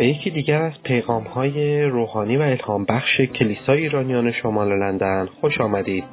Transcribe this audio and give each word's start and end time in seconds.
به 0.00 0.06
یکی 0.06 0.30
دیگر 0.30 0.62
از 0.62 0.72
پیغام 0.84 1.22
های 1.22 1.82
روحانی 1.84 2.36
و 2.36 2.42
الهام 2.42 2.84
بخش 2.84 3.20
کلیسای 3.20 3.78
ایرانیان 3.78 4.32
شمال 4.32 4.68
لندن 4.68 5.28
خوش 5.40 5.60
آمدید. 5.60 6.04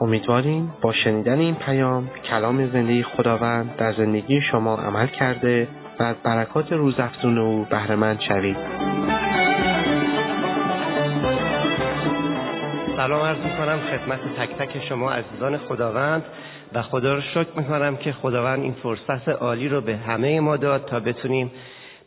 امیدواریم 0.00 0.72
با 0.82 0.92
شنیدن 0.92 1.38
این 1.38 1.54
پیام 1.54 2.10
کلام 2.30 2.66
زندگی 2.66 3.02
خداوند 3.02 3.76
در 3.76 3.92
زندگی 3.92 4.40
شما 4.40 4.76
عمل 4.76 5.06
کرده 5.06 5.68
و 6.00 6.02
از 6.02 6.16
برکات 6.24 6.72
روزافزون 6.72 7.38
او 7.38 7.66
بهرهمند 7.70 8.20
شوید. 8.20 8.56
سلام 12.96 13.22
عرض 13.22 13.38
می 13.38 13.56
کنم 13.56 13.78
خدمت 13.78 14.20
تک 14.38 14.56
تک 14.58 14.88
شما 14.88 15.12
عزیزان 15.12 15.56
خداوند 15.56 16.24
و 16.74 16.82
خدا 16.82 17.14
رو 17.14 17.20
شکر 17.20 17.50
می 17.56 17.64
کنم 17.64 17.96
که 17.96 18.12
خداوند 18.12 18.62
این 18.62 18.74
فرصت 18.82 19.28
عالی 19.28 19.68
رو 19.68 19.80
به 19.80 19.96
همه 19.96 20.40
ما 20.40 20.56
داد 20.56 20.84
تا 20.84 21.00
بتونیم 21.00 21.50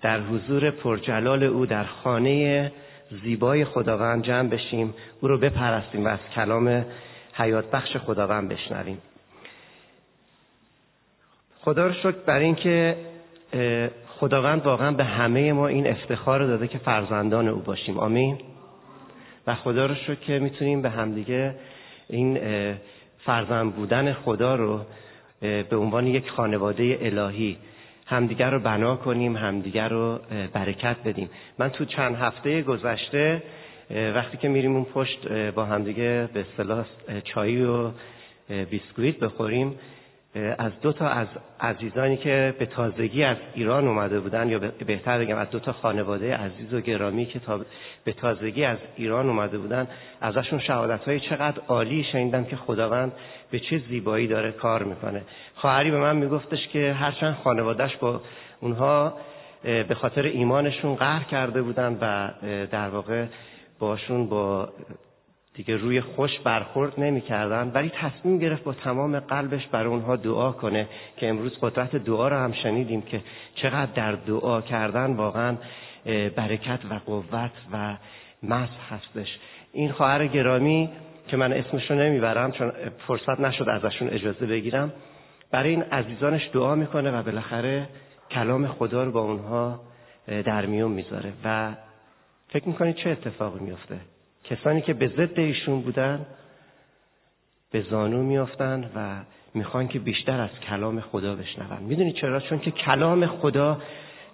در 0.02 0.20
حضور 0.20 0.72
پرجلال 0.72 1.44
او 1.44 1.66
در 1.66 1.84
خانه 1.84 2.72
زیبای 3.24 3.66
خداوند 3.66 4.24
جمع 4.24 4.50
بشیم. 4.50 4.94
او 5.22 5.28
رو 5.28 5.38
بپرستیم 5.38 6.06
و 6.06 6.08
از 6.08 6.20
کلام 6.36 6.86
حیات 7.34 7.72
بخش 7.72 7.98
خداوند 7.98 8.50
بشنویم. 8.50 8.98
خدا 11.62 11.88
رو 11.88 11.94
شکر 11.94 12.12
بر 12.26 12.40
اینکه 12.40 12.96
خداوند 14.08 14.66
واقعا 14.66 14.92
به 14.92 15.04
همه 15.04 15.54
ما 15.54 15.68
این 15.68 15.88
افتخار 15.88 16.40
رو 16.40 16.48
داده 16.48 16.68
که 16.68 16.78
فرزندان 16.78 17.48
او 17.48 17.60
باشیم. 17.60 17.98
آمین. 17.98 18.38
و 19.48 19.56
خدا 19.56 19.86
رو 19.86 19.96
شکر 19.96 20.16
که 20.16 20.40
می‌تونیم 20.40 20.82
به 20.82 20.90
همدیگه 20.90 21.56
این 22.10 22.40
فرزند 23.20 23.76
بودن 23.76 24.14
خدا 24.14 24.56
رو 24.56 24.82
به 25.42 25.76
عنوان 25.76 26.08
یک 26.08 26.30
خانواده 26.30 26.98
الهی 27.02 27.58
همدیگر 28.10 28.50
رو 28.50 28.60
بنا 28.60 28.96
کنیم 28.96 29.38
همدیگر 29.38 29.90
رو 29.90 30.20
برکت 30.54 30.96
بدیم. 31.06 31.30
من 31.60 31.70
تو 31.70 31.86
چند 31.86 32.16
هفته 32.16 32.62
گذشته 32.62 33.44
وقتی 34.16 34.38
که 34.38 34.48
میریم 34.48 34.76
اون 34.76 34.86
پشت 34.86 35.28
با 35.28 35.66
همدیگه 35.66 36.30
به 36.34 36.40
اصطلاح 36.40 36.86
چایی 37.24 37.64
و 37.66 37.92
بیسکویت 38.50 39.20
بخوریم 39.20 39.80
از 40.58 40.72
دو 40.82 40.94
تا 40.94 41.08
از 41.08 41.28
عزیزانی 41.60 42.18
که 42.18 42.56
به 42.60 42.66
تازگی 42.66 43.24
از 43.24 43.38
ایران 43.54 43.88
اومده 43.88 44.20
بودن 44.20 44.50
یا 44.50 44.60
بهتر 44.88 45.20
بگم 45.20 45.38
از 45.38 45.50
دو 45.50 45.60
تا 45.60 45.72
خانواده 45.72 46.36
عزیز 46.36 46.74
و 46.74 46.82
گرامی 46.82 47.26
که 47.26 47.40
تا 47.40 47.60
به 48.04 48.14
تازگی 48.14 48.66
از 48.66 48.78
ایران 48.96 49.30
اومده 49.30 49.58
بودن 49.58 49.88
ازشون 50.22 50.60
شهادت 50.60 51.04
های 51.08 51.20
چقدر 51.20 51.62
عالی 51.68 52.04
شنیدم 52.12 52.46
که 52.46 52.56
خداوند 52.56 53.12
به 53.52 53.60
چه 53.60 53.82
زیبایی 53.90 54.28
داره 54.28 54.52
کار 54.52 54.84
می‌کنه. 54.84 55.22
خواهری 55.56 55.92
به 55.92 55.98
من 55.98 56.16
میگفتش 56.16 56.68
که 56.68 56.94
هرچند 56.94 57.38
خانوادهش 57.44 57.96
با 57.96 58.22
اونها 58.62 59.14
به 59.64 59.96
خاطر 60.02 60.22
ایمانشون 60.22 60.96
قهر 60.96 61.24
کرده 61.24 61.62
بودن 61.62 61.98
و 62.02 62.32
در 62.66 62.90
واقع 62.90 63.26
باشون 63.80 64.30
با 64.30 64.70
دیگه 65.60 65.78
روی 65.78 66.02
خوش 66.02 66.40
برخورد 66.40 67.00
نمی‌کردن 67.00 67.72
ولی 67.74 67.90
تصمیم 67.90 68.38
گرفت 68.38 68.64
با 68.64 68.74
تمام 68.74 69.20
قلبش 69.20 69.68
برای 69.68 69.88
اونها 69.88 70.16
دعا 70.16 70.52
کنه 70.52 70.88
که 71.18 71.30
امروز 71.30 71.58
قدرت 71.62 71.96
دعا 71.96 72.28
رو 72.28 72.36
هم 72.36 72.54
شنیدیم 72.54 73.02
که 73.02 73.22
چقدر 73.56 73.92
در 73.96 74.12
دعا 74.12 74.62
کردن 74.62 75.14
واقعا 75.14 75.58
برکت 76.36 76.80
و 76.90 76.94
قوت 77.06 77.52
و 77.74 77.98
مس 78.44 78.70
هستش. 78.90 79.28
این 79.74 79.92
خواهر 79.92 80.28
گرامی 80.28 80.90
که 81.28 81.38
من 81.38 81.54
اسمشو 81.54 81.94
نمی‌برم 81.94 82.52
چون 82.52 82.72
فرصت 83.08 83.40
نشد 83.40 83.70
ازشون 83.70 84.10
اجازه 84.10 84.46
بگیرم 84.46 84.94
برای 85.52 85.70
این 85.70 85.84
عزیزانش 85.84 86.50
دعا 86.54 86.76
می‌کنه 86.76 87.12
و 87.12 87.24
بالاخره 87.24 87.90
کلام 88.32 88.68
خدا 88.68 89.04
رو 89.04 89.12
با 89.12 89.22
اونها 89.22 89.80
در 90.28 90.66
میون 90.66 90.92
می‌ذاره. 90.92 91.34
و 91.46 91.76
فکر 92.50 92.68
می‌کنید 92.68 92.96
چه 92.96 93.10
اتفاقی 93.10 93.60
میفته 93.60 94.00
کسانی 94.50 94.82
که 94.82 94.94
به 94.94 95.08
ضد 95.08 95.40
ایشون 95.40 95.82
بودن 95.82 96.26
به 97.72 97.82
زانو 97.82 98.24
میافتن 98.24 98.92
و 98.96 99.16
می‌خوان 99.54 99.88
که 99.88 100.00
بیشتر 100.00 100.42
از 100.42 100.50
کلام 100.70 101.00
خدا 101.00 101.36
بشنون. 101.36 101.80
می‌دونید 101.80 102.16
چرا؟ 102.16 102.40
چون 102.40 102.60
که 102.60 102.72
کلام 102.72 103.26
خدا 103.26 103.82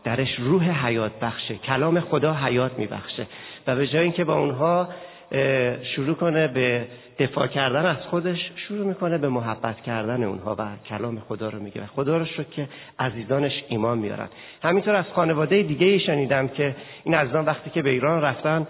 درش 0.03 0.35
روح 0.39 0.87
حیات 0.87 1.11
بخشه. 1.19 1.55
کلام 1.55 1.99
خدا 1.99 2.33
حیات 2.33 2.79
میبخشه. 2.79 3.27
و 3.67 3.75
به 3.75 3.87
جای 3.87 4.03
اینکه 4.03 4.23
با 4.23 4.39
اونها 4.39 4.89
شروع 5.95 6.15
کنه 6.15 6.47
به 6.47 6.87
دفاع 7.19 7.47
کردن 7.47 7.85
از 7.85 7.97
خودش 7.97 8.51
شروع 8.55 8.87
می‌کنه 8.87 9.17
به 9.17 9.29
محبت 9.29 9.81
کردن 9.81 10.23
اونها 10.23 10.55
و 10.59 10.65
کلام 10.89 11.19
خدا 11.19 11.49
رو 11.49 11.59
میگه 11.59 11.85
خدا 11.85 12.17
رو 12.17 12.25
شد 12.25 12.49
که 12.49 12.67
عزیزانش 12.99 13.63
ایمان 13.67 13.97
میارن 13.97 14.27
همینطور 14.63 14.95
از 14.95 15.05
خانواده 15.05 15.63
دیگه 15.63 15.97
شنیدم 15.97 16.47
که 16.47 16.75
این 17.03 17.15
عزیزان 17.15 17.45
وقتی 17.45 17.69
که 17.69 17.81
به 17.81 17.89
ایران 17.89 18.21
رفتن 18.21 18.67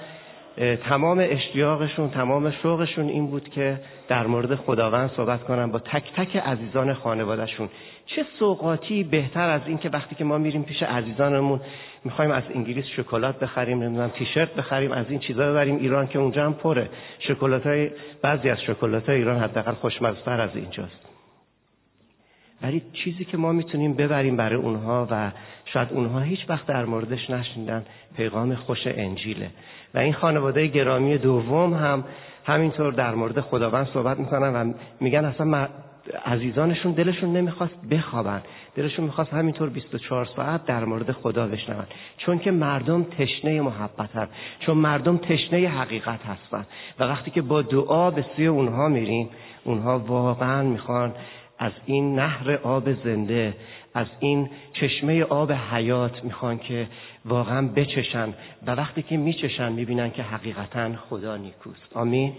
تمام 0.58 1.20
اشتیاقشون 1.22 2.10
تمام 2.10 2.52
شوقشون 2.52 3.10
این 3.10 3.28
بود 3.28 3.50
که 3.50 3.80
در 4.08 4.28
مورد 4.28 4.56
خداوند 4.56 5.12
صحبت 5.18 5.44
کنن 5.44 5.72
با 5.72 5.80
تک 5.80 6.04
تک 6.16 6.38
عزیزان 6.38 6.94
خانوادهشون. 6.94 7.70
چه 8.06 8.26
سوقاتی 8.40 9.04
بهتر 9.04 9.50
از 9.50 9.62
این 9.66 9.78
که 9.78 9.90
وقتی 9.90 10.16
که 10.16 10.24
ما 10.24 10.38
میریم 10.38 10.64
پیش 10.64 10.84
عزیزانمون 10.84 11.62
می‌خوایم 12.04 12.32
از 12.32 12.44
انگلیس 12.54 12.86
شکلات 12.86 13.40
بخریم 13.40 13.84
نمی‌دونم 13.84 14.10
تیشرت 14.10 14.54
بخریم 14.54 14.92
از 14.92 15.06
این 15.10 15.20
چیزا 15.20 15.52
ببریم 15.52 15.76
ایران 15.76 16.08
که 16.08 16.20
اونجا 16.20 16.46
هم 16.46 16.54
پره. 16.54 16.90
شکلات 17.20 17.68
های 17.68 17.90
بعضی 18.22 18.50
از 18.50 18.62
شکلات 18.62 19.10
های 19.10 19.18
ایران 19.18 19.40
حداقل 19.40 19.74
خوشمزه‌تر 19.74 20.42
از 20.42 20.56
اینجاست. 20.56 21.06
ولی 22.62 22.82
چیزی 22.94 23.26
که 23.26 23.38
ما 23.38 23.52
می‌تونیم 23.52 23.94
ببریم 23.94 24.38
برای 24.38 24.56
اونها 24.56 25.08
و 25.12 25.32
شاید 25.66 25.88
اونها 25.92 26.20
هیچ 26.20 26.40
وقت 26.50 26.68
در 26.68 26.86
موردش 26.86 27.30
نشنیدن 27.30 27.86
پیغام 28.18 28.56
خوش 28.56 28.80
انجیله. 28.86 29.50
و 29.96 30.00
این 30.00 30.14
خانواده 30.14 30.68
گرامی 30.68 31.18
دوم 31.18 31.74
هم 31.74 32.04
همینطور 32.46 32.94
در 32.94 33.16
مورد 33.16 33.42
خداوند 33.42 33.88
صحبت 33.94 34.20
می‌کنن 34.20 34.56
و 34.56 34.74
میگن 35.00 35.26
اصلا 35.26 35.68
عزیزانشون 36.26 36.92
دلشون 36.92 37.38
نمی‌خواست 37.38 37.76
بخوابن. 37.92 38.42
دلشون 38.76 39.06
می‌خواست 39.06 39.34
همینطور 39.34 39.70
24 39.70 40.26
ساعت 40.36 40.66
در 40.66 40.86
مورد 40.86 41.12
خدا 41.12 41.48
بشنون. 41.48 41.86
چون 42.18 42.40
که 42.40 42.52
مردم 42.52 43.04
تشنه 43.04 43.62
محبت 43.62 44.16
هست. 44.16 44.32
چون 44.60 44.78
مردم 44.78 45.18
تشنه 45.18 45.68
حقیقت 45.68 46.20
هستن. 46.26 46.66
و 47.00 47.04
وقتی 47.04 47.32
که 47.32 47.42
با 47.42 47.62
دعا 47.62 48.12
به 48.12 48.26
سوی 48.36 48.48
اونها 48.48 48.88
میریم 48.88 49.30
اونها 49.64 50.00
واقعا 50.00 50.64
می‌خوان 50.64 51.14
از 51.60 51.72
این 51.86 52.16
نهر 52.16 52.52
آب 52.64 52.94
زنده 52.94 53.54
از 53.96 54.08
این 54.20 54.50
چشمه 54.74 55.24
آب 55.24 55.52
حیات 55.52 56.24
می‌خوان 56.24 56.58
که 56.58 56.88
واقعا 57.26 57.68
بچشن 57.68 58.34
و 58.68 58.72
وقتی 58.72 59.02
که 59.02 59.18
میچشن 59.18 59.72
می‌بینن 59.72 60.12
که 60.12 60.24
حقیقتا 60.24 60.90
خدا 61.10 61.38
نیکوست. 61.38 61.98
آمین. 61.98 62.34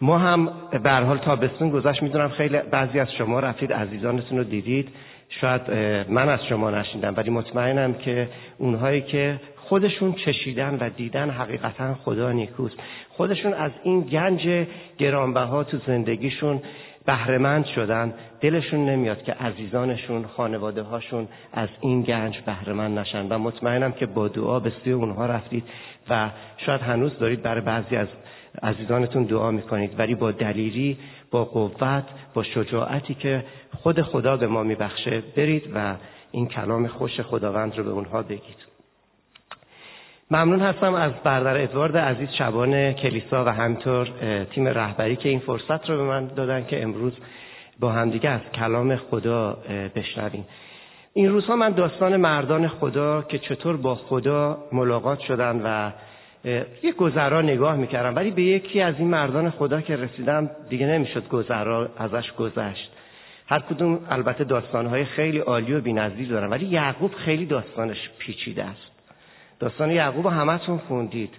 ما 0.00 0.18
هم 0.18 0.52
به 0.82 0.90
حال 0.90 1.18
تابستون 1.18 1.70
گذشت. 1.70 2.02
می‌دونم 2.02 2.28
خیلی 2.28 2.58
بعضی 2.70 3.00
از 3.00 3.12
شما 3.12 3.40
رفتید 3.40 3.72
عزیزانتون 3.72 4.38
رو 4.38 4.44
دیدید. 4.44 4.88
شاید 5.28 5.70
من 6.08 6.28
از 6.28 6.40
شما 6.48 6.70
نشیدم 6.70 7.14
ولی 7.16 7.30
مطمئنم 7.30 7.94
که 7.94 8.28
اونهایی 8.58 9.00
که 9.00 9.40
خودشون 9.56 10.12
چشیدن 10.12 10.78
و 10.80 10.90
دیدن 10.90 11.30
حقیقتا 11.30 11.94
خدا 11.94 12.32
نیکوست. 12.32 12.76
خودشون 13.08 13.54
از 13.54 13.72
این 13.82 14.00
گنج 14.00 14.66
گرانبها 14.98 15.64
تو 15.64 15.78
زندگیشون 15.86 16.62
بهرهمند 17.06 17.66
شدن 17.66 18.14
دلشون 18.40 18.88
نمیاد 18.88 19.22
که 19.22 19.32
عزیزانشون 19.32 20.26
خانواده 20.26 20.82
هاشون 20.82 21.28
از 21.52 21.68
این 21.80 22.02
گنج 22.02 22.40
بهرهمند 22.46 22.98
نشن. 22.98 23.28
و 23.28 23.38
مطمئنم 23.38 23.92
که 23.92 24.06
با 24.06 24.28
دعا 24.28 24.60
به 24.60 24.72
سوی 24.84 24.92
اونها 24.92 25.26
رفتید 25.26 25.64
و 26.10 26.30
شاید 26.56 26.80
هنوز 26.80 27.18
دارید 27.18 27.42
برای 27.42 27.60
بعضی 27.60 27.96
از 27.96 28.08
عزیزانتون 28.62 29.22
دعا 29.22 29.50
می‌کنید. 29.50 29.98
ولی 29.98 30.14
با 30.14 30.30
دلیری 30.30 30.98
با 31.30 31.44
قوت 31.44 32.04
با 32.34 32.42
شجاعتی 32.42 33.14
که 33.14 33.44
خود 33.82 34.02
خدا 34.02 34.36
به 34.36 34.46
ما 34.46 34.62
میبخشه 34.62 35.22
برید 35.36 35.70
و 35.74 35.96
این 36.30 36.48
کلام 36.48 36.86
خوش 36.86 37.20
خداوند 37.20 37.78
رو 37.78 37.84
به 37.84 37.90
اونها 37.90 38.22
بگید. 38.22 38.73
ممنون 40.34 40.60
هستم 40.60 40.94
از 40.94 41.12
برادر 41.24 41.62
ادوارد 41.62 41.96
عزیز 41.96 42.28
شبان 42.38 42.92
کلیسا 42.92 43.44
و 43.44 43.48
همینطور 43.48 44.08
تیم 44.50 44.68
رهبری 44.68 45.16
که 45.16 45.28
این 45.28 45.38
فرصت 45.38 45.90
رو 45.90 45.96
به 45.96 46.02
من 46.02 46.26
دادن 46.26 46.64
که 46.66 46.82
امروز 46.82 47.12
با 47.80 47.92
همدیگه 47.92 48.30
از 48.30 48.40
کلام 48.54 48.96
خدا 48.96 49.58
بشنویم. 49.96 50.44
این 51.12 51.28
روزها 51.28 51.56
من 51.56 51.70
داستان 51.70 52.16
مردان 52.16 52.68
خدا 52.68 53.22
که 53.22 53.38
چطور 53.38 53.76
با 53.76 53.94
خدا 53.94 54.58
ملاقات 54.72 55.20
شدن 55.20 55.60
و 55.64 55.90
یه 56.82 56.92
گذرا 56.92 57.42
نگاه 57.42 57.76
می‌کردم 57.76 58.16
ولی 58.16 58.30
به 58.30 58.42
یکی 58.42 58.80
از 58.80 58.94
این 58.98 59.08
مردان 59.08 59.50
خدا 59.50 59.80
که 59.80 59.96
رسیدم 59.96 60.50
دیگه 60.68 60.86
نمی‌شد 60.86 61.28
گذرا 61.28 61.88
ازش 61.98 62.32
گذشت. 62.32 62.90
هر 63.46 63.58
کدوم 63.58 63.98
البته 64.10 64.44
داستانهای 64.44 65.04
خیلی 65.04 65.38
عالی 65.38 65.74
و 65.74 65.80
بی‌نظیر 65.80 66.28
دارن 66.28 66.50
ولی 66.50 66.66
یعقوب 66.66 67.14
خیلی 67.14 67.46
داستانش 67.46 68.10
پیچیده 68.18 68.64
است. 68.64 68.93
داستان 69.60 69.90
یعقوب 69.90 70.26
همتون 70.26 70.78
خوندید. 70.78 71.30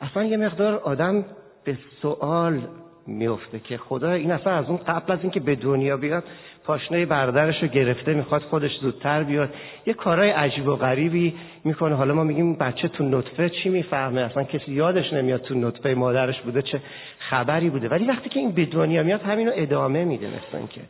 اصلا 0.00 0.24
یه 0.24 0.36
مقدار 0.36 0.74
آدم 0.74 1.24
به 1.64 1.78
سوال 2.02 2.60
میفته 3.06 3.58
که 3.58 3.76
خدا 3.76 4.12
این 4.12 4.32
اصلا 4.32 4.52
از 4.52 4.68
اون 4.68 4.76
قبل 4.76 5.12
از 5.12 5.18
اینکه 5.22 5.40
به 5.40 5.54
دنیا 5.54 5.96
بیاد 5.96 6.24
پاشنه 6.64 7.06
برادرش 7.06 7.62
رو 7.62 7.68
گرفته 7.68 8.14
می‌خواد 8.14 8.42
خودش 8.42 8.70
زودتر 8.80 9.22
بیاد. 9.22 9.54
یه 9.86 9.94
کارهای 9.94 10.30
عجیب 10.30 10.68
و 10.68 10.76
غریبی 10.76 11.34
می‌کنه. 11.64 11.94
حالا 11.94 12.14
ما 12.14 12.24
میگیم 12.24 12.54
بچه 12.54 12.88
تو 12.88 13.04
نطفه 13.04 13.48
چی 13.48 13.68
می‌فهمه؟ 13.68 14.20
اصلا 14.20 14.44
کسی 14.44 14.72
یادش 14.72 15.12
نمیاد 15.12 15.42
تو 15.42 15.54
نطفه 15.54 15.94
مادرش 15.94 16.40
بوده 16.40 16.62
چه 16.62 16.80
خبری 17.18 17.70
بوده. 17.70 17.88
ولی 17.88 18.04
وقتی 18.04 18.28
که 18.28 18.40
این 18.40 18.52
به 18.52 18.64
دنیا 18.64 19.02
میاد 19.02 19.22
همینو 19.22 19.50
ادامه 19.54 20.04
میده 20.04 20.26
مثلا 20.26 20.66
که 20.66 20.80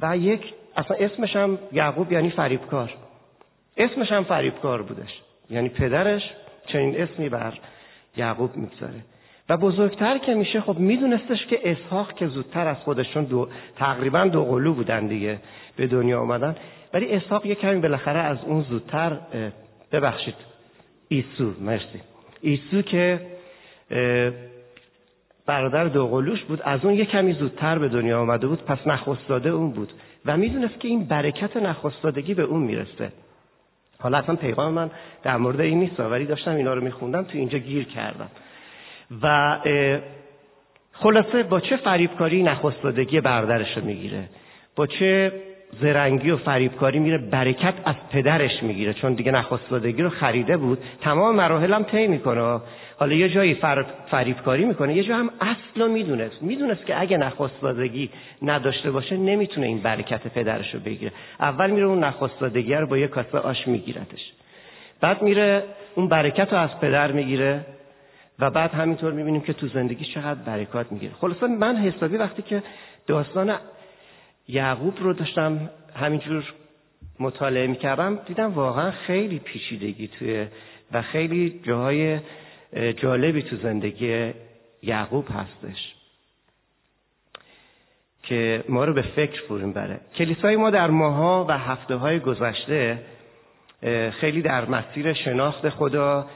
و 0.00 0.16
یک 0.16 0.54
اصلا 0.76 0.96
اسمش 1.00 1.36
هم 1.36 1.58
یعقوب 1.72 2.12
یعنی 2.12 2.30
فریبکار. 2.30 2.94
اسمش 3.76 4.12
هم 4.12 4.24
فریبکار 4.24 4.82
بودش. 4.82 5.20
یعنی 5.50 5.68
پدرش 5.68 6.22
چنین 6.66 7.00
اسمی 7.00 7.28
بر 7.28 7.52
یعقوب 8.16 8.56
می‌گذاره. 8.56 9.04
و 9.48 9.56
بزرگتر 9.56 10.18
که 10.18 10.34
میشه 10.34 10.60
خب 10.60 10.78
میدونستش 10.78 11.46
که 11.46 11.60
اسحاق 11.64 12.12
که 12.12 12.26
زودتر 12.26 12.68
از 12.68 12.76
خودشون 12.76 13.24
دو 13.24 13.48
تقریبا 13.76 14.24
دو 14.24 14.44
قلو 14.44 14.74
بودن 14.74 15.06
دیگه 15.06 15.38
به 15.76 15.86
دنیا 15.86 16.20
آمدن 16.20 16.56
ولی 16.94 17.12
اسحاق 17.12 17.46
یه 17.46 17.54
کمی 17.54 17.80
بالاخره 17.80 18.18
از 18.18 18.38
اون 18.44 18.62
زودتر 18.62 19.18
ببخشید 19.92 20.34
ایسو 21.08 21.52
مرسی. 21.60 22.00
ایسو 22.40 22.82
که 22.82 23.20
برادر 25.46 25.84
دوقلوش 25.84 26.42
بود 26.42 26.62
از 26.62 26.84
اون 26.84 26.94
یه 26.94 27.04
کمی 27.04 27.32
زودتر 27.32 27.78
به 27.78 27.88
دنیا 27.88 28.20
آمده 28.20 28.46
بود 28.46 28.64
پس 28.64 28.78
نخستاده 28.86 29.50
اون 29.50 29.70
بود. 29.70 29.92
و 30.26 30.36
می‌دونست 30.36 30.80
که 30.80 30.88
این 30.88 31.04
برکت 31.04 31.56
نخستادگی 31.56 32.34
به 32.34 32.42
اون 32.42 32.62
می‌رسه. 32.62 33.12
حالا 34.06 34.18
اصلا 34.18 34.36
پیغام 34.36 34.72
من 34.72 34.90
در 35.22 35.36
مورد 35.36 35.60
این 35.60 35.80
نیست 35.80 36.00
ولی 36.00 36.24
داشتم 36.24 36.50
اینا 36.50 36.74
رو 36.74 36.84
میخوندم 36.84 37.22
تو 37.22 37.38
اینجا 37.38 37.58
گیر 37.58 37.84
کردم. 37.84 38.28
و 39.22 39.58
خلاصه 40.92 41.42
با 41.42 41.60
چه 41.60 41.76
فریبکاری 41.76 42.42
نخستادگی 42.42 43.20
برادرش 43.20 43.76
رو 43.76 43.84
می‌گیره؟ 43.84 44.24
با 44.76 44.86
چه 44.86 45.32
زرنگی 45.80 46.30
و 46.30 46.36
فریبکاری 46.36 46.98
میره 46.98 47.18
برکت 47.18 47.74
از 47.84 47.94
پدرش 48.12 48.62
می‌گیره 48.62 48.94
چون 48.94 49.14
دیگه 49.14 49.32
نخستادگی 49.32 50.02
رو 50.02 50.10
خریده 50.10 50.56
بود. 50.56 50.78
تمام 51.00 51.36
مراحل 51.36 51.72
هم 51.72 51.82
طی 51.82 52.06
می‌کنه. 52.06 52.60
حالا 52.98 53.14
یه 53.14 53.28
جایی 53.28 53.54
فر... 53.54 53.84
فریبکاری 54.10 54.64
می‌کنه 54.64 54.94
یه 54.96 55.04
جا 55.04 55.16
هم 55.16 55.30
اصل 55.40 55.80
رو 55.80 55.88
می‌دونست. 55.88 56.42
می‌دونست 56.42 56.86
که 56.86 57.00
اگه 57.00 57.16
نخستادگی 57.16 58.10
نداشته 58.42 58.90
باشه 58.90 59.16
نمی‌تونه 59.16 59.66
این 59.66 59.78
برکت 59.78 60.28
پدرش 60.28 60.74
رو 60.74 60.80
بگیره. 60.80 61.12
اول 61.40 61.70
میره 61.70 61.86
اون 61.86 62.04
نخستادگی 62.04 62.74
رو 62.74 62.86
با 62.86 62.98
یه 62.98 63.06
کاسه 63.06 63.38
آش 63.38 63.68
میگیرتش. 63.68 64.32
بعد 65.00 65.22
میره 65.22 65.62
اون 65.94 66.08
برکت 66.08 66.52
رو 66.52 66.58
از 66.58 66.80
پدر 66.80 67.12
می‌گیره 67.12 67.66
و 68.38 68.50
بعد 68.50 68.70
همینطور 68.70 69.12
می‌بینیم 69.12 69.40
که 69.40 69.52
تو 69.52 69.68
زندگی 69.68 70.04
چقدر 70.04 70.40
برکات 70.46 70.92
می‌گیره. 70.92 71.12
خلاصا 71.20 71.46
من 71.46 71.76
حسابی 71.76 72.16
وقتی 72.16 72.42
که 72.42 72.62
داستان 73.06 73.56
یعقوب 74.48 74.94
رو 75.00 75.12
داشتم 75.12 75.70
همینجور 75.94 76.44
مطالعه 77.20 77.66
می‌کردم 77.66 78.18
دیدم 78.26 78.52
واقعا 78.52 78.90
خیلی 78.90 79.38
پیچیدگی 79.38 80.08
توی 80.08 80.46
و 80.92 81.02
خیلی 81.02 81.60
جاهای 81.62 82.18
جالبی 82.76 83.42
تو 83.42 83.56
زندگی 83.56 84.32
یعقوب 84.82 85.26
هستش 85.30 85.94
که 88.22 88.64
ما 88.68 88.84
رو 88.84 88.92
به 88.92 89.02
فکر 89.02 89.42
فرو 89.48 89.72
بره 89.72 90.00
کلیسای 90.14 90.56
ما 90.56 90.70
در 90.70 90.90
ماها 90.90 91.46
و 91.48 91.58
هفته 91.58 91.94
های 91.94 92.20
گذشته 92.20 92.98
خیلی 94.20 94.42
در 94.42 94.64
مسیر 94.64 95.12
شناخت 95.12 95.68
خدا 95.68 96.26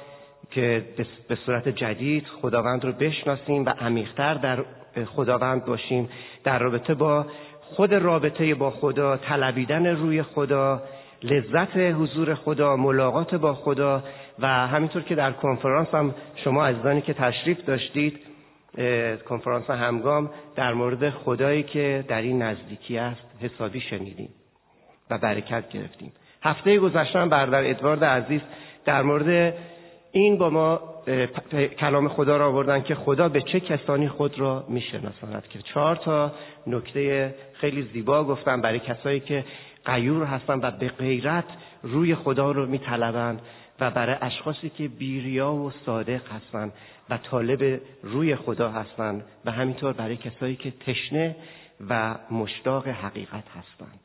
که 0.51 0.85
به 1.29 1.35
صورت 1.47 1.69
جدید 1.69 2.27
خداوند 2.43 2.85
رو 2.85 2.93
بشناسیم 2.93 3.65
و 3.67 3.69
عمیقتر 3.69 4.35
در 4.35 4.65
خداوند 5.07 5.65
باشیم. 5.65 6.09
در 6.45 6.59
رابطه 6.59 6.95
با 6.95 7.27
خود 7.63 7.95
رابطه 7.95 8.55
با 8.55 8.71
خدا 8.71 9.17
طلبیدن 9.17 9.87
روی 9.87 10.23
خدا 10.23 10.83
لذت 11.23 11.77
حضور 11.77 12.35
خدا 12.35 12.77
ملاقات 12.77 13.35
با 13.35 13.55
خدا 13.55 14.03
و 14.39 14.47
همینطور 14.47 15.03
که 15.03 15.15
در 15.15 15.33
کنفرانس 15.33 15.89
هم 15.95 16.15
شما 16.45 16.67
عزیزانی 16.67 17.01
که 17.01 17.15
تشریف 17.15 17.65
داشتید 17.65 18.21
کنفرانس 19.29 19.71
همگام 19.71 20.31
در 20.57 20.75
مورد 20.75 21.11
خدایی 21.11 21.63
که 21.63 22.05
در 22.09 22.23
این 22.23 22.43
نزدیکی 22.43 22.99
است 22.99 23.27
حسابی 23.41 23.81
شنیدیم 23.81 24.29
و 25.11 25.19
برکت 25.19 25.69
گرفتیم. 25.69 26.13
هفته 26.43 26.79
گذشته 26.79 27.27
برادر 27.27 27.71
ادوارد 27.71 28.05
عزیز 28.05 28.41
در 28.85 29.03
مورد 29.03 29.55
این 30.13 30.39
با 30.39 30.51
ما 30.51 30.81
کلام 31.79 32.09
خدا 32.09 32.37
را 32.37 32.49
آوردن 32.49 32.83
که 32.83 32.95
خدا 32.95 33.29
به 33.29 33.43
چه 33.43 33.61
کسانی 33.61 34.09
خود 34.09 34.39
را 34.39 34.65
میشناساند 34.69 35.49
که 35.49 35.59
چهار 35.59 35.97
تا 35.97 36.33
نکته 36.67 37.35
خیلی 37.53 37.83
زیبا 37.93 38.25
گفتن 38.25 38.61
برای 38.61 38.79
کسایی 38.79 39.21
که 39.21 39.45
قیور 39.85 40.25
هستن 40.25 40.61
و 40.63 40.71
به 40.71 40.89
غیرت 40.89 41.45
روی 41.83 42.15
خدا 42.15 42.53
رو 42.53 42.67
میطلبند 42.67 43.43
و 43.81 43.91
برای 43.91 44.17
اشخاصی 44.21 44.71
که 44.71 44.89
بیریا 44.89 45.53
و 45.53 45.73
صادق 45.87 46.33
هستند 46.33 46.73
و 47.11 47.19
طالب 47.19 47.81
روی 48.03 48.37
خدا 48.37 48.71
هستند 48.71 49.25
و 49.45 49.51
همینطور 49.51 49.93
برای 49.93 50.17
کسایی 50.17 50.57
که 50.57 50.71
تشنه 50.71 51.37
و 51.89 52.15
مشتاق 52.31 52.89
حقیقت 52.89 53.45
هستند 53.49 54.01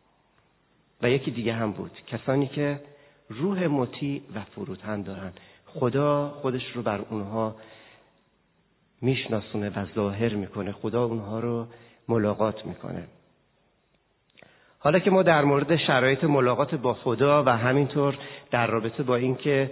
و 1.01 1.09
یکی 1.09 1.31
دیگه 1.31 1.53
هم 1.53 1.71
بود 1.71 1.91
کسانی 2.07 2.47
که 2.47 2.79
روح 3.29 3.67
مطیع 3.67 4.21
و 4.35 4.41
فروتن 4.41 5.01
دارند 5.01 5.39
خدا 5.65 6.29
خودش 6.29 6.71
رو 6.75 6.81
بر 6.81 7.01
اونها 7.09 7.55
میشناسونه 9.01 9.69
و 9.69 9.85
ظاهر 9.95 10.33
می‌کنه. 10.33 10.71
خدا 10.71 11.03
اونها 11.03 11.39
رو 11.39 11.67
ملاقات 12.07 12.65
می‌کنه. 12.65 13.07
حالا 14.85 14.99
که 14.99 15.11
ما 15.11 15.23
در 15.23 15.43
مورد 15.43 15.75
شرایط 15.75 16.23
ملاقات 16.23 16.75
با 16.75 16.93
خدا 16.93 17.43
و 17.43 17.49
همینطور 17.49 18.17
در 18.51 18.67
رابطه 18.67 19.03
با 19.03 19.15
اینکه 19.15 19.71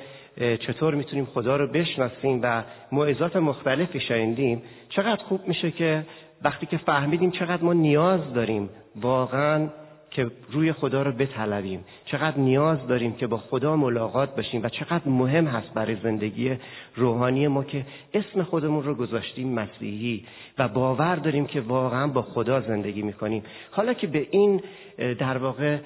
چطور 0.67 0.95
می‌تونیم 0.95 1.25
خدا 1.25 1.55
رو 1.55 1.67
بشناسیم 1.67 2.39
و 2.43 2.63
موعظات 2.91 3.35
مختلفی 3.35 3.99
شنیدیم 3.99 4.63
چقدر 4.89 5.23
خوب 5.23 5.47
میشه 5.47 5.71
که 5.71 6.05
وقتی 6.43 6.65
که 6.65 6.77
فهمیدیم 6.77 7.31
چقدر 7.31 7.63
ما 7.63 7.73
نیاز 7.73 8.33
داریم 8.33 8.69
واقعا 8.95 9.67
که 10.13 10.31
روی 10.51 10.73
خدا 10.73 11.01
رو 11.01 11.11
بطلبیم. 11.11 11.85
چقدر 12.05 12.37
نیاز 12.37 12.87
داریم 12.87 13.13
که 13.13 13.27
با 13.27 13.37
خدا 13.37 13.75
ملاقات 13.75 14.35
بشیم 14.35 14.63
و 14.63 14.69
چقدر 14.69 15.09
مهم 15.09 15.47
هست 15.47 15.73
برای 15.73 15.95
زندگی 16.03 16.57
روحانی 16.95 17.47
ما 17.47 17.63
که 17.63 17.85
اسم 18.13 18.43
خودمون 18.43 18.83
رو 18.83 18.95
گذاشتیم 18.95 19.53
مسیحی 19.53 20.25
و 20.57 20.67
باور 20.67 21.15
داریم 21.15 21.45
که 21.45 21.61
واقعا 21.61 22.07
با 22.07 22.21
خدا 22.21 22.61
زندگی 22.61 23.01
می‌کنیم. 23.01 23.43
حالا 23.71 23.93
که 23.93 24.07
به 24.07 24.27
این 24.31 24.61
در 24.97 25.37
واقع 25.37 25.77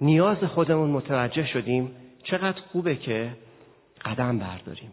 نیاز 0.00 0.38
خودمون 0.38 0.90
متوجه 0.90 1.46
شدیم 1.46 1.90
چقدر 2.22 2.60
خوبه 2.72 2.96
که 2.96 3.30
قدم 4.04 4.38
برداریم. 4.38 4.92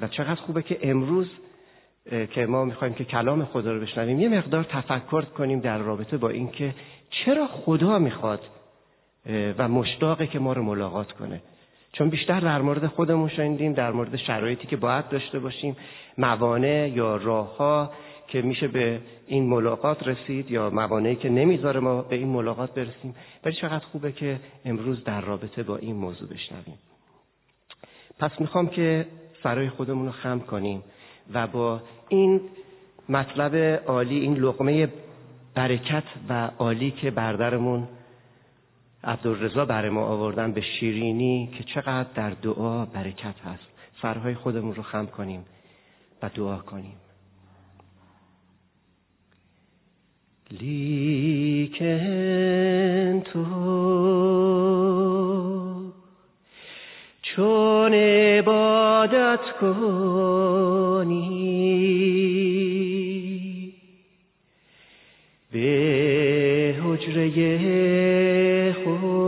و 0.00 0.08
چقدر 0.08 0.34
خوبه 0.40 0.62
که 0.62 0.78
امروز 0.82 1.28
که 2.30 2.46
ما 2.46 2.64
می‌خوایم 2.64 2.94
که 2.94 3.04
کلام 3.04 3.44
خدا 3.44 3.72
رو 3.72 3.80
بشنویم 3.80 4.20
یه 4.20 4.28
مقدار 4.28 4.64
تفکر 4.64 5.22
کنیم 5.22 5.60
در 5.60 5.78
رابطه 5.78 6.16
با 6.16 6.28
اینکه 6.28 6.74
چرا 7.10 7.46
خدا 7.46 7.98
می‌خواد 7.98 8.40
و 9.58 9.68
مشتاقه 9.68 10.26
که 10.26 10.38
ما 10.38 10.52
رو 10.52 10.62
ملاقات 10.62 11.12
کنه؟ 11.12 11.40
چون 11.92 12.08
بیشتر 12.08 12.40
در 12.40 12.62
مورد 12.62 12.86
خودمون 12.86 13.28
شنیدیم 13.28 13.72
در 13.72 13.92
مورد 13.92 14.16
شرایطی 14.16 14.66
که 14.66 14.76
باید 14.76 15.08
داشته 15.08 15.38
باشیم 15.38 15.76
موانع 16.18 16.90
یا 16.94 17.16
راهها 17.16 17.90
که 18.28 18.42
میشه 18.42 18.68
به 18.68 19.00
این 19.26 19.48
ملاقات 19.48 20.08
رسید 20.08 20.50
یا 20.50 20.70
موانعی 20.70 21.16
که 21.16 21.28
نمی‌ذاره 21.28 21.80
ما 21.80 22.02
به 22.02 22.16
این 22.16 22.28
ملاقات 22.28 22.74
برسیم. 22.74 23.14
ولی 23.44 23.54
چقدر 23.54 23.84
خوبه 23.84 24.12
که 24.12 24.40
امروز 24.64 25.04
در 25.04 25.20
رابطه 25.20 25.62
با 25.62 25.76
این 25.76 25.96
موضوع 25.96 26.28
بشنویم. 26.28 26.78
پس 28.18 28.30
می‌خوام 28.40 28.68
که 28.68 29.06
فرای 29.42 29.68
خودمون 29.68 30.06
رو 30.06 30.12
خم 30.12 30.40
کنیم 30.40 30.82
و 31.34 31.46
با 31.46 31.80
این 32.08 32.40
مطلب 33.08 33.54
عالی 33.86 34.20
این 34.20 34.34
لقمه 34.34 34.88
برکت 35.58 36.04
و 36.28 36.50
عالی 36.58 36.90
که 36.90 37.10
بردرمون 37.10 37.88
عبدالرزا 39.04 39.64
برای 39.64 39.90
ما 39.90 40.06
آوردن 40.06 40.52
به 40.52 40.60
شیرینی 40.60 41.50
که 41.58 41.64
چقدر 41.64 42.08
در 42.14 42.30
دعا 42.30 42.84
برکت 42.84 43.34
هست. 43.44 43.68
سرهای 44.02 44.34
خودمون 44.34 44.74
رو 44.74 44.82
خم 44.82 45.06
کنیم 45.06 45.44
و 46.22 46.28
دعا 46.34 46.56
کنیم. 46.56 46.96
لیکن 50.50 51.88
تو 53.20 53.44
چون 57.22 57.94
عبادت 57.94 59.40
کنی 59.60 61.37
خود. 68.84 69.18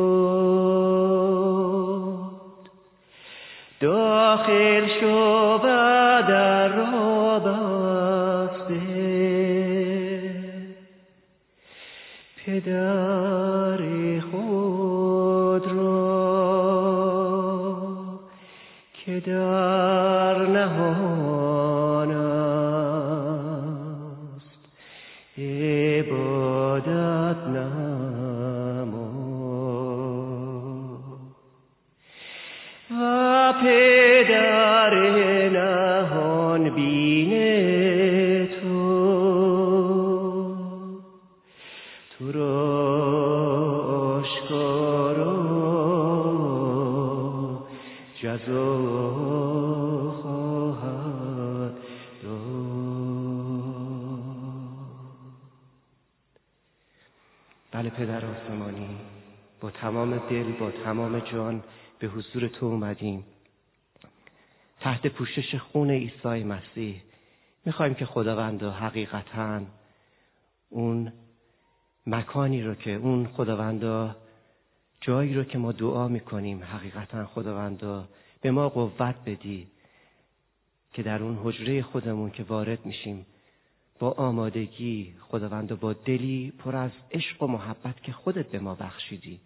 داخل 3.81 4.87
شو 5.00 5.57
و 5.57 5.67
در 6.29 6.69
را 6.69 7.38
بسته. 7.38 8.81
پدر 12.47 13.81
خود 14.21 15.67
را 15.67 16.00
که 18.93 19.21
در 19.21 20.10
تو 62.61 62.67
اومدیم. 62.67 63.25
تحت 64.81 65.07
پوشش 65.07 65.55
خون 65.55 65.90
عیسی 65.90 66.45
مسیح. 66.45 67.02
می‌خوایم 67.64 67.95
که 67.95 68.07
خداوند 68.07 68.62
حقیقتا 68.62 69.62
اون 70.71 71.12
مکانی 72.07 72.62
رو 72.62 72.75
که 72.75 72.90
اون 72.90 73.26
خداوندا 73.26 74.17
جایی 75.00 75.35
رو 75.35 75.45
که 75.45 75.59
ما 75.59 75.73
دعا 75.73 76.09
می‌کنیم 76.09 76.64
حقیقتا 76.64 77.26
خداوندا 77.26 78.09
به 78.40 78.50
ما 78.50 78.69
قوت 78.69 79.17
بدی 79.26 79.69
که 80.93 81.02
در 81.02 81.23
اون 81.23 81.38
حجره 81.45 81.83
خودمون 81.83 82.31
که 82.31 82.43
وارد 82.43 82.87
میشیم 82.87 83.26
با 83.99 84.11
آمادگی 84.11 85.14
خداوند 85.21 85.81
با 85.81 85.93
دلی 85.93 86.52
پر 86.59 86.76
از 86.76 86.90
عشق 87.11 87.43
و 87.43 87.47
محبت 87.47 88.02
که 88.02 88.12
خودت 88.12 88.47
به 88.47 88.59
ما 88.59 88.75
بخشیدی 88.75 89.40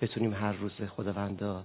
بتونیم 0.00 0.34
هر 0.34 0.52
روز 0.52 0.72
خداوندا 0.72 1.64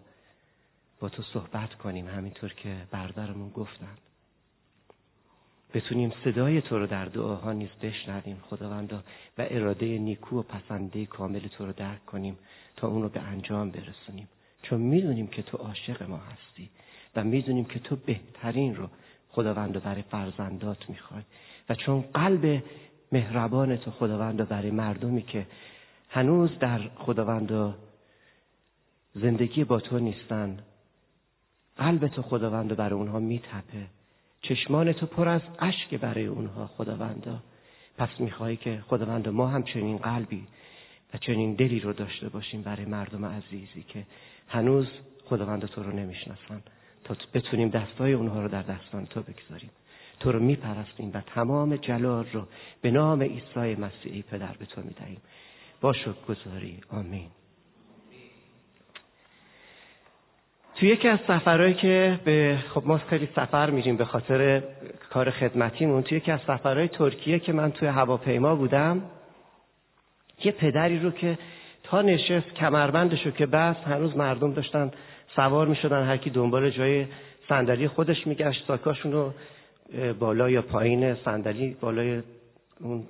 با 1.03 1.10
تو 1.10 1.24
صحبت 1.24 1.74
کنیم 1.74 2.07
همینطور 2.07 2.53
که 2.53 2.75
بردارمون 2.91 3.50
گفتن. 3.50 3.98
بتونیم 5.74 6.13
صدای 6.24 6.62
تو 6.62 6.79
رو 6.79 6.88
در 6.88 7.05
دعاها 7.05 7.53
نیز 7.53 7.69
بشنویم 7.81 8.41
خداوندا 8.50 9.03
و 9.38 9.48
اراده 9.50 9.98
نیکو 9.98 10.39
و 10.39 10.41
پسنده 10.43 11.05
کامل 11.05 11.39
تو 11.39 11.65
رو 11.65 11.74
درک 11.74 12.05
کنیم 12.05 12.38
تا 12.75 12.88
اون 12.88 13.01
رو 13.01 13.10
به 13.10 13.19
انجام 13.19 13.72
برسونیم. 13.72 14.27
چون 14.62 14.81
می‌دونیم 14.81 15.27
که 15.27 15.41
تو 15.41 15.57
عاشق 15.57 16.03
ما 16.03 16.17
هستی 16.17 16.69
و 17.15 17.24
می‌دونیم 17.24 17.65
که 17.65 17.79
تو 17.79 17.95
بهترین 17.95 18.75
رو 18.75 18.89
خداوند 19.29 19.83
برای 19.83 20.01
فرزندات 20.01 20.89
می‌خوای. 20.89 21.24
و 21.69 21.75
چون 21.75 22.01
قلب 22.01 22.63
مهربان 23.12 23.77
تو 23.77 23.91
خداوند 23.91 24.50
برای 24.50 24.72
مردمی 24.72 25.22
که 25.22 25.48
هنوز 26.10 26.60
در 26.60 26.79
خداوند 26.95 27.75
زندگی 29.15 29.63
با 29.63 29.79
تو 29.79 30.00
نیستن 30.00 30.60
قلب 31.77 32.07
تو 32.07 32.21
خداوند 32.21 32.75
برای 32.75 32.99
اونها 32.99 33.19
میتپه. 33.19 33.87
چشمان 34.41 34.93
تو 34.93 35.05
پر 35.05 35.27
از 35.27 35.41
اشک 35.59 35.93
برای 35.93 36.25
اونها 36.25 36.67
خداوندا. 36.67 37.39
پس 37.97 38.09
می‌خوای 38.19 38.55
که 38.55 38.83
خداوند 38.87 39.29
ما 39.29 39.47
هم 39.47 39.63
چنین 39.63 39.97
قلبی 39.97 40.47
و 41.13 41.17
چنین 41.17 41.53
دلی 41.53 41.79
رو 41.79 41.93
داشته 41.93 42.29
باشیم 42.29 42.61
برای 42.61 42.85
مردم 42.85 43.25
عزیزی 43.25 43.83
که 43.87 44.05
هنوز 44.47 44.87
خداوند 45.25 45.65
تو 45.65 45.83
رو 45.83 45.91
نمی‌شناسن. 45.91 46.61
تا 47.03 47.15
بتونیم 47.33 47.69
دستای 47.69 48.13
اونها 48.13 48.41
رو 48.41 48.47
در 48.47 48.61
دستان 48.61 49.05
تو 49.05 49.21
بگذاریم. 49.21 49.69
تو 50.19 50.31
رو 50.31 50.39
میپرستیم 50.39 51.11
و 51.13 51.21
تمام 51.21 51.75
جلال 51.75 52.25
رو 52.33 52.47
به 52.81 52.91
نام 52.91 53.23
عیسی 53.23 53.75
مسیحی 53.75 54.21
پدر 54.21 54.57
به 54.59 54.65
تو 54.65 54.81
می‌دهیم. 54.81 55.21
با 55.81 55.93
گذاری 56.27 56.79
آمین. 56.89 57.29
توی 60.75 60.89
یکی 60.89 61.07
از 61.07 61.19
سفرهایی 61.27 61.73
که 61.73 62.19
به 62.25 62.57
خب 62.73 62.83
ما 62.85 62.97
خیلی 62.97 63.29
سفر 63.35 63.69
میریم 63.69 63.97
به 63.97 64.05
خاطر 64.05 64.63
کار 65.09 65.29
خدمتیمون. 65.31 66.03
توی 66.03 66.17
یکی 66.17 66.31
از 66.31 66.39
سفرهای 66.47 66.87
ترکیه 66.87 67.39
که 67.39 67.53
من 67.53 67.71
توی 67.71 67.87
هواپیما 67.87 68.55
بودم 68.55 69.01
یه 70.43 70.51
پدری 70.51 70.99
رو 70.99 71.11
که 71.11 71.37
تا 71.83 72.01
نشست 72.01 72.53
کمربندشو 72.53 73.31
که 73.31 73.45
بس 73.45 73.75
هنوز 73.75 74.17
مردم 74.17 74.53
داشتن 74.53 74.91
سوار 75.35 75.67
می‌شدن 75.67 76.03
هر 76.03 76.17
کی 76.17 76.29
دنبال 76.29 76.69
جای 76.69 77.05
صندلی 77.49 77.87
خودش 77.87 78.27
میگشت 78.27 78.65
ساکاشون 78.67 79.11
رو 79.11 79.33
بالا 80.19 80.49
یا 80.49 80.61
پایین 80.61 81.15
صندلی 81.15 81.77
بالای 81.81 82.21
اون 82.79 83.03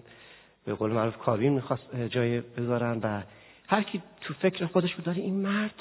به 0.66 0.74
قول 0.74 0.92
معروف 0.92 1.18
کابین 1.18 1.54
می‌خواست 1.54 1.96
جای 2.10 2.42
بذارن 2.42 3.00
و 3.04 3.22
هر 3.68 3.84
کی 3.84 4.02
تو 4.22 4.34
فکر 4.34 4.66
خودش 4.66 4.96
بود 4.96 5.10
این 5.10 5.36
مرد 5.42 5.76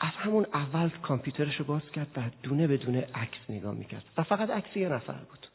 از 0.00 0.12
همون 0.12 0.46
اول 0.54 0.88
کامپیوترش 0.88 1.56
رو 1.56 1.64
باز 1.64 1.90
کرد 1.94 2.08
و 2.16 2.20
دونه 2.42 2.66
به 2.66 2.76
دونه 2.76 2.98
عکس 3.14 3.38
نگاه 3.48 3.74
می‌کرد. 3.74 4.04
و 4.18 4.22
فقط 4.22 4.50
عکس 4.50 4.76
یه 4.76 4.88
نفر 4.88 5.12
بود. 5.12 5.46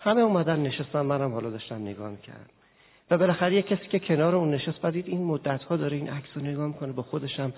همه 0.00 0.20
اومدن 0.20 0.60
نشستن 0.60 1.00
منم 1.00 1.32
حالا 1.32 1.50
داشتم 1.50 1.82
نگاه 1.82 2.10
می‌کردم. 2.10 2.50
و 3.10 3.18
بالاخره 3.18 3.54
یه 3.54 3.62
کسی 3.62 3.86
که 3.88 3.98
کنار 3.98 4.34
اون 4.36 4.54
نشست 4.54 4.80
بدید 4.80 5.08
این 5.08 5.24
مدت 5.24 5.62
ها 5.62 5.76
داره 5.76 5.96
این 5.96 6.08
عکس 6.08 6.28
رو 6.34 6.42
نگاه 6.42 6.66
می‌کنه 6.66 6.92
با 6.92 7.02
خودشم 7.02 7.52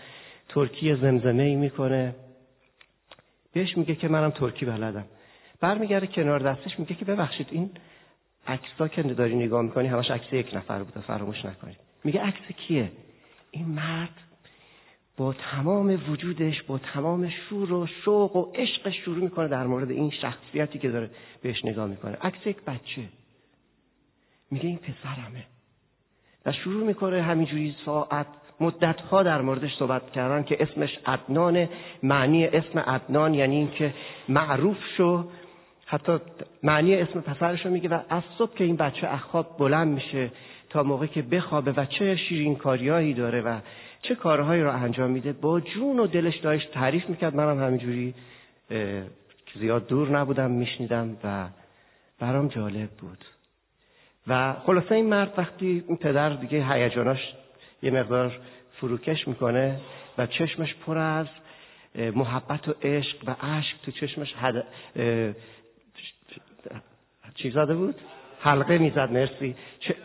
ترکی 0.49 0.95
زمزمه 0.95 1.43
ای 1.43 1.55
می‌کنه. 1.55 2.15
بهش 3.53 3.77
میگه 3.77 3.95
که 3.95 4.09
منم 4.09 4.31
ترکی 4.31 4.67
بلدم. 4.67 5.05
برمیگرده 5.61 6.07
کنار 6.07 6.41
دستش 6.41 6.79
میگه 6.79 6.95
که 6.95 7.05
ببخشید 7.05 7.47
این 7.51 7.71
عکسا 8.47 8.89
که 8.89 9.03
داری 9.03 9.37
نگاه 9.37 9.63
می‌کنی 9.63 9.89
همش 9.89 10.11
عکس 10.11 10.33
یک 10.33 10.55
نفر 10.55 10.83
بوده 10.83 11.01
فراموش 11.01 11.45
نکنید. 11.45 11.77
میگه 12.05 12.23
عکس 12.23 12.53
کیه؟ 12.57 12.93
این 13.51 13.67
مرد 13.67 14.26
با 15.17 15.33
تمام 15.33 16.11
وجودش 16.11 16.63
با 16.63 16.79
تمام 16.79 17.29
شور 17.29 17.73
و 17.73 17.87
شوق 18.05 18.37
و 18.37 18.53
عشقش 18.55 18.97
شروع 19.05 19.25
می‌کنه 19.25 19.49
در 19.49 19.67
مورد 19.67 19.91
این 19.91 20.11
شخصیتی 20.11 20.79
که 20.79 20.89
داره 20.89 21.11
بهش 21.43 21.65
نگاه 21.65 21.87
می‌کنه. 21.87 22.17
عکس 22.23 22.47
یک 22.47 22.63
بچه. 22.63 23.03
میگه 24.51 24.67
این 24.67 24.79
پسرمه. 24.79 25.45
و 26.47 26.53
شروع 26.53 26.87
می‌کنه 26.87 27.23
همینجوری 27.23 27.77
ساعت 27.85 28.27
مدت 28.61 29.01
ها 29.01 29.23
در 29.23 29.41
موردش 29.41 29.77
صحبت 29.79 30.11
کردن 30.11 30.43
که 30.43 30.63
اسمش 30.63 30.99
عدنان 31.07 31.69
معنی 32.03 32.47
اسم 32.47 32.79
عدنان 32.79 33.35
یعنی 33.35 33.57
اینکه 33.57 33.95
معروف 34.29 34.77
شو. 34.97 35.25
حتی 35.87 36.19
معنی 36.63 36.95
اسم 36.95 37.21
پسرش 37.21 37.67
رو 37.67 37.73
میگه 37.73 37.89
و 37.89 38.01
از 38.09 38.23
صبح 38.39 38.55
که 38.55 38.65
این 38.65 38.77
بچه 38.77 39.09
اخواب 39.09 39.59
بلند 39.59 39.89
میشه 39.95 40.31
تا 40.71 40.83
موقع 40.83 41.07
که 41.07 41.23
بخوابه 41.23 41.73
و 41.73 41.85
چه 41.85 42.17
شیرین 42.17 42.57
کاریایی 42.57 43.15
داره 43.15 43.41
و 43.41 43.61
چه 44.03 44.15
کارهایی 44.15 44.63
رو 44.63 44.83
انجام 44.83 45.11
میده؟ 45.11 45.33
با 45.33 45.61
جون 45.61 45.99
و 45.99 46.07
دلش 46.07 46.37
داشت 46.37 46.73
تعریف 46.73 47.09
می‌کرد. 47.09 47.35
منم 47.35 47.63
همینجوری 47.63 48.15
زیاد 49.55 49.87
دور 49.87 50.19
نبودم 50.19 50.51
میشنیدم 50.51 51.17
و 51.25 51.49
برام 52.21 52.49
جالب 52.49 52.91
بود. 52.91 53.25
و 54.27 54.53
خلاصه 54.53 54.95
این 54.95 55.07
مرد 55.07 55.35
وقتی 55.37 55.85
این 55.89 55.97
پدر 55.97 56.31
دیگه 56.31 56.73
هیجاناش 56.73 57.21
یه 57.83 57.91
مقدار 57.91 58.39
فروکش 58.73 59.29
می‌کنه 59.29 59.81
و 60.19 60.27
چشمش 60.27 60.75
پر 60.75 60.99
از 60.99 61.27
محبت 61.95 62.69
و 62.69 62.75
عشق 62.83 63.17
و 63.27 63.31
عشق 63.31 63.77
تو 63.83 63.91
چشمش 63.91 64.33
حد... 64.33 64.67
چی 67.35 67.51
زده 67.51 67.75
بود؟ 67.75 67.95
حلقه 68.41 68.79
می‌زد. 68.79 69.13
مرسی. 69.13 69.57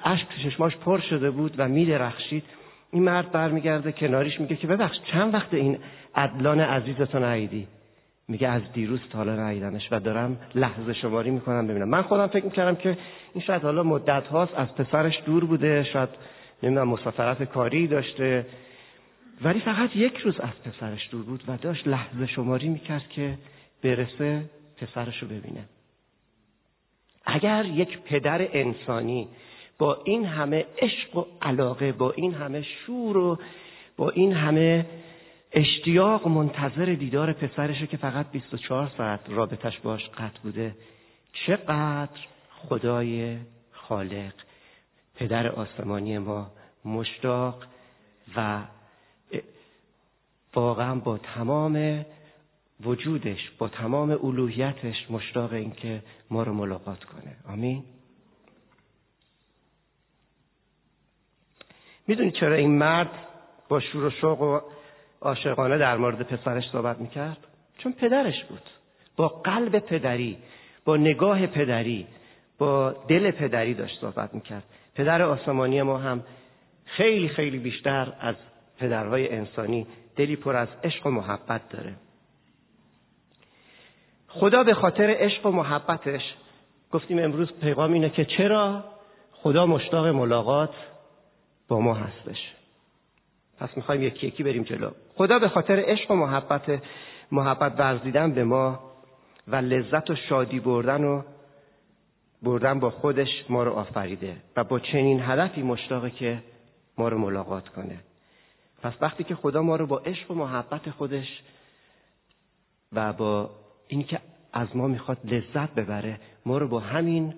عشق 0.05 0.25
تو 0.27 0.49
چشماش 0.49 0.77
پر 0.77 0.99
شده 0.99 1.31
بود 1.31 1.53
و 1.57 1.67
میدرخشید. 1.67 2.43
این 2.91 3.03
مرد 3.03 3.31
برمیگرده 3.31 3.91
کناریش 3.91 4.39
میگه 4.39 4.55
که 4.55 4.67
ببخش 4.67 4.97
چند 5.11 5.33
وقت 5.33 5.53
این 5.53 5.77
عدلان 6.15 6.59
عزیزتو 6.59 7.19
نعیدی 7.19 7.67
میگه 8.27 8.47
از 8.47 8.61
دیروز 8.73 8.99
تا 9.11 9.17
حالا 9.17 9.35
ندیدمش 9.35 9.87
و 9.91 9.99
دارم 9.99 10.37
لحظه 10.55 10.93
شماری 10.93 11.31
می‌کنم 11.31 11.67
ببینم. 11.67 11.89
من 11.89 12.01
خودم 12.01 12.27
فکر 12.27 12.45
می‌کردم 12.45 12.75
که 12.75 12.97
این 13.33 13.43
شاید 13.43 13.61
حالا 13.61 13.83
مدت 13.83 14.27
هاست 14.27 14.53
از 14.55 14.75
پسرش 14.75 15.21
دور 15.25 15.45
بوده 15.45 15.83
شاید 15.83 16.09
نمی‌دونم 16.63 16.87
مسافرت 16.87 17.43
کاری 17.43 17.87
داشته. 17.87 18.45
ولی 19.41 19.59
فقط 19.59 19.95
یک 19.95 20.17
روز 20.17 20.39
از 20.39 20.71
پسرش 20.71 21.09
دور 21.11 21.25
بود 21.25 21.43
و 21.47 21.57
داشت 21.57 21.87
لحظه 21.87 22.25
شماری 22.25 22.69
می‌کرد 22.69 23.09
که 23.09 23.37
برسه 23.83 24.43
پسرش 24.77 25.23
رو 25.23 25.27
ببینه. 25.27 25.65
اگر 27.25 27.65
یک 27.65 28.01
پدر 28.01 28.47
انسانی 28.53 29.27
با 29.81 30.01
این 30.03 30.25
همه 30.25 30.65
عشق 30.77 31.15
و 31.15 31.25
علاقه 31.41 31.91
با 31.91 32.11
این 32.11 32.33
همه 32.33 32.61
شور 32.61 33.17
و 33.17 33.39
با 33.97 34.09
این 34.09 34.33
همه 34.33 34.85
اشتیاق 35.51 36.27
منتظر 36.27 36.85
دیدار 36.85 37.33
پسرشه 37.33 37.87
که 37.87 37.97
فقط 37.97 38.31
24 38.31 38.91
ساعت 38.97 39.19
رابطش 39.27 39.79
باش 39.79 40.09
قطع 40.09 40.39
بوده. 40.43 40.75
چقدر 41.33 42.19
خدای 42.49 43.37
خالق 43.71 44.33
پدر 45.15 45.47
آسمانی 45.47 46.17
ما 46.17 46.51
مشتاق 46.85 47.63
و 48.35 48.61
واقعا 50.53 50.95
با 50.95 51.17
تمام 51.17 52.05
وجودش 52.83 53.51
با 53.57 53.67
تمام 53.67 54.09
الوهیتش 54.11 55.05
مشتاق 55.09 55.53
اینکه 55.53 56.03
ما 56.29 56.43
رو 56.43 56.53
ملاقات 56.53 57.03
کنه. 57.03 57.35
آمین. 57.47 57.83
می‌دونید 62.07 62.33
چرا 62.33 62.55
این 62.55 62.77
مرد 62.77 63.09
با 63.69 63.79
شور 63.79 64.03
و 64.03 64.09
شوق 64.09 64.41
و 64.41 64.59
عاشقانه 65.21 65.77
در 65.77 65.97
مورد 65.97 66.21
پسرش 66.21 66.63
صحبت 66.71 66.97
می‌کرد؟ 66.97 67.37
چون 67.77 67.93
پدرش 67.93 68.43
بود. 68.43 68.69
با 69.15 69.27
قلب 69.27 69.79
پدری 69.79 70.37
با 70.85 70.97
نگاه 70.97 71.47
پدری 71.47 72.07
با 72.57 72.95
دل 73.07 73.31
پدری 73.31 73.73
داشت 73.73 74.01
صحبت 74.01 74.33
می‌کرد. 74.33 74.63
پدر 74.95 75.21
آسمانی 75.21 75.81
ما 75.81 75.97
هم 75.97 76.23
خیلی 76.85 77.29
خیلی 77.29 77.57
بیشتر 77.57 78.13
از 78.19 78.35
پدرهای 78.79 79.33
انسانی 79.35 79.87
دلی 80.15 80.35
پر 80.35 80.55
از 80.55 80.67
عشق 80.83 81.07
و 81.07 81.09
محبت 81.09 81.69
داره. 81.69 81.93
خدا 84.27 84.63
به 84.63 84.73
خاطر 84.73 85.15
عشق 85.19 85.45
و 85.45 85.51
محبتش 85.51 86.21
گفتیم 86.91 87.19
امروز 87.19 87.51
پیغام 87.61 87.93
اینه 87.93 88.09
که 88.09 88.25
چرا 88.25 88.83
خدا 89.31 89.65
مشتاق 89.65 90.07
ملاقات 90.07 90.73
با 91.71 91.79
ما 91.79 91.93
هستش 91.93 92.37
پس 93.59 93.69
می‌خوایم 93.77 94.03
یکی 94.03 94.27
یکی 94.27 94.43
بریم 94.43 94.63
جلو. 94.63 94.91
خدا 95.15 95.39
به 95.39 95.49
خاطر 95.49 95.83
عشق 95.85 96.11
و 96.11 96.15
محبت 96.15 96.81
محبت 97.31 97.79
ورزیدن 97.79 98.31
به 98.31 98.43
ما 98.43 98.79
و 99.47 99.55
لذت 99.55 100.09
و 100.09 100.15
شادی 100.15 100.59
بردن 100.59 101.03
و 101.03 101.21
بردن 102.43 102.79
با 102.79 102.89
خودش 102.89 103.27
ما 103.49 103.63
رو 103.63 103.71
آفریده 103.71 104.35
و 104.55 104.63
با 104.63 104.79
چنین 104.79 105.21
هدفی 105.21 105.61
مشتاقه 105.61 106.09
که 106.09 106.43
ما 106.97 107.09
رو 107.09 107.17
ملاقات 107.17 107.69
کنه. 107.69 107.99
پس 108.81 108.93
وقتی 109.01 109.23
که 109.23 109.35
خدا 109.35 109.61
ما 109.61 109.75
رو 109.75 109.87
با 109.87 109.99
عشق 109.99 110.31
و 110.31 110.33
محبت 110.33 110.89
خودش 110.89 111.41
و 112.93 113.13
با 113.13 113.49
اینکه 113.87 114.19
از 114.53 114.75
ما 114.75 114.87
می‌خواد 114.87 115.17
لذت 115.23 115.75
ببره 115.75 116.19
ما 116.45 116.57
رو 116.57 116.67
با 116.67 116.79
همین 116.79 117.33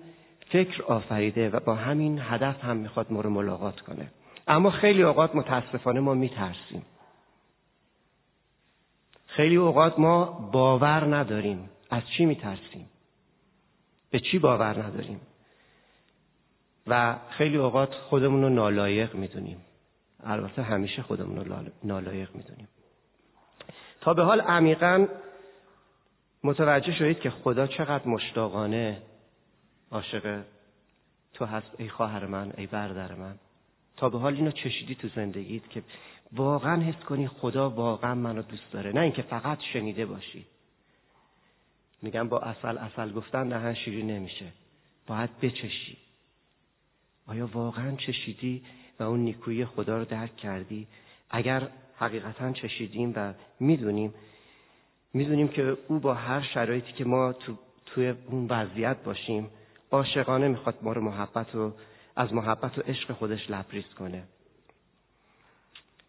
فکر 0.50 0.82
آفریده 0.82 1.50
و 1.50 1.60
با 1.60 1.74
همین 1.74 2.18
هدف 2.22 2.64
هم 2.64 2.76
می‌خواد 2.76 3.12
ما 3.12 3.20
رو 3.20 3.30
ملاقات 3.30 3.80
کنه. 3.80 4.10
اما 4.46 4.70
خیلی 4.70 5.02
اوقات 5.02 5.34
متاسفانه 5.34 6.00
ما 6.00 6.14
میترسیم. 6.14 6.86
خیلی 9.26 9.56
اوقات 9.56 9.98
ما 9.98 10.24
باور 10.52 11.16
نداریم. 11.16 11.70
از 11.90 12.02
چی 12.16 12.24
میترسیم؟ 12.24 12.88
به 14.10 14.20
چی 14.20 14.38
باور 14.38 14.82
نداریم؟ 14.82 15.20
و 16.86 17.16
خیلی 17.30 17.56
اوقات 17.56 17.94
خودمون 17.94 18.42
رو 18.42 18.48
نالایق 18.48 19.14
می‌دونیم. 19.14 19.64
البته 20.24 20.62
همیشه 20.62 21.02
خودمون 21.02 21.44
رو 21.44 21.56
نالایق 21.84 22.34
می‌دونیم. 22.34 22.68
تا 24.00 24.14
به 24.14 24.22
حال 24.22 24.40
عمیقا 24.40 25.06
متوجه 26.44 26.92
شدید 26.92 27.20
که 27.20 27.30
خدا 27.30 27.66
چقدر 27.66 28.08
مشتاقانه 28.08 29.02
عاشق 29.90 30.42
تو 31.34 31.44
هست 31.44 31.70
ای 31.78 31.88
خواهر 31.88 32.26
من 32.26 32.52
ای 32.56 32.66
برادر 32.66 33.14
من. 33.14 33.38
به 34.10 34.18
حال 34.18 34.34
اینو 34.34 34.50
چشیدی 34.50 34.94
تو 34.94 35.08
زندگیت 35.08 35.70
که 35.70 35.82
واقعا 36.32 36.82
حس 36.82 37.04
کنی 37.04 37.28
خدا 37.28 37.70
واقعا 37.70 38.14
منو 38.14 38.42
دوست 38.42 38.72
داره. 38.72 38.92
نه 38.92 39.00
اینکه 39.00 39.22
فقط 39.22 39.58
شنیده 39.72 40.06
باشی. 40.06 40.44
میگم 42.02 42.28
با 42.28 42.40
اصل 42.40 42.78
اصل 42.78 43.12
گفتن 43.12 43.48
دهن 43.48 43.74
شیری 43.74 44.02
نمیشه. 44.02 44.46
باید 45.06 45.40
بچشی. 45.40 45.96
آیا 47.26 47.46
واقعا 47.46 47.96
چشیدی 47.96 48.62
و 48.98 49.02
اون 49.02 49.20
نیکویی 49.20 49.64
خدا 49.64 49.98
رو 49.98 50.04
درک 50.04 50.36
کردی؟ 50.36 50.86
اگر 51.30 51.68
حقیقتا 51.96 52.52
چشیدیم 52.52 53.12
و 53.16 53.34
می‌دونیم 53.60 54.14
می‌دونیم 55.12 55.48
که 55.48 55.76
او 55.88 55.98
با 55.98 56.14
هر 56.14 56.42
شرایطی 56.54 56.92
که 56.92 57.04
ما 57.04 57.32
تو 57.32 57.58
توی 57.86 58.08
اون 58.08 58.46
وضعیت 58.46 58.96
باشیم 59.04 59.50
عاشقانه 59.90 60.48
می‌خواد 60.48 60.78
ما 60.82 60.92
رو 60.92 61.00
محبت 61.00 61.54
و 61.54 61.72
از 62.16 62.32
محبت 62.32 62.78
و 62.78 62.80
عشق 62.80 63.12
خودش 63.12 63.50
لبریز 63.50 63.94
کنه. 63.98 64.22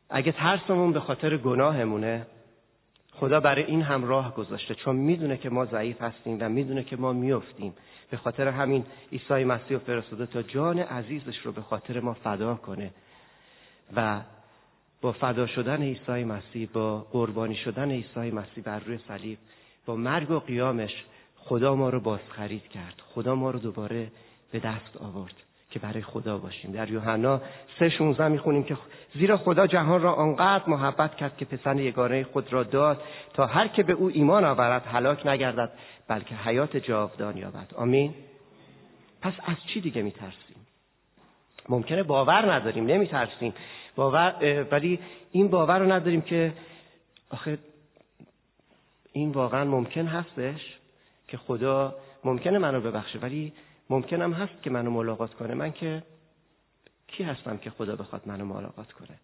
اگه 0.10 0.32
ترسمون 0.32 0.94
به 0.94 1.00
خاطر 1.00 1.38
گناهمونه 1.38 2.28
خدا 3.12 3.40
برای 3.40 3.64
این 3.64 3.82
هم 3.82 4.06
راه 4.06 4.36
گذاشته 4.36 4.76
چون 4.76 4.96
می‌دونه 4.96 5.38
که 5.38 5.50
ما 5.50 5.66
ضعیف 5.66 6.02
هستیم 6.02 6.38
و 6.42 6.50
می‌دونه 6.50 6.84
که 6.84 6.96
ما 6.96 7.14
میفتیم 7.14 7.74
به 8.10 8.18
خاطر 8.18 8.48
همین 8.48 8.86
عیسی 9.12 9.44
مسیح 9.44 9.78
فرستاده 9.78 10.26
تا 10.26 10.42
جان 10.42 10.80
عزیزش 10.80 11.38
رو 11.38 11.52
به 11.52 11.62
خاطر 11.62 12.00
ما 12.00 12.14
فدا 12.14 12.56
کنه. 12.56 12.92
و 13.96 14.22
با 15.02 15.12
فدا 15.12 15.48
شدن 15.48 15.82
عیسی 15.82 16.24
مسیح 16.24 16.70
با 16.74 17.00
قربانی 17.12 17.56
شدن 17.56 17.92
عیسی 17.92 18.32
مسیح 18.32 18.64
بر 18.64 18.80
روی 18.80 19.00
صلیب 19.08 19.38
با 19.86 19.96
مرگ 19.96 20.32
و 20.32 20.40
قیامش 20.40 21.04
خدا 21.38 21.76
ما 21.76 21.90
رو 21.90 22.00
بازخرید 22.00 22.68
کرد. 22.68 23.02
خدا 23.06 23.36
ما 23.36 23.52
رو 23.52 23.60
دوباره 23.60 24.12
به 24.52 24.60
دست 24.60 24.98
آورد. 24.98 25.44
که 25.76 25.80
برای 25.80 26.02
خدا 26.02 26.38
باشیم. 26.38 26.72
در 26.72 26.90
یوحنا 26.90 27.42
3:16 27.80 28.20
می‌خونیم 28.20 28.64
که 28.64 28.78
زیرا 29.14 29.38
خدا 29.38 29.68
جهان 29.68 30.02
را 30.02 30.14
آنقدر 30.14 30.70
محبت 30.70 31.16
کرد 31.16 31.38
که 31.38 31.46
پسر 31.46 31.80
یگانه 31.80 32.24
خود 32.24 32.54
را 32.54 32.64
داد 32.64 33.02
تا 33.34 33.46
هر 33.46 33.68
که 33.68 33.84
به 33.84 33.94
او 33.94 34.10
ایمان 34.14 34.46
آورد 34.46 34.86
هلاک 34.86 35.28
نگردد 35.28 35.72
بلکه 36.08 36.36
حیات 36.36 36.78
جاودان 36.78 37.38
یابد. 37.38 37.74
آمین. 37.76 38.14
پس 39.22 39.34
از 39.46 39.56
چی 39.74 39.82
دیگه 39.82 40.02
میترسیم؟ 40.02 40.68
ممکنه 41.70 42.04
باور 42.04 42.54
نداریم 42.54 42.86
نمیترسیم. 42.86 43.54
باور 43.96 44.36
ولی 44.72 45.00
این 45.32 45.48
باور 45.48 45.80
رو 45.80 45.92
نداریم 45.92 46.22
که 46.22 46.54
آخه 47.30 47.58
این 49.12 49.32
واقعا 49.32 49.66
ممکن 49.66 50.06
هستش 50.08 50.78
که 51.28 51.38
خدا 51.38 51.96
ممکنه 52.24 52.58
منو 52.58 52.82
ببخشه 52.82 53.20
ولی 53.20 53.54
ممکنم 53.90 54.34
هست 54.34 54.64
که 54.64 54.70
منو 54.70 54.92
ملاقات 54.92 55.34
کنه. 55.34 55.54
من 55.54 55.72
که 55.72 56.04
کی 57.08 57.24
هستم 57.24 57.58
که 57.58 57.70
خدا 57.70 57.96
بخواد 57.96 58.22
منو 58.26 58.46
ملاقات 58.46 58.92
کنه؟ 58.92 59.20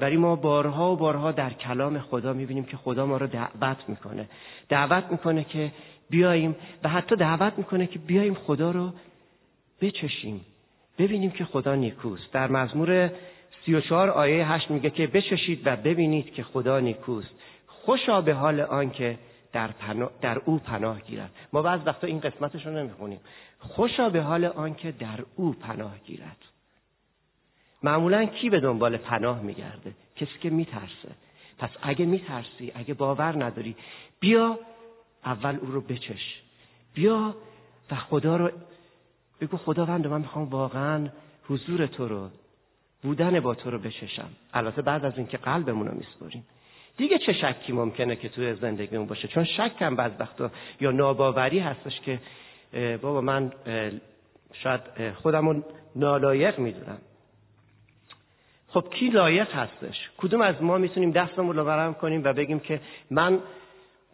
ولی 0.00 0.16
ما 0.16 0.36
بارها 0.36 0.92
و 0.92 0.96
بارها 0.96 1.32
در 1.32 1.52
کلام 1.52 1.98
خدا 1.98 2.32
می‌بینیم 2.32 2.64
که 2.64 2.76
خدا 2.76 3.06
ما 3.06 3.16
رو 3.16 3.26
دعوت 3.26 3.88
می‌کنه. 3.88 4.28
دعوت 4.68 5.04
می‌کنه 5.10 5.44
که 5.44 5.72
بیاییم 6.10 6.56
و 6.82 6.88
حتی 6.88 7.16
دعوت 7.16 7.58
می‌کنه 7.58 7.86
که 7.86 7.98
بیاییم 7.98 8.34
خدا 8.34 8.70
رو 8.70 8.92
بچشیم. 9.80 10.40
ببینیم 10.98 11.30
که 11.30 11.44
خدا 11.44 11.74
نیکوست. 11.74 12.32
در 12.32 12.50
مزمور 12.50 13.10
34 13.66 14.10
آیه 14.10 14.52
8 14.52 14.70
میگه 14.70 14.90
که 14.90 15.06
بچشید 15.06 15.66
و 15.66 15.76
ببینید 15.76 16.34
که 16.34 16.42
خدا 16.42 16.80
نیکوست. 16.80 17.30
خوشا 17.66 18.20
به 18.20 18.34
حال 18.34 18.60
آن 18.60 18.90
که 18.90 19.18
در, 19.52 19.70
در 20.20 20.38
او 20.44 20.58
پناه 20.58 21.00
گیرد. 21.00 21.30
ما 21.52 21.62
بعض 21.62 21.80
وقتا 21.86 22.06
این 22.06 22.20
قسمتش 22.20 22.66
رو 22.66 22.72
نمی‌خونیم. 22.72 23.20
خوشا 23.58 24.08
به 24.08 24.22
حال 24.22 24.44
آنکه 24.44 24.92
در 24.92 25.20
او 25.36 25.52
پناه 25.52 25.98
گیرد. 25.98 26.36
معمولا 27.82 28.24
کی 28.24 28.50
به 28.50 28.60
دنبال 28.60 28.96
پناه 28.96 29.40
میگرده؟ 29.40 29.94
کسی 30.16 30.38
که 30.40 30.50
میترسه. 30.50 31.14
پس 31.58 31.70
اگه 31.82 32.04
میترسی 32.04 32.72
اگه 32.74 32.94
باور 32.94 33.44
نداری 33.44 33.76
بیا 34.20 34.58
اول 35.24 35.56
او 35.56 35.66
رو 35.66 35.80
بچش. 35.80 36.40
بیا 36.94 37.34
و 37.90 37.94
خدا 37.94 38.36
رو 38.36 38.50
بگو 39.40 39.56
خداوند 39.56 40.06
من 40.06 40.20
می‌خوام 40.20 40.44
واقعا 40.44 41.08
حضور 41.48 41.86
تو 41.86 42.08
رو 42.08 42.30
بودن 43.02 43.40
با 43.40 43.54
تو 43.54 43.70
رو 43.70 43.78
بچشم. 43.78 44.28
البته 44.54 44.82
بعد 44.82 45.04
از 45.04 45.12
اینکه 45.16 45.36
قلبمون 45.36 45.86
رو 45.86 45.94
میسپریم. 45.94 46.46
دیگه 46.96 47.18
چه 47.18 47.32
شکی 47.32 47.72
ممکنه 47.72 48.16
که 48.16 48.28
توی 48.28 48.54
زندگیمون 48.54 49.06
باشه؟ 49.06 49.28
چون 49.28 49.44
شک 49.44 49.72
هم 49.78 49.96
وقتا 49.96 50.50
یا 50.80 50.90
ناباوری 50.90 51.58
هستش 51.58 52.00
که 52.00 52.18
بابا 53.02 53.20
من 53.20 53.52
شاید 54.52 54.80
خودمون 55.14 55.64
نالایق 55.96 56.58
می‌دونم. 56.58 56.98
خب 58.68 58.84
کی 58.90 59.08
لایق 59.08 59.52
هستش؟ 59.52 60.10
کدوم 60.18 60.40
از 60.40 60.62
ما 60.62 60.78
می‌تونیم 60.78 61.10
دستمون 61.10 61.56
رو 61.56 61.64
برم 61.64 61.94
کنیم 61.94 62.24
و 62.24 62.32
بگیم 62.32 62.60
که 62.60 62.80
من 63.10 63.38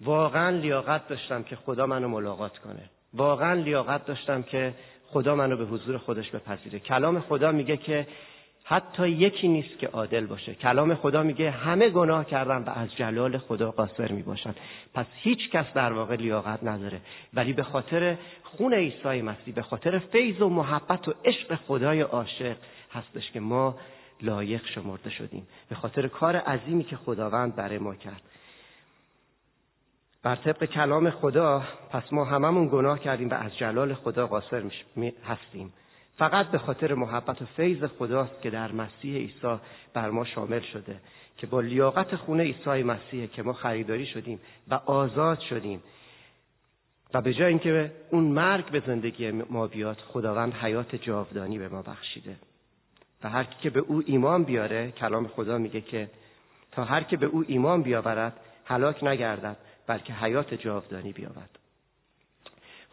واقعا 0.01 0.51
لیاقت 0.51 1.09
داشتم 1.09 1.43
که 1.43 1.57
خدا 1.57 1.87
منو 1.87 2.09
ملاقات 2.09 2.59
کنه. 2.59 2.91
واقعا 3.15 3.55
لیاقت 3.55 4.05
داشتم 4.05 4.43
که 4.43 4.75
خدا 5.07 5.35
منو 5.35 5.57
به 5.57 5.65
حضور 5.65 5.99
خودش 5.99 6.31
بپذیره. 6.31 6.79
کلام 6.79 7.21
خدا 7.21 7.53
میگه 7.53 7.77
که 7.77 8.07
حتی 8.73 9.09
یکی 9.09 9.49
نیست 9.49 9.79
که 9.79 9.87
عادل 9.87 10.27
باشه. 10.27 10.55
کلام 10.55 10.95
خدا 10.95 11.23
میگه 11.23 11.51
همه 11.51 11.89
گناه 11.89 12.25
کردن 12.25 12.63
و 12.63 12.71
از 12.71 12.97
جلال 12.97 13.39
خدا 13.39 13.71
قاصر 13.71 14.13
می‌باشن 14.13 14.55
پس 14.95 15.07
هیچ 15.15 15.51
کس 15.51 15.65
در 15.75 15.93
واقع 15.93 16.17
لیاقت 16.17 16.65
نداره. 16.65 17.01
ولی 17.35 17.53
به 17.53 17.63
خاطر 17.63 18.17
خون 18.43 18.75
عیسی 18.75 19.23
مسیح 19.23 19.55
به 19.55 19.63
خاطر 19.63 19.99
فیض 19.99 20.41
و 20.41 20.49
محبت 20.49 21.09
و 21.09 21.15
عشق 21.25 21.55
خدای 21.55 22.01
عاشق 22.01 22.57
هستش 22.93 23.31
که 23.31 23.41
ما 23.41 23.79
لایق 24.23 24.67
شمرده 24.67 25.11
شدیم. 25.11 25.47
به 25.69 25.75
خاطر 25.75 26.09
کار 26.09 26.37
عظیمی 26.37 26.85
که 26.85 26.97
خداوند 26.97 27.57
برای 27.57 27.79
ما 27.79 27.95
کرد. 27.95 28.23
بر 30.23 30.37
طبق 30.37 30.65
کلام 30.65 31.11
خدا 31.11 31.63
پس 31.91 32.13
ما 32.13 32.25
هممون 32.25 32.69
گناه 32.69 33.01
کردیم 33.01 33.31
و 33.31 33.35
از 33.35 33.57
جلال 33.57 33.95
خدا 33.95 34.27
قاصر 34.27 34.63
هستیم. 35.25 35.73
فقط 36.17 36.47
به 36.47 36.59
خاطر 36.59 36.95
محبت 36.95 37.43
و 37.43 37.45
فیض 37.45 37.85
خداست 37.85 38.43
که 38.43 38.51
در 38.51 38.73
مسیح 38.73 39.17
عیسی 39.17 39.57
بر 39.95 40.11
ما 40.11 40.25
شامل 40.25 40.61
شده 40.61 41.01
که 41.37 41.47
با 41.47 41.61
لیاقت 41.61 42.17
خونه 42.17 42.43
عیسی 42.43 42.83
مسیح 42.83 43.27
که 43.27 43.43
ما 43.43 43.53
خریداری 43.53 44.07
شدیم 44.07 44.41
و 44.69 44.75
آزاد 44.75 45.41
شدیم. 45.41 45.83
و 47.15 47.21
به 47.21 47.35
جای 47.35 47.49
اینکه 47.49 47.93
اون 48.11 48.25
مرگ 48.25 48.71
به 48.71 48.83
زندگی 48.87 49.31
ما 49.31 49.67
بیاد 49.67 49.99
خداوند 49.99 50.55
حیات 50.55 50.97
جاودانی 50.97 51.59
به 51.59 51.69
ما 51.69 51.83
بخشیده. 51.83 52.37
و 53.25 53.29
هر 53.29 53.45
کی 53.45 53.57
که 53.61 53.71
به 53.71 53.81
او 53.81 54.03
ایمان 54.07 54.45
بیاره 54.45 54.91
کلام 54.91 55.29
خدا 55.29 55.59
میگه 55.59 55.81
که 55.81 56.11
تا 56.73 56.85
هر 56.85 57.03
که 57.03 57.17
به 57.17 57.27
او 57.27 57.45
ایمان 57.47 57.83
بیاورد 57.83 58.41
هلاک 58.65 59.05
نگردد 59.05 59.57
بلکه 59.87 60.13
حیات 60.13 60.55
جاودانی 60.55 61.13
بیابد 61.13 61.62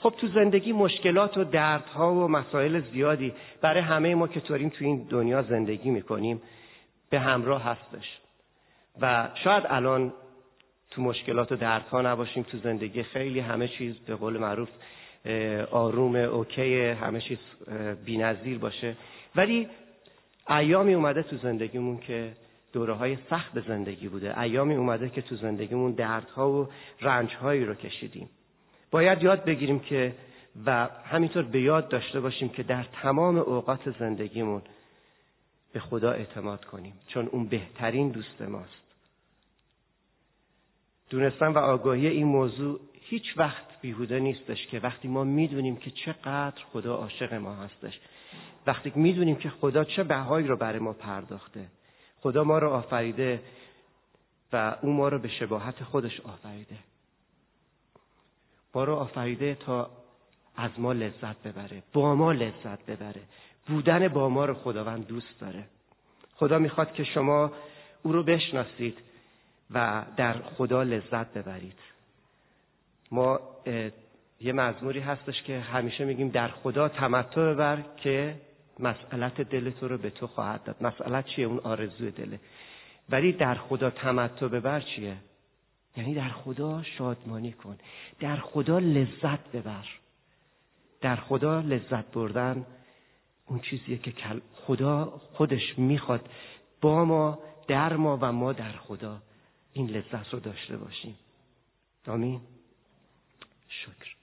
خب 0.01 0.13
تو 0.17 0.27
زندگی 0.27 0.71
مشکلات 0.71 1.37
و 1.37 1.43
دردها 1.43 2.13
و 2.13 2.27
مسائل 2.27 2.81
زیادی 2.93 3.33
برای 3.61 3.81
همه 3.81 4.15
ما 4.15 4.27
که 4.27 4.39
طوریم 4.39 4.69
تو 4.69 4.85
این 4.85 5.07
دنیا 5.09 5.41
زندگی 5.41 5.89
می‌کنیم 5.89 6.41
به 7.09 7.19
همراه 7.19 7.63
هستش. 7.63 8.17
و 9.01 9.29
شاید 9.43 9.63
الان 9.67 10.13
تو 10.91 11.01
مشکلات 11.01 11.51
و 11.51 11.55
دردها 11.55 12.01
نباشیم 12.01 12.43
تو 12.43 12.57
زندگی 12.57 13.03
خیلی 13.03 13.39
همه 13.39 13.67
چیز 13.67 13.95
به 13.99 14.15
قول 14.15 14.37
معروف 14.37 14.69
آروم 15.71 16.15
اوکی 16.15 16.79
همه 16.79 17.21
چیز 17.21 17.37
بینظیر 18.05 18.57
باشه. 18.57 18.95
ولی 19.35 19.67
ایامی 20.49 20.93
اومده 20.93 21.23
تو 21.23 21.37
زندگیمون 21.37 21.97
که 21.97 22.31
دوره 22.73 22.93
های 22.93 23.17
سخت 23.29 23.67
زندگی 23.67 24.07
بوده. 24.07 24.39
ایامی 24.39 24.75
اومده 24.75 25.09
که 25.09 25.21
تو 25.21 25.35
زندگیمون 25.35 25.91
دردها 25.91 26.51
و 26.51 26.67
رنجهایی 27.01 27.65
رو 27.65 27.73
کشیدیم. 27.73 28.29
باید 28.91 29.23
یاد 29.23 29.45
بگیریم 29.45 29.79
که 29.79 30.15
و 30.65 30.89
همینطور 31.05 31.43
به 31.43 31.61
یاد 31.61 31.89
داشته 31.89 32.19
باشیم 32.19 32.49
که 32.49 32.63
در 32.63 32.83
تمام 32.83 33.37
اوقات 33.37 33.99
زندگیمون 33.99 34.61
به 35.73 35.79
خدا 35.79 36.11
اعتماد 36.11 36.65
کنیم 36.65 36.93
چون 37.07 37.25
اون 37.25 37.47
بهترین 37.47 38.09
دوست 38.09 38.41
ماست. 38.41 38.89
دونستن 41.09 41.47
و 41.47 41.57
آگاهی 41.57 42.07
این 42.07 42.27
موضوع 42.27 42.79
هیچ 43.01 43.23
وقت 43.37 43.81
بیهوده 43.81 44.19
نیستش 44.19 44.67
که 44.67 44.79
وقتی 44.79 45.07
ما 45.07 45.23
می‌دونیم 45.23 45.75
که 45.75 45.91
چقدر 45.91 46.63
خدا 46.73 46.95
عاشق 46.95 47.33
ما 47.33 47.55
هستش 47.55 47.99
وقتی 48.67 48.91
می‌دونیم 48.95 49.35
که 49.35 49.49
خدا 49.49 49.83
چه 49.83 50.03
بهایی 50.03 50.47
رو 50.47 50.57
برای 50.57 50.79
ما 50.79 50.93
پرداخته 50.93 51.65
خدا 52.21 52.43
ما 52.43 52.59
رو 52.59 52.69
آفریده 52.69 53.41
و 54.53 54.75
او 54.81 54.93
ما 54.93 55.07
رو 55.07 55.19
به 55.19 55.27
شباهت 55.27 55.83
خودش 55.83 56.19
آفریده. 56.19 56.75
ما 58.75 58.83
رو 58.83 58.95
آفریده 58.95 59.55
تا 59.55 59.89
از 60.55 60.71
ما 60.77 60.93
لذت 60.93 61.43
ببره 61.43 61.83
با 61.93 62.15
ما 62.15 62.31
لذت 62.31 62.85
ببره. 62.85 63.21
بودن 63.67 64.07
با 64.07 64.29
ما 64.29 64.45
رو 64.45 64.53
خداوند 64.53 65.07
دوست 65.07 65.39
داره. 65.39 65.63
خدا 66.35 66.59
می‌خواد 66.59 66.93
که 66.93 67.03
شما 67.03 67.51
او 68.03 68.11
رو 68.11 68.23
بشناسید 68.23 68.97
و 69.71 70.05
در 70.17 70.33
خدا 70.33 70.83
لذت 70.83 71.33
ببرید. 71.33 71.79
ما 73.11 73.39
یه 74.41 74.53
مزموری 74.53 74.99
هستش 74.99 75.43
که 75.43 75.59
همیشه 75.59 76.05
میگیم 76.05 76.29
در 76.29 76.47
خدا 76.47 76.89
تمتع 76.89 77.41
ببر 77.41 77.77
که 77.97 78.35
مسئلت 78.79 79.41
دل 79.41 79.69
تو 79.69 79.87
رو 79.87 79.97
به 79.97 80.09
تو 80.09 80.27
خواهد 80.27 80.63
داد. 80.63 80.75
مسئلت 80.81 81.25
چیه؟ 81.25 81.45
اون 81.45 81.59
آرزوی 81.59 82.11
دله 82.11 82.39
ولی 83.09 83.33
در 83.33 83.55
خدا 83.55 83.89
تمتع 83.89 84.47
ببر 84.47 84.81
چیه؟ 84.81 85.17
یعنی 85.97 86.13
در 86.13 86.29
خدا 86.29 86.83
شادمانی 86.83 87.51
کن. 87.51 87.77
در 88.19 88.37
خدا 88.37 88.79
لذت 88.79 89.51
ببر. 89.51 89.85
در 91.01 91.15
خدا 91.15 91.59
لذت 91.59 92.11
بردن 92.11 92.65
اون 93.45 93.59
چیزیه 93.59 93.97
که 93.97 94.13
خدا 94.53 95.05
خودش 95.33 95.77
می‌خواد 95.77 96.29
با 96.81 97.05
ما 97.05 97.39
در 97.67 97.95
ما 97.95 98.17
و 98.21 98.31
ما 98.31 98.53
در 98.53 98.71
خدا 98.71 99.21
این 99.73 99.89
لذت 99.89 100.33
رو 100.33 100.39
داشته 100.39 100.77
باشیم. 100.77 101.15
آمین. 102.07 102.41
شکر. 103.69 104.15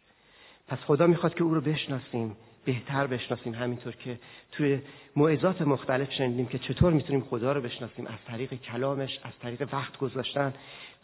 پس 0.68 0.78
خدا 0.78 1.06
می‌خواد 1.06 1.34
که 1.34 1.42
او 1.42 1.54
رو 1.54 1.60
بشناسیم. 1.60 2.36
بهتر 2.66 3.06
بشناسیم 3.06 3.54
همینطور 3.54 3.92
که 3.92 4.18
توی 4.52 4.80
موعظات 5.16 5.62
مختلف 5.62 6.12
شنیدیم 6.12 6.46
که 6.46 6.58
چطور 6.58 6.92
می‌تونیم 6.92 7.20
خدا 7.20 7.52
رو 7.52 7.60
بشناسیم 7.60 8.06
از 8.06 8.18
طریق 8.26 8.54
کلامش 8.54 9.18
از 9.22 9.32
طریق 9.42 9.68
وقت 9.74 9.98
گذاشتن 9.98 10.54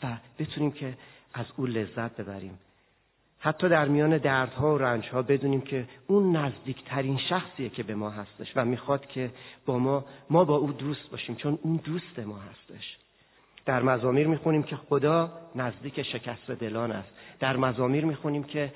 و 0.02 0.06
بتونیم 0.38 0.72
که 0.72 0.94
از 1.34 1.46
او 1.56 1.66
لذت 1.66 2.16
ببریم. 2.16 2.58
حتی 3.38 3.68
در 3.68 3.88
میان 3.88 4.18
دردها 4.18 4.74
و 4.74 4.78
رنجها 4.78 5.22
بدونیم 5.22 5.60
که 5.60 5.84
اون 6.06 6.36
نزدیکترین 6.36 7.18
شخصیه 7.28 7.68
که 7.68 7.82
به 7.82 7.94
ما 7.94 8.10
هستش 8.10 8.52
و 8.56 8.64
می‌خواد 8.64 9.06
که 9.06 9.30
با 9.66 9.78
ما 9.78 10.04
ما 10.30 10.44
با 10.44 10.56
او 10.56 10.72
دوست 10.72 11.10
باشیم 11.10 11.34
چون 11.34 11.58
اون 11.62 11.76
دوست 11.76 12.18
ما 12.18 12.38
هستش. 12.38 12.96
در 13.64 13.82
مزامیر 13.82 14.26
می‌خونیم 14.26 14.62
که 14.62 14.76
خدا 14.76 15.32
نزدیک 15.54 16.02
شکست 16.02 16.50
دلان 16.50 16.92
است. 16.92 17.08
در 17.40 17.56
مزامیر 17.56 18.04
می‌خونیم 18.04 18.44
که 18.44 18.72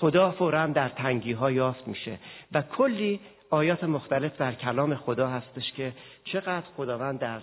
خدا 0.00 0.30
فورا 0.30 0.66
در 0.66 0.88
تنگی 0.88 1.32
ها 1.32 1.50
یافت 1.50 1.88
میشه. 1.88 2.18
و 2.52 2.62
کلی 2.62 3.20
آیات 3.50 3.84
مختلف 3.84 4.36
در 4.36 4.54
کلام 4.54 4.94
خدا 4.94 5.28
هستش 5.28 5.72
که 5.72 5.92
چقدر 6.24 6.66
خداوند 6.76 7.18
در 7.18 7.40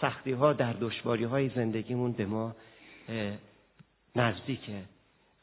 سختی 0.00 0.32
ها 0.32 0.52
در 0.52 0.72
دشواری 0.72 1.24
های 1.24 1.48
زندگیمون 1.48 2.12
به 2.12 2.26
ما 2.26 2.54
نزدیکه. 4.16 4.82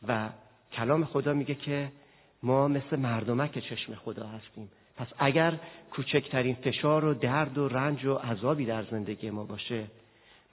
و 0.08 0.30
کلام 0.72 1.06
خدا 1.06 1.34
میگه 1.34 1.56
که 1.56 1.92
ما 2.44 2.68
مثل 2.68 2.96
مردمک 2.96 3.60
چشم 3.60 3.96
خدا 3.96 4.28
هستیم. 4.28 4.70
پس 4.98 5.08
اگر 5.18 5.54
کوچکترین 5.92 6.56
فشار 6.56 7.06
و 7.06 7.14
درد 7.14 7.58
و 7.58 7.68
رنج 7.68 8.06
و 8.06 8.14
عذابی 8.14 8.66
در 8.66 8.84
زندگی 8.84 9.30
ما 9.30 9.44
باشه 9.44 9.84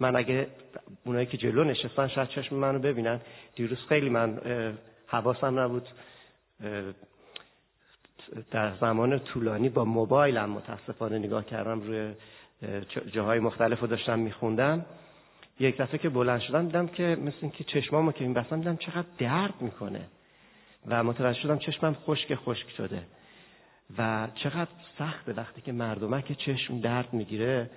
من 0.01 0.17
اگه 0.17 0.47
اونایی 1.05 1.27
که 1.27 1.37
جلو 1.37 1.65
نشستن 1.65 2.09
شاید 2.09 2.29
چشم 2.29 2.57
منو 2.57 2.79
ببینن. 2.79 3.21
دیروز 3.55 3.79
خیلی 3.89 4.09
من 4.09 4.41
حواسم 5.15 5.59
نبود. 5.59 5.89
در 8.51 8.77
زمان 8.81 9.19
طولانی 9.19 9.69
با 9.69 9.85
موبایلم 9.85 10.51
متاسفانه 10.51 11.19
نگاه 11.19 11.45
کردم 11.45 11.81
روی 11.81 12.15
جاهای 13.13 13.39
مختلف 13.39 13.81
رو 13.81 13.87
داشتم 13.87 14.19
میخوندم. 14.19 14.87
یک 15.61 15.77
دفعه 15.77 15.99
که 15.99 16.09
بلند 16.09 16.41
شدم 16.41 16.67
دیدم 16.67 16.87
که 16.87 17.17
مثل 17.21 17.37
اینکه 17.41 17.65
چشمامو 17.65 18.13
که 18.13 18.25
این 18.25 18.35
بستم 18.35 18.59
دیدم 18.59 18.77
چقدر 18.77 19.07
درد 19.19 19.55
می‌کنه. 19.61 20.07
و 20.87 21.05
متوجه 21.05 21.41
شدم 21.41 21.59
چشمم 21.59 21.95
خشک 21.95 22.35
خشک 22.35 22.71
شده. 22.77 23.03
و 23.99 24.29
چقدر 24.35 24.71
سخته 24.99 25.33
وقتی 25.33 25.61
که 25.61 25.73
مردمک 25.73 26.33
چشم 26.33 26.81
درد 26.81 27.13
می‌گیره 27.13 27.71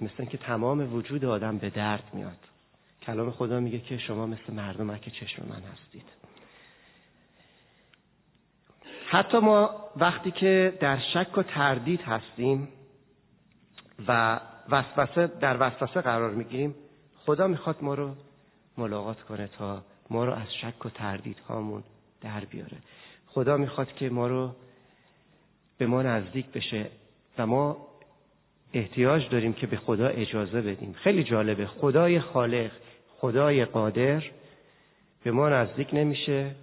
مثل 0.00 0.14
اینکه 0.18 0.38
تمام 0.38 0.94
وجود 0.94 1.24
آدم 1.24 1.58
به 1.58 1.70
درد 1.70 2.04
میاد. 2.12 2.38
کلام 3.02 3.30
خدا 3.30 3.60
میگه 3.60 3.78
که 3.78 3.98
شما 3.98 4.26
مثل 4.26 4.52
مردمک 4.52 5.08
چشم 5.08 5.42
من 5.48 5.62
هستید. 5.62 6.19
حتی 9.12 9.38
ما 9.38 9.70
وقتی 9.96 10.30
که 10.30 10.78
در 10.80 10.98
شک 11.14 11.38
و 11.38 11.42
تردید 11.42 12.00
هستیم 12.00 12.68
و 14.08 14.40
وسوسه 14.68 15.26
در 15.26 15.56
وسوسه 15.60 16.00
قرار 16.00 16.30
می‌گیریم 16.30 16.74
خدا 17.26 17.46
می‌خواد 17.46 17.76
ما 17.82 17.94
رو 17.94 18.14
ملاقات 18.78 19.22
کنه 19.22 19.46
تا 19.58 19.82
ما 20.10 20.24
رو 20.24 20.32
از 20.32 20.54
شک 20.60 20.86
و 20.86 20.88
تردید 20.88 21.38
هامون 21.48 21.82
در 22.20 22.40
بیاره. 22.40 22.76
خدا 23.26 23.56
می‌خواد 23.56 23.92
که 23.92 24.10
ما 24.10 24.26
رو 24.26 24.50
به 25.78 25.86
ما 25.86 26.02
نزدیک 26.02 26.46
بشه 26.46 26.86
و 27.38 27.46
ما 27.46 27.76
احتیاج 28.72 29.28
داریم 29.28 29.52
که 29.52 29.66
به 29.66 29.76
خدا 29.76 30.06
اجازه 30.06 30.60
بدیم. 30.60 30.92
خیلی 30.92 31.24
جالبه. 31.24 31.66
خدای 31.66 32.20
خالق 32.20 32.70
خدای 33.20 33.64
قادر 33.64 34.22
به 35.24 35.30
ما 35.30 35.48
نزدیک 35.48 35.88
نمیشه. 35.92 36.54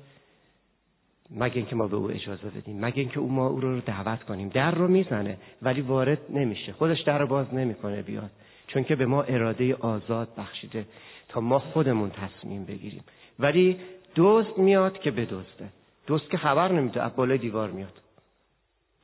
مگه 1.31 1.55
اینکه 1.55 1.75
ما 1.75 1.87
به 1.87 1.95
او 1.95 2.11
اجازه 2.11 2.49
بدیم 2.49 2.85
مگه 2.85 2.99
اینکه 2.99 3.19
او 3.19 3.31
ما 3.31 3.47
او 3.47 3.59
رو 3.59 3.79
دعوت 3.79 4.23
کنیم. 4.23 4.49
در 4.49 4.71
رو 4.71 4.87
می‌زنه 4.87 5.37
ولی 5.61 5.81
وارد 5.81 6.19
نمیشه. 6.29 6.73
خودش 6.73 7.01
در 7.01 7.19
رو 7.19 7.27
باز 7.27 7.53
نمی‌کنه 7.53 8.01
بیاد. 8.01 8.31
چون 8.67 8.83
که 8.83 8.95
به 8.95 9.05
ما 9.05 9.23
اراده 9.23 9.75
آزاد 9.75 10.29
بخشیده 10.37 10.85
تا 11.27 11.41
ما 11.41 11.59
خودمون 11.59 12.09
تصمیم 12.09 12.65
بگیریم. 12.65 13.03
ولی 13.39 13.77
دوست 14.15 14.57
میاد 14.57 14.99
که 14.99 15.11
بدزده. 15.11 15.69
دوست 16.07 16.29
که 16.29 16.37
خبر 16.37 16.71
نمیده 16.71 17.01
از 17.03 17.15
بالای 17.15 17.37
دیوار 17.37 17.71
میاد. 17.71 18.01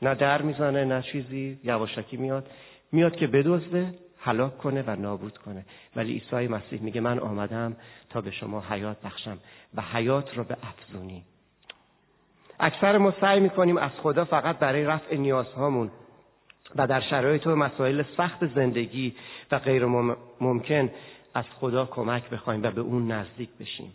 نه 0.02 0.16
در 0.16 0.42
می‌زنه 0.42 0.86
نه 0.86 1.02
چیزی. 1.02 1.60
یواشکی 1.64 2.18
میاد. 2.18 2.50
میاد 2.92 3.16
که 3.16 3.28
بدزده 3.28 3.94
هلاک 4.18 4.58
کنه 4.58 4.84
و 4.88 4.96
نابود 4.96 5.38
کنه. 5.38 5.66
ولی 5.96 6.14
عیسی 6.14 6.48
مسیح 6.48 6.82
میگه 6.82 7.02
من 7.02 7.20
آمدم 7.20 7.76
تا 8.10 8.22
به 8.22 8.32
شما 8.32 8.64
حیات 8.70 9.02
بخشم 9.02 9.38
و 9.76 9.82
حیات 9.82 10.38
را 10.38 10.44
به 10.44 10.58
افزونی. 10.64 11.24
اکثر 12.64 12.98
ما 12.98 13.14
سعی 13.22 13.40
می‌کنیم 13.40 13.78
از 13.78 13.92
خدا 14.04 14.26
فقط 14.26 14.60
برای 14.60 14.84
رفع 14.84 15.16
نیازهامون 15.16 15.92
و 16.76 16.88
در 16.88 17.02
شرایط 17.02 17.48
و 17.48 17.56
مسائل 17.56 18.04
سخت 18.18 18.46
زندگی 18.56 19.16
و 19.52 19.60
غیر 19.60 19.86
ممکن 20.40 20.90
از 21.34 21.46
خدا 21.60 21.86
کمک 21.86 22.30
بخوایم 22.30 22.64
و 22.64 22.72
به 22.72 22.82
اون 22.82 23.12
نزدیک 23.12 23.50
بشیم. 23.60 23.94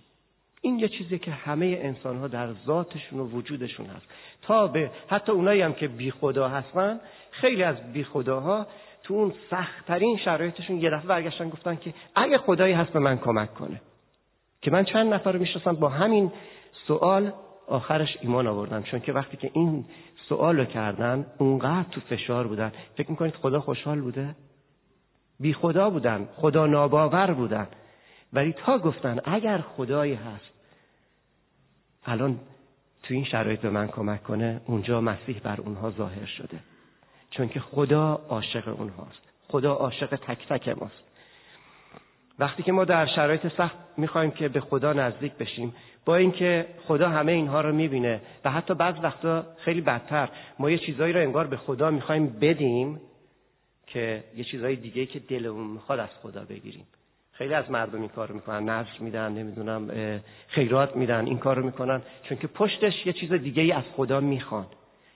این 0.61 0.79
یه 0.79 0.89
چیزی 0.89 1.19
که 1.19 1.31
همه 1.31 1.79
انسان 1.83 2.19
ها 2.19 2.29
در 2.29 2.49
ذاتشون 2.67 3.21
و 3.21 3.25
وجودشون 3.25 3.87
هست. 3.87 4.07
تا 4.43 4.67
به 4.67 4.91
حتی 5.09 5.33
اونایی 5.33 5.63
هم 5.63 5.73
که 5.73 5.89
بی 5.89 6.11
خدا 6.11 6.49
هستن 6.49 7.01
خیلی 7.31 7.63
از 7.63 7.93
بی 7.93 8.05
خداها 8.05 8.67
تو 9.03 9.15
اون 9.15 9.33
سختترین 9.51 10.17
شرایطشون 10.17 10.77
یه 10.77 10.91
دفعه 10.91 11.07
برگشتن 11.07 11.49
گفتن 11.49 11.77
که 11.77 11.95
اگه 12.15 12.39
خدایی 12.39 12.75
هست 12.75 12.93
به 12.93 12.99
من 12.99 13.19
کمک 13.19 13.55
کنه. 13.55 13.81
که 14.63 14.71
من 14.71 14.85
چند 14.85 15.15
نفر 15.15 15.33
رو 15.33 15.39
می‌شناسم 15.39 15.73
با 15.73 15.89
همین 15.89 16.33
سوال 16.87 17.33
آخرش 17.69 18.17
ایمان 18.21 18.47
آوردن 18.47 18.83
چون 18.83 19.01
که 19.01 19.13
وقتی 19.13 19.37
که 19.37 19.51
این 19.53 19.85
سوال 20.29 20.57
رو 20.57 20.65
کردن 20.65 21.27
اونقدر 21.39 21.89
تو 21.91 22.01
فشار 22.01 22.47
بودن 22.47 22.73
فکر 22.97 23.11
می‌کنید 23.11 23.35
خدا 23.35 23.61
خوشحال 23.61 24.01
بوده؟ 24.01 24.37
بی 25.41 25.53
خدا 25.53 25.91
بودن 25.91 26.29
خدا 26.37 26.67
ناباور 26.67 27.33
بودن 27.33 27.69
ولی 28.33 28.53
تا 28.53 28.79
گفتن 28.79 29.19
اگر 29.25 29.59
خدایی 29.59 30.15
هست 30.15 30.51
الان 32.07 32.41
تو 33.03 33.15
این 33.15 33.25
شرایط 33.25 33.61
به 33.61 33.71
من 33.71 33.89
کمک 33.89 34.23
کنه 34.23 34.61
اونجا 34.67 35.01
مسیح 35.01 35.41
بر 35.43 35.61
اونها 35.61 35.91
ظاهر 35.91 36.27
شده. 36.27 36.59
چون 37.31 37.49
که 37.49 37.61
خدا 37.61 38.21
عاشق 38.29 38.69
اونهاست. 38.81 39.21
خدا 39.49 39.75
عاشق 39.75 40.17
تک 40.17 40.49
تک 40.49 40.69
ماست. 40.69 41.03
وقتی 42.39 42.63
که 42.63 42.73
ما 42.73 42.85
در 42.85 43.07
شرایط 43.07 43.47
سخت 43.57 43.77
می‌خوایم 43.97 44.31
که 44.31 44.49
به 44.49 44.61
خدا 44.61 44.93
نزدیک 44.93 45.33
بشیم 45.33 45.75
با 46.09 46.17
اینکه 46.17 46.67
خدا 46.87 47.09
همه 47.09 47.33
اینها 47.33 47.61
رو 47.61 47.73
می‌بینه 47.73 48.21
و 48.45 48.51
حتی 48.51 48.75
بعض 48.75 48.95
وقتا 49.03 49.47
خیلی 49.59 49.81
بدتر. 49.81 50.29
ما 50.59 50.71
یه 50.71 50.79
چیزایی 50.79 51.13
رو 51.13 51.21
انگار 51.21 51.47
به 51.47 51.57
خدا 51.57 51.91
می‌خوایم 51.91 52.27
بدیم 52.41 53.01
که 53.87 54.25
یه 54.37 54.45
چیزای 54.45 54.77
دیگه 54.77 55.07
که 55.07 55.19
دلمون 55.19 55.67
می‌خواد 55.67 55.99
از 55.99 56.09
خدا 56.23 56.45
بگیریم. 56.45 56.87
خیلی 57.33 57.55
از 57.55 57.71
مردم 57.71 58.01
این 58.01 58.09
کارو 58.09 58.35
می‌کنن. 58.35 58.69
نفس 58.69 59.01
میدن 59.01 59.33
نمی‌دونم 59.33 59.91
خیرات 60.49 60.97
میدن 60.97 61.27
این 61.27 61.39
کارو 61.39 61.65
می‌کنن. 61.65 62.03
چون 62.23 62.39
که 62.39 62.47
پشتش 62.47 63.07
یه 63.07 63.13
چیز 63.13 63.33
دیگه 63.33 63.63
ای 63.63 63.73
از 63.73 63.85
خدا 63.97 64.21
می‌خوان. 64.21 64.67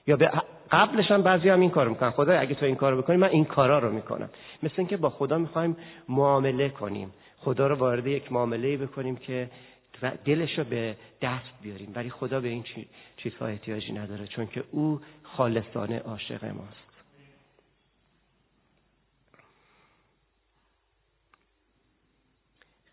یا 0.07 0.15
به 0.15 0.31
قبلش 0.71 1.11
هم 1.11 1.21
بعضی 1.21 1.49
هم 1.49 1.59
این 1.59 1.69
کارو 1.69 1.89
می‌کنن. 1.89 2.11
خدا 2.11 2.39
اگه 2.39 2.55
تو 2.55 2.65
این 2.65 2.75
کارو 2.75 3.01
بکنی 3.01 3.17
من 3.17 3.29
این 3.29 3.45
کارا 3.45 3.79
رو 3.79 3.91
می‌کنم. 3.91 4.29
مثل 4.63 4.75
اینکه 4.77 4.97
با 4.97 5.09
خدا 5.09 5.37
می‌خوایم 5.37 5.77
معامله 6.09 6.69
کنیم. 6.69 7.13
خدا 7.37 7.67
رو 7.67 7.75
وارد 7.75 8.07
یک 8.07 8.31
معامله 8.31 8.77
بکنیم 8.77 9.15
که 9.15 9.49
دلش 10.09 10.57
رو 10.57 10.63
به 10.63 10.97
دست 11.21 11.61
بیاریم. 11.61 11.91
ولی 11.95 12.09
خدا 12.09 12.39
به 12.39 12.47
این 12.47 12.65
چیزها 13.17 13.45
احتیاجی 13.45 13.91
نداره 13.91 14.27
چون 14.27 14.47
که 14.47 14.63
او 14.71 15.01
خالصانه 15.23 15.99
عاشق 15.99 16.45
ماست. 16.45 16.93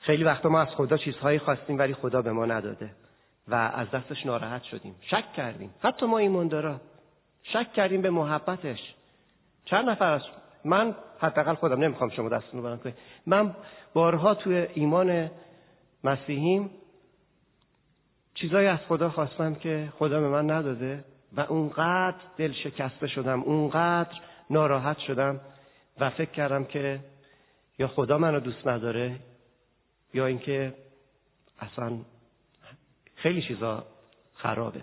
خیلی 0.00 0.24
وقتا 0.24 0.48
ما 0.48 0.60
از 0.60 0.68
خدا 0.68 0.96
چیزهایی 0.96 1.38
خواستیم 1.38 1.78
ولی 1.78 1.94
خدا 1.94 2.22
به 2.22 2.32
ما 2.32 2.46
نداده 2.46 2.90
و 3.48 3.54
از 3.54 3.90
دستش 3.90 4.26
ناراحت 4.26 4.62
شدیم. 4.62 4.94
شک 5.00 5.32
کردیم. 5.32 5.74
حتی 5.80 6.06
ما 6.06 6.18
ایماندارا 6.18 6.80
شک 7.42 7.72
کردیم 7.72 8.02
به 8.02 8.10
محبتش. 8.10 8.94
چند 9.64 9.88
نفر 9.90 10.12
از 10.12 10.22
من 10.64 10.94
حداقل 11.18 11.54
خودم 11.54 11.80
نمی‌خوام 11.80 12.10
شما 12.10 12.28
دستتون 12.28 12.62
رو 12.62 12.76
کنید 12.76 12.94
من 13.26 13.56
بارها 13.94 14.34
توی 14.34 14.66
ایمان 14.74 15.30
مسیحیم 16.04 16.70
چیزایی 18.40 18.68
از 18.68 18.78
خدا 18.88 19.10
خواستم 19.10 19.54
که 19.54 19.92
خدا 19.98 20.20
به 20.20 20.28
من 20.28 20.50
نداده 20.50 21.04
و 21.36 21.40
اونقدر 21.40 22.16
دل 22.36 22.52
شکسته 22.52 23.06
شدم 23.06 23.42
اونقدر 23.42 24.20
ناراحت 24.50 24.98
شدم 24.98 25.40
و 26.00 26.10
فکر 26.10 26.30
کردم 26.30 26.64
که 26.64 27.00
یا 27.78 27.88
خدا 27.88 28.18
منو 28.18 28.40
دوست 28.40 28.66
نداره 28.66 29.16
یا 30.14 30.26
اینکه 30.26 30.74
اصلا 31.60 31.98
خیلی 33.14 33.42
چیزا 33.42 33.86
خرابه. 34.34 34.80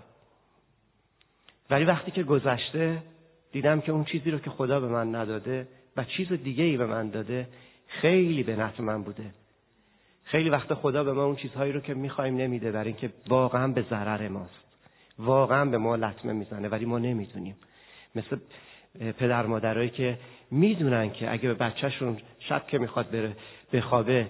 ولی 1.70 1.86
وقتی 1.86 2.12
که 2.12 2.24
گذشته 2.24 3.04
دیدم 3.52 3.82
که 3.82 3.92
اون 3.92 4.04
چیزی 4.04 4.32
رو 4.32 4.40
که 4.40 4.50
خدا 4.50 4.80
به 4.80 4.88
من 4.88 5.16
نداده 5.16 5.68
و 5.98 6.04
چیز 6.04 6.32
دیگه 6.32 6.64
ای 6.64 6.78
به 6.78 6.86
من 6.86 7.10
داده 7.10 7.48
خیلی 7.88 8.44
به 8.44 8.56
نفع 8.56 8.84
من 8.84 9.04
بوده. 9.04 9.34
خیلی 10.28 10.50
وقت 10.50 10.74
خدا 10.74 11.04
به 11.04 11.14
ما 11.14 11.24
اون 11.24 11.36
چیزهایی 11.36 11.72
رو 11.72 11.80
که 11.80 11.94
می‌خوایم 11.94 12.38
نمیده 12.38 12.72
برای 12.72 12.88
اینکه 12.88 13.10
واقعا 13.28 13.68
به 13.68 13.82
ضرر 13.82 14.28
ماست. 14.28 14.66
واقعا 15.20 15.66
به 15.66 15.78
ما 15.78 15.96
لطمه 15.96 16.34
می‌زنه 16.34 16.68
ولی 16.68 16.86
ما 16.86 17.00
نمی‌دونیم. 17.00 17.56
مثل 18.16 18.38
پدر 19.18 19.46
مادرایی 19.46 19.90
که 19.90 20.20
می‌دونن 20.52 21.12
که 21.12 21.32
اگه 21.32 21.48
به 21.48 21.54
بچهشون 21.54 22.18
شب 22.40 22.68
که 22.68 22.78
می‌خواد 22.78 23.10
بره 23.10 23.36
بخوابه 23.74 24.28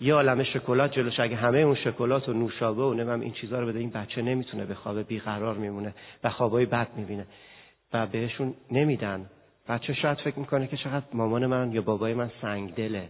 یه 0.00 0.14
عالمه 0.14 0.44
شکلات 0.44 0.92
جلوش 0.92 1.20
اگه 1.20 1.36
همه 1.36 1.58
اون 1.58 1.74
شکلات 1.74 2.28
و 2.28 2.32
نوشابه 2.32 2.82
و 2.82 2.94
نمیم 2.94 3.20
این 3.20 3.32
چیزها 3.32 3.60
رو 3.60 3.66
بده 3.66 3.78
این 3.78 3.90
بچه 3.90 4.22
نمی‌تونه 4.22 4.64
بخوابه 4.64 5.02
بیقرار 5.02 5.54
میمونه 5.54 5.94
و 6.24 6.30
خوابای 6.30 6.66
بد 6.66 6.88
می‌بینه 6.96 7.26
و 7.92 8.06
بهشون 8.06 8.54
نمیدن. 8.70 9.30
بچه 9.68 9.94
شاید 9.94 10.18
فکر 10.18 10.38
می‌کنه 10.38 10.66
که 10.66 10.76
چقدر 10.76 11.06
مامان 11.12 11.46
من 11.46 11.72
یا 11.72 11.82
بابای 11.82 12.14
من 12.14 12.30
سنگ 12.42 12.74
دله 12.74 13.08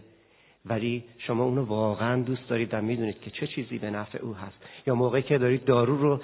ولی 0.69 1.03
شما 1.17 1.43
اونو 1.43 1.65
واقعا 1.65 2.21
دوست 2.21 2.49
دارید 2.49 2.73
و 2.73 2.81
می‌دونید 2.81 3.21
که 3.21 3.31
چه 3.31 3.47
چیزی 3.47 3.77
به 3.77 3.89
نفع 3.89 4.19
او 4.21 4.33
هست. 4.33 4.57
یا 4.87 4.95
موقعی 4.95 5.21
که 5.21 5.37
دارید 5.37 5.65
دارو 5.65 5.97
رو 5.97 6.19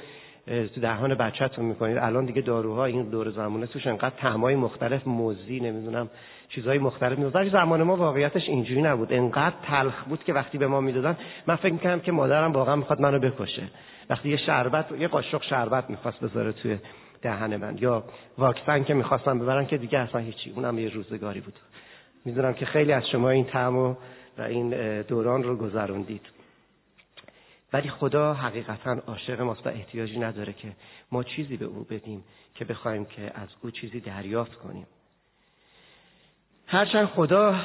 تو 0.45 0.81
دهان 0.81 1.15
بچهتون 1.15 1.65
می‌کنید. 1.65 1.97
الان 1.97 2.25
دیگه 2.25 2.41
داروها 2.41 2.85
این 2.85 3.09
دور 3.09 3.29
زمانه 3.29 3.65
توش 3.65 3.87
انقدر 3.87 4.15
طعمای 4.17 4.55
مختلف 4.55 5.07
موزی 5.07 5.59
نمی‌دونم 5.59 6.09
چیزهای 6.49 6.77
مختلف 6.77 7.17
می‌داد 7.17 7.35
ولی 7.35 7.49
زمان 7.49 7.83
ما 7.83 7.95
واقعیتش 7.95 8.49
اینجوری 8.49 8.81
نبود. 8.81 9.13
انقدر 9.13 9.55
تلخ 9.63 10.03
بود 10.03 10.23
که 10.23 10.33
وقتی 10.33 10.57
به 10.57 10.67
ما 10.67 10.81
می‌دادن 10.81 11.17
من 11.47 11.55
فکر 11.55 11.73
می‌کردم 11.73 11.99
که 11.99 12.11
مادرم 12.11 12.53
واقعا 12.53 12.75
می‌خواد 12.75 13.01
منو 13.01 13.19
بکشه. 13.19 13.63
وقتی 14.09 14.29
یه 14.29 14.37
شربت 14.37 14.91
یه 14.99 15.07
قاشق 15.07 15.43
شربت 15.43 15.89
می‌خواست 15.89 16.19
بذاره 16.19 16.51
توی 16.51 16.77
دهن 17.21 17.55
من 17.55 17.77
یا 17.77 18.03
واکسن 18.37 18.83
که 18.83 18.93
می‌خواستم 18.93 19.39
ببرن 19.39 19.65
که 19.65 19.77
دیگه 19.77 19.99
اصلا 19.99 20.21
هیچی. 20.21 20.49
اونم 20.55 20.79
یه 20.79 20.89
روزگاری 20.89 21.39
بود. 21.39 21.53
می‌دونم 22.25 22.53
که 22.53 22.65
خیلی 22.65 22.91
از 22.91 23.03
شما 23.11 23.29
این 23.29 23.45
طعم 23.45 23.97
و 24.37 24.41
این 24.41 25.01
دوران 25.01 25.43
رو 25.43 25.55
گذروندید. 25.55 26.25
ولی 27.73 27.89
خدا 27.89 28.33
حقیقتا 28.33 28.91
عاشق 29.07 29.41
ماست 29.41 29.67
و 29.67 29.69
احتیاجی 29.69 30.19
نداره 30.19 30.53
که 30.53 30.71
ما 31.11 31.23
چیزی 31.23 31.57
به 31.57 31.65
او 31.65 31.83
بدیم 31.89 32.23
که 32.55 32.65
بخوایم 32.65 33.05
که 33.05 33.31
از 33.35 33.49
او 33.61 33.71
چیزی 33.71 33.99
دریافت 33.99 34.55
کنیم. 34.55 34.87
هرچند 36.67 37.07
خدا 37.07 37.55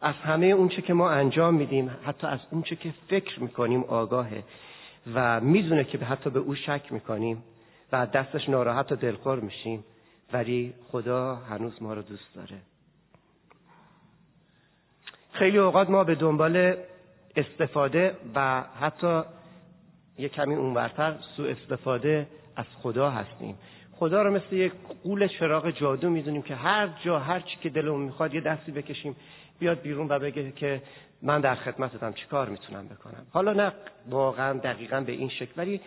از 0.00 0.14
همه 0.14 0.46
اونچه 0.46 0.82
که 0.82 0.94
ما 0.94 1.10
انجام 1.10 1.54
میدیم 1.54 1.90
حتی 2.04 2.26
از 2.26 2.38
اونچه 2.50 2.76
که 2.76 2.94
فکر 3.08 3.40
می‌کنیم 3.40 3.84
آگاهه 3.84 4.44
و 5.14 5.40
می‌دونه 5.40 5.84
که 5.84 5.98
حتی 5.98 6.30
به 6.30 6.38
او 6.38 6.54
شک 6.54 6.82
می‌کنیم 6.90 7.42
و 7.92 8.06
دستش 8.06 8.48
ناراحت 8.48 8.92
و 8.92 8.96
دلخور 8.96 9.40
میشیم 9.40 9.84
ولی 10.32 10.74
خدا 10.88 11.34
هنوز 11.34 11.82
ما 11.82 11.94
رو 11.94 12.02
دوست 12.02 12.34
داره. 12.34 12.58
خیلی 15.40 15.58
اوقات 15.58 15.90
ما 15.90 16.04
به 16.04 16.14
دنبال 16.14 16.76
استفاده 17.36 18.16
و 18.34 18.64
حتی 18.80 19.22
یه 20.18 20.28
کمی 20.28 20.54
اونورتر 20.54 21.14
سوء 21.36 21.50
استفاده 21.50 22.26
از 22.56 22.64
خدا 22.82 23.10
هستیم. 23.10 23.58
خدا 23.92 24.22
رو 24.22 24.30
مثل 24.30 24.56
یک 24.56 24.72
قول 25.04 25.28
چراغ 25.28 25.70
جادو 25.70 26.10
می‌دونیم 26.10 26.42
که 26.42 26.54
هر 26.54 26.88
جا 27.04 27.18
هر 27.18 27.40
چی 27.40 27.56
که 27.62 27.68
دلمون 27.68 28.00
می‌خواد 28.00 28.34
یه 28.34 28.40
دستی 28.40 28.72
بکشیم 28.72 29.16
بیاد 29.58 29.80
بیرون 29.80 30.06
و 30.10 30.18
بگه 30.18 30.52
که 30.52 30.82
من 31.22 31.40
در 31.40 31.54
خدمتتم 31.54 32.12
چی 32.12 32.26
کار 32.26 32.48
می‌تونم 32.48 32.88
بکنم. 32.88 33.26
حالا 33.30 33.52
نه 33.52 33.72
واقعا 34.10 34.58
دقیقا 34.58 35.00
به 35.00 35.12
این 35.12 35.28
شکل 35.28 35.52
ولی 35.56 35.80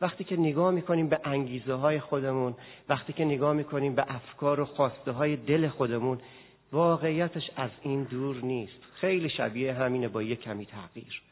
وقتی 0.00 0.24
که 0.24 0.36
نگاه 0.36 0.70
می‌کنیم 0.70 1.08
به 1.08 1.20
انگیزه 1.24 1.74
های 1.74 2.00
خودمون 2.00 2.54
وقتی 2.88 3.12
که 3.12 3.24
نگاه 3.24 3.52
می‌کنیم 3.52 3.94
به 3.94 4.04
افکار 4.08 4.60
و 4.60 4.64
خواسته 4.64 5.12
های 5.12 5.36
دل 5.36 5.68
خودمون 5.68 6.18
واقعیتش 6.72 7.50
از 7.56 7.70
این 7.82 8.02
دور 8.02 8.36
نیست. 8.36 8.82
خیلی 8.94 9.30
شبیه 9.30 9.74
همینه 9.74 10.08
با 10.08 10.22
یه 10.22 10.36
کمی 10.36 10.66
تغییر. 10.66 11.22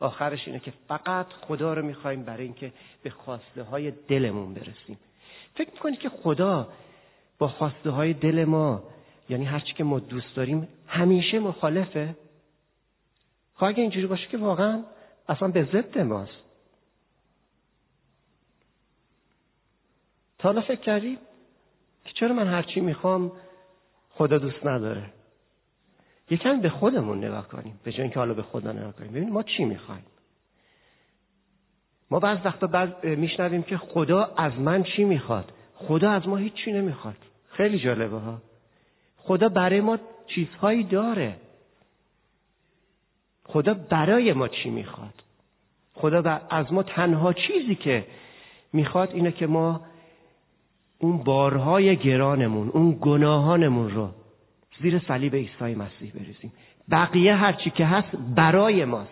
آخرش 0.00 0.46
اینه 0.46 0.58
که 0.58 0.72
فقط 0.88 1.26
خدا 1.26 1.74
رو 1.74 1.82
می‌خوایم 1.82 2.22
برای 2.22 2.44
اینکه 2.44 2.72
به 3.02 3.10
خواسته 3.10 3.62
های 3.62 3.90
دلمون 3.90 4.54
برسیم. 4.54 4.98
فکر 5.54 5.70
می‌کنید 5.72 5.98
که 5.98 6.08
خدا 6.08 6.68
با 7.38 7.48
خواسته 7.48 7.90
های 7.90 8.12
دل 8.12 8.44
ما 8.44 8.82
یعنی 9.28 9.44
هرچی 9.44 9.72
که 9.72 9.84
ما 9.84 9.98
دوست 9.98 10.36
داریم 10.36 10.68
همیشه 10.86 11.38
مخالفه؟ 11.38 12.16
خب 13.54 13.64
اگه 13.64 13.82
اینجوری 13.82 14.06
باشه 14.06 14.28
که 14.28 14.38
واقعا 14.38 14.84
اصلا 15.28 15.48
به 15.48 15.64
ضد 15.72 15.98
ماست. 15.98 16.44
تا 20.38 20.48
حالا 20.48 20.60
فکر 20.60 20.80
کردی 20.80 21.18
که 22.04 22.12
چرا 22.12 22.34
من 22.34 22.46
هرچی 22.46 22.80
می‌خوام 22.80 23.32
خدا 24.16 24.38
دوست 24.38 24.66
نداره. 24.66 25.10
یکم 26.30 26.60
به 26.60 26.70
خودمون 26.70 27.24
نگاه 27.24 27.48
کنیم 27.48 27.80
به 27.84 27.92
جای 27.92 28.02
اینکه 28.02 28.18
حالا 28.18 28.34
به 28.34 28.42
خدا 28.42 28.72
نگاه 28.72 28.92
کنیم. 28.92 29.10
ببینیم 29.10 29.32
ما 29.32 29.42
چی 29.42 29.64
می‌خوایم؟ 29.64 30.04
ما 32.10 32.20
بعض 32.20 32.38
وقتا 32.44 32.66
بعض 32.66 32.88
میشنویم 33.04 33.62
که 33.62 33.76
خدا 33.76 34.24
از 34.36 34.52
من 34.52 34.82
چی 34.82 35.04
می‌خواد؟ 35.04 35.52
خدا 35.74 36.10
از 36.10 36.28
ما 36.28 36.36
هیچ 36.36 36.54
چی 36.54 36.72
نمی‌خواد. 36.72 37.16
خیلی 37.48 37.78
جالبه 37.78 38.18
ها. 38.18 38.42
خدا 39.16 39.48
برای 39.48 39.80
ما 39.80 39.98
چیزهایی 40.26 40.84
داره. 40.84 41.36
خدا 43.44 43.74
برای 43.74 44.32
ما 44.32 44.48
چی 44.48 44.70
می‌خواد؟ 44.70 45.14
خدا 45.94 46.40
از 46.50 46.72
ما 46.72 46.82
تنها 46.82 47.32
چیزی 47.32 47.74
که 47.74 48.06
می‌خواد 48.72 49.10
اینه 49.10 49.32
که 49.32 49.46
ما 49.46 49.80
اون 51.04 51.18
بارهای 51.18 51.96
گرانمون 51.96 52.68
اون 52.68 52.98
گناهانمون 53.00 53.90
رو 53.90 54.08
زیر 54.82 54.98
صلیب 54.98 55.34
عیسی 55.34 55.74
مسیح 55.74 56.12
بریزیم. 56.14 56.52
بقیه 56.90 57.34
هرچی 57.34 57.70
که 57.70 57.86
هست 57.86 58.16
برای 58.36 58.84
ماست. 58.84 59.10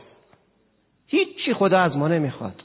هیچی 1.07 1.55
خدا 1.55 1.81
از 1.81 1.96
ما 1.96 2.09
نمی‌خواد. 2.09 2.64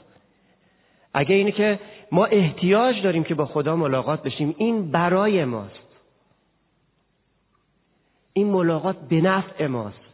اگه 1.14 1.34
اینه 1.34 1.52
که 1.52 1.78
ما 2.12 2.24
احتیاج 2.24 3.02
داریم 3.02 3.24
که 3.24 3.34
با 3.34 3.46
خدا 3.46 3.76
ملاقات 3.76 4.22
بشیم 4.22 4.54
این 4.58 4.90
برای 4.90 5.44
ماست. 5.44 5.88
این 8.32 8.46
ملاقات 8.46 9.08
به 9.08 9.20
نفع 9.20 9.66
ماست. 9.66 10.04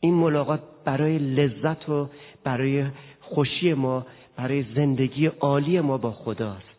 این 0.00 0.14
ملاقات 0.14 0.60
برای 0.84 1.18
لذت 1.18 1.88
و 1.88 2.08
برای 2.44 2.86
خوشی 3.20 3.74
ما 3.74 4.06
برای 4.36 4.64
زندگی 4.74 5.26
عالی 5.26 5.80
ما 5.80 5.98
با 5.98 6.10
خداست. 6.12 6.75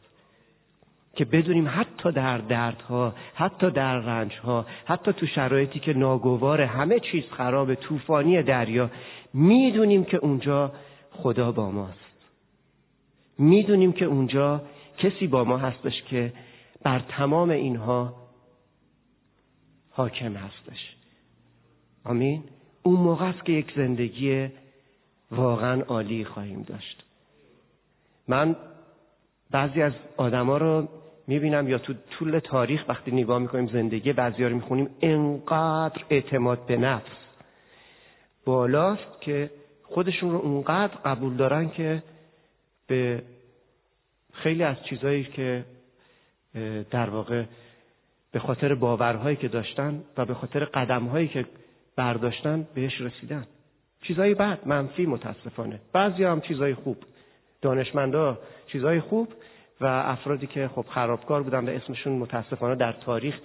که 1.17 1.25
بدونیم 1.25 1.67
حتی 1.67 2.11
در 2.11 2.37
دردها 2.37 3.13
حتی 3.33 3.71
در 3.71 3.97
رنجها 3.97 4.65
حتی 4.85 5.13
تو 5.13 5.25
شرایطی 5.25 5.79
که 5.79 5.93
ناگوار 5.93 6.61
همه 6.61 6.99
چیز 6.99 7.23
خراب 7.31 7.75
طوفانی 7.75 8.43
دریا 8.43 8.89
می‌دونیم 9.33 10.03
که 10.03 10.17
اونجا 10.17 10.71
خدا 11.11 11.51
با 11.51 11.71
ماست. 11.71 12.15
می‌دونیم 13.37 13.91
که 13.91 14.05
اونجا 14.05 14.61
کسی 14.97 15.27
با 15.27 15.43
ما 15.43 15.57
هستش 15.57 16.03
که 16.03 16.33
بر 16.83 16.99
تمام 16.99 17.49
اینها 17.49 18.13
حاکم 19.89 20.33
هستش. 20.33 20.95
آمین؟ 22.05 22.43
اون 22.83 22.99
موقع 22.99 23.25
است 23.25 23.45
که 23.45 23.51
یک 23.51 23.73
زندگی 23.75 24.47
واقعا 25.31 25.81
عالی 25.81 26.25
خواهیم 26.25 26.61
داشت. 26.61 27.03
من 28.27 28.55
بعضی 29.51 29.81
از 29.81 29.93
آدما 30.17 30.57
رو 30.57 30.87
می‌بینم 31.27 31.67
یا 31.69 31.77
تو 31.77 31.93
طول 31.93 32.39
تاریخ 32.39 32.83
وقتی 32.87 33.11
نگاه 33.11 33.39
می‌کنیم 33.39 33.67
زندگی 33.67 34.13
بعضی 34.13 34.43
رو 34.43 34.55
می‌خونیم 34.55 34.89
انقدر 35.01 36.01
اعتماد 36.09 36.65
به 36.65 36.77
نفس 36.77 37.11
بالاست 38.45 39.21
که 39.21 39.51
خودشون 39.83 40.31
رو 40.31 40.37
اونقدر 40.37 40.95
قبول 41.05 41.35
دارن 41.35 41.69
که 41.69 42.03
به 42.87 43.23
خیلی 44.33 44.63
از 44.63 44.75
چیزهایی 44.89 45.23
که 45.23 45.65
در 46.91 47.09
واقع 47.09 47.43
به 48.31 48.39
خاطر 48.39 48.75
باورهایی 48.75 49.35
که 49.35 49.47
داشتن 49.47 50.03
و 50.17 50.25
به 50.25 50.33
خاطر 50.33 50.65
قدمهایی 50.65 51.27
که 51.27 51.45
برداشتن 51.95 52.67
بهش 52.73 53.01
رسیدن. 53.01 53.47
چیزهای 54.01 54.33
بد 54.33 54.59
منفی 54.65 55.05
متاسفانه. 55.05 55.79
بعضی 55.93 56.23
هم 56.23 56.41
چیزهای 56.41 56.73
خوب. 56.73 56.97
دانشمندا 57.61 58.39
چیزهای 58.67 58.99
خوب 58.99 59.33
و 59.81 59.85
افرادی 59.85 60.47
که 60.47 60.67
خب 60.67 60.85
خرابکار 60.89 61.43
بودن 61.43 61.69
و 61.69 61.71
اسمشون 61.71 62.13
متاسفانه 62.13 62.75
در 62.75 62.91
تاریخ 62.91 63.35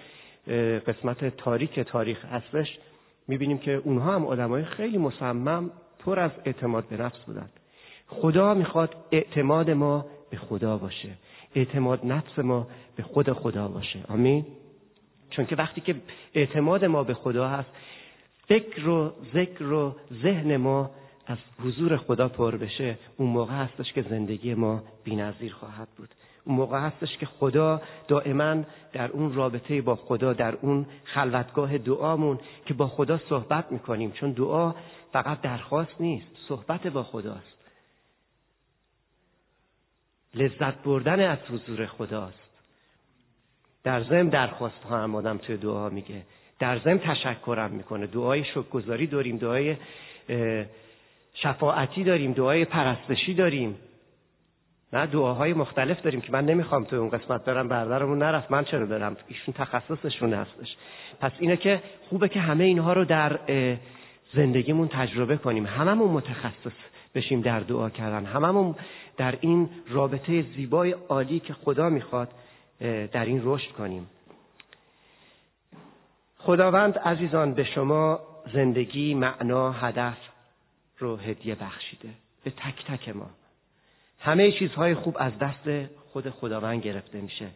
قسمت 0.87 1.37
تاریک 1.37 1.81
تاریخ 1.81 2.25
هستش 2.25 2.79
می‌بینیم 3.29 3.59
که 3.59 3.71
اونها 3.85 4.15
هم 4.15 4.27
آدمای 4.27 4.65
خیلی 4.65 4.99
مصمم 4.99 5.71
پر 5.99 6.21
از 6.21 6.31
اعتماد 6.45 6.89
به 6.89 6.97
نفس 6.97 7.19
بودن. 7.27 7.51
خدا 8.07 8.55
می‌خواد 8.55 8.97
اعتماد 9.13 9.71
ما 9.71 10.07
به 10.31 10.37
خدا 10.37 10.79
باشه. 10.79 11.09
اعتماد 11.55 12.07
نفس 12.07 12.39
ما 12.39 12.67
به 12.97 13.03
خود 13.03 13.33
خدا 13.33 13.69
باشه. 13.69 14.01
آمین؟ 14.09 14.47
چون 15.31 15.47
که 15.47 15.57
وقتی 15.57 15.81
که 15.81 15.95
اعتماد 16.35 16.85
ما 16.85 17.05
به 17.05 17.15
خدا 17.15 17.49
هست 17.49 17.69
فکر 18.49 18.89
و 18.89 19.13
ذکر 19.35 19.73
و 19.73 19.95
ذهن 20.23 20.57
ما 20.57 20.91
از 21.33 21.39
حضور 21.65 21.97
خدا 21.97 22.29
پر 22.29 22.57
بشه 22.57 22.99
اون 23.17 23.29
موقع 23.29 23.55
هستش 23.55 23.93
که 23.93 24.03
زندگی 24.03 24.55
ما 24.55 24.83
بینظیر 25.05 25.53
خواهد 25.53 25.89
بود. 25.97 26.09
اون 26.45 26.57
موقع 26.57 26.81
هستش 26.81 27.17
که 27.17 27.27
خدا 27.27 27.83
دائما 28.09 28.65
در 28.93 29.11
اون 29.11 29.35
رابطه 29.35 29.83
با 29.83 29.97
خدا 29.97 30.33
در 30.33 30.55
اون 30.55 30.87
خلوتگاه 31.05 31.79
دعامون 31.79 32.39
که 32.67 32.75
با 32.75 32.89
خدا 32.89 33.19
صحبت 33.29 33.73
می‌کنیم. 33.73 34.13
چون 34.13 34.33
دعا 34.33 34.75
فقط 35.13 35.41
درخواست 35.41 36.01
نیست 36.01 36.27
صحبت 36.49 36.87
با 36.87 37.03
خداست. 37.03 37.57
لذت 40.35 40.83
بردن 40.83 41.21
از 41.21 41.39
حضور 41.39 41.87
خداست. 41.87 42.51
در 43.85 44.05
ضمن 44.05 44.29
درخواست 44.29 44.83
ها 44.91 44.99
هم 44.99 45.15
آدم 45.15 45.39
توی 45.39 45.57
دعا 45.57 45.89
میگه. 45.89 46.23
در 46.59 46.79
ضمن 46.79 46.99
تشکرم 46.99 47.71
می‌کنه. 47.71 48.07
دعای 48.07 48.45
شکرگزاری 48.45 49.07
داریم 49.07 49.39
دعای 49.39 49.77
شفاعتی 51.35 52.05
داریم 52.05 52.33
دعای 52.33 52.65
پرستشی 52.65 53.35
داریم. 53.35 53.77
نه 54.93 55.07
دعاهای 55.07 55.53
مختلف 55.53 56.03
داریم 56.03 56.21
که 56.21 56.33
من 56.33 56.45
نمی‌خوام 56.45 56.85
تو 56.85 56.97
اون 56.97 57.09
قسمت 57.09 57.45
برم 57.45 57.69
برادرمون 57.69 58.19
نرفت 58.19 58.51
من 58.51 58.65
چرا 58.65 58.87
برم؟ 58.87 59.17
ایشون 59.29 59.55
تخصصشون 59.55 60.35
هستش. 60.35 60.77
پس 61.21 61.33
اینه 61.39 61.57
که 61.57 61.83
خوبه 62.09 62.29
که 62.29 62.41
همه 62.41 62.65
اینها 62.65 62.93
رو 62.93 63.05
در 63.05 63.39
زندگیمون 64.35 64.89
تجربه 64.89 65.37
کنیم. 65.37 65.67
هممون 65.67 66.11
متخصص 66.11 66.77
بشیم 67.15 67.41
در 67.41 67.61
دعا 67.61 67.91
کردن. 67.91 68.25
هممون 68.25 68.75
در 69.17 69.35
این 69.41 69.71
رابطه 69.89 70.43
زیبای 70.43 70.93
عالی 71.09 71.41
که 71.41 71.53
خدا 71.53 71.89
می‌خواد 71.89 72.29
در 73.13 73.25
این 73.25 73.41
رشد 73.45 73.71
کنیم. 73.71 74.07
خداوند 76.39 76.99
عزیزان 76.99 77.55
به 77.55 77.65
شما 77.65 78.21
زندگی 78.53 79.15
معنا 79.15 79.73
هدف 79.73 80.17
رو 81.03 81.17
هدیه 81.17 81.55
بخشیده. 81.55 82.09
به 82.45 82.51
تک 82.51 82.85
تک 82.85 83.09
ما. 83.09 83.31
همه 84.19 84.53
چیزهای 84.53 84.95
خوب 84.95 85.17
از 85.21 85.39
دست 85.39 85.95
خود 86.13 86.31
خداوند 86.31 86.83
گرفته 86.83 87.21
میشه. 87.21 87.49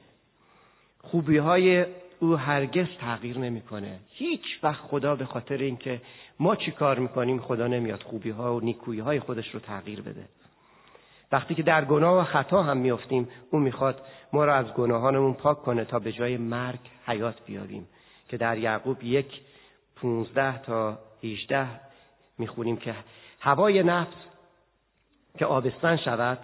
خوبی 0.98 1.37
های 1.37 1.87
او 2.20 2.37
هرگز 2.37 2.87
تغییر 3.00 3.38
نمی‌کنه. 3.38 3.98
هیچ 4.11 4.44
وقت 4.62 4.80
خدا 4.80 5.16
به 5.16 5.24
خاطر 5.24 5.56
اینکه 5.56 6.00
ما 6.40 6.56
چی 6.56 6.70
کار 6.70 6.98
می‌کنیم 6.98 7.40
خدا 7.40 7.66
نمیاد 7.66 8.02
خوبی 8.02 8.30
ها 8.30 8.56
و 8.56 8.61
نیکویی 8.61 9.00
های 9.00 9.20
خودش 9.20 9.54
رو 9.54 9.61
تغییر 9.61 10.00
بده. 10.00 10.28
وقتی 11.32 11.54
که 11.54 11.62
در 11.62 11.85
گناه 11.85 12.20
و 12.20 12.24
خطا 12.24 12.62
هم 12.62 12.76
میافتیم 12.76 13.28
او 13.50 13.59
می‌خواد 13.59 14.02
ما 14.32 14.44
را 14.44 14.54
از 14.54 14.66
گناهانمون 14.66 15.35
پاک 15.35 15.62
کنه 15.62 15.85
تا 15.85 15.98
به 15.98 16.12
جای 16.12 16.37
مرگ 16.37 16.80
حیات 17.06 17.37
بیابیم. 17.46 17.88
که 18.28 18.37
در 18.37 18.59
یعقوب 18.59 19.02
یک 19.02 19.40
پونزده 19.96 20.59
تا 20.59 20.98
هیجده 21.20 21.68
می‌خونیم 22.38 22.76
که 22.76 22.94
هوای 23.40 23.83
نفس 23.83 24.16
که 25.38 25.46
آبستن 25.46 25.96
شود 25.96 26.38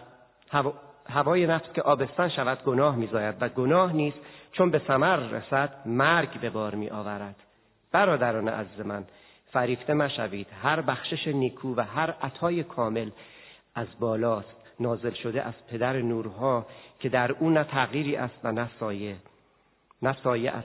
هوای 1.09 1.47
نفس 1.47 1.73
که 1.75 1.83
آبستن 1.83 2.29
شود 2.29 2.65
گناه 2.65 2.97
میزاید 2.97 3.35
و 3.41 3.49
گناه 3.49 3.93
نیست 3.93 4.19
چون 4.53 4.71
به 4.71 4.79
ثمر 4.79 5.17
رسد 5.17 5.73
مرگ 5.87 6.41
به 6.41 6.51
بار 6.51 6.75
می 6.75 6.91
آورد 6.91 7.37
برادران 7.93 8.49
عزیز 8.49 8.87
من 8.87 9.05
فریفته 9.53 9.95
مشوید 9.95 10.47
هر 10.63 10.81
بخشش 10.81 11.29
نیکو 11.29 11.75
و 11.75 11.81
هر 11.81 12.11
عطای 12.11 12.63
کامل 12.63 13.11
از 13.75 13.87
بالاست 14.01 14.57
نازل 14.81 15.11
شده 15.11 15.43
از 15.43 15.55
پدر 15.71 15.97
نورها 15.97 16.67
که 17.01 17.09
در 17.09 17.33
او 17.33 17.51
نه 17.51 17.65
تغییری 17.65 18.17
است 18.17 18.39
و 18.45 18.53
نه 18.53 18.69
سایه 18.81 19.17
نه 20.03 20.17
سایه 20.25 20.51
از 20.51 20.65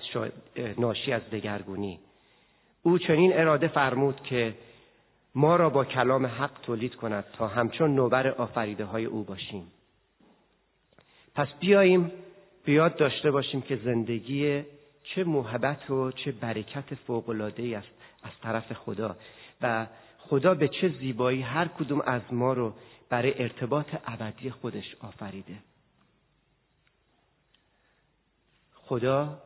ناشی 0.78 1.14
از 1.14 1.30
دگرگونی. 1.30 2.00
او 2.84 2.98
چنین 2.98 3.40
اراده 3.40 3.68
فرمود 3.68 4.24
که 4.24 4.54
ما 5.38 5.56
را 5.56 5.70
با 5.70 5.86
کلام 5.86 6.26
حق 6.26 6.60
تولید 6.62 6.96
کند 6.96 7.26
تا 7.34 7.48
همچون 7.48 7.96
نوبر 7.96 8.28
آفریده 8.28 8.86
های 8.86 9.06
او 9.06 9.24
باشیم. 9.24 9.72
پس 11.36 11.48
بیاییم 11.60 12.12
بیاد 12.66 12.96
داشته 12.96 13.32
باشیم 13.32 13.62
که 13.62 13.76
زندگی 13.76 14.64
چه 15.04 15.24
محبت 15.24 15.90
و 15.90 16.12
چه 16.12 16.32
برکت 16.32 16.96
فوقلاده 16.96 17.78
است 17.78 17.88
از 18.24 18.32
طرف 18.44 18.74
خدا 18.74 19.16
و 19.62 19.88
خدا 20.18 20.54
به 20.54 20.68
چه 20.68 20.90
زیبایی 20.90 21.42
هر 21.42 21.68
کدوم 21.68 22.02
از 22.02 22.22
ما 22.32 22.54
رو 22.54 22.74
برای 23.10 23.44
ارتباط 23.44 23.88
ابدی 24.06 24.50
خودش 24.50 24.96
آفریده. 25.02 25.58
خدا 28.74 29.42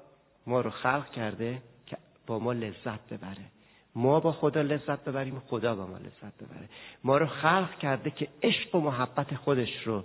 ما 0.47 0.61
رو 0.61 0.69
خلق 0.69 1.11
کرده 1.11 1.61
که 1.85 1.97
با 2.27 2.39
ما 2.39 2.53
لذت 2.53 3.13
ببره. 3.13 3.60
ما 3.95 4.19
با 4.19 4.31
خدا 4.31 4.61
لذت 4.61 5.03
ببریم 5.03 5.39
خدا 5.39 5.75
با 5.75 5.87
ما 5.87 5.97
لذت 5.97 6.43
ببره. 6.43 6.69
ما 7.03 7.17
رو 7.17 7.25
خلق 7.25 7.77
کرده 7.77 8.11
که 8.11 8.27
عشق 8.43 8.75
و 8.75 8.79
محبت 8.79 9.35
خودش 9.35 9.87
رو 9.87 10.03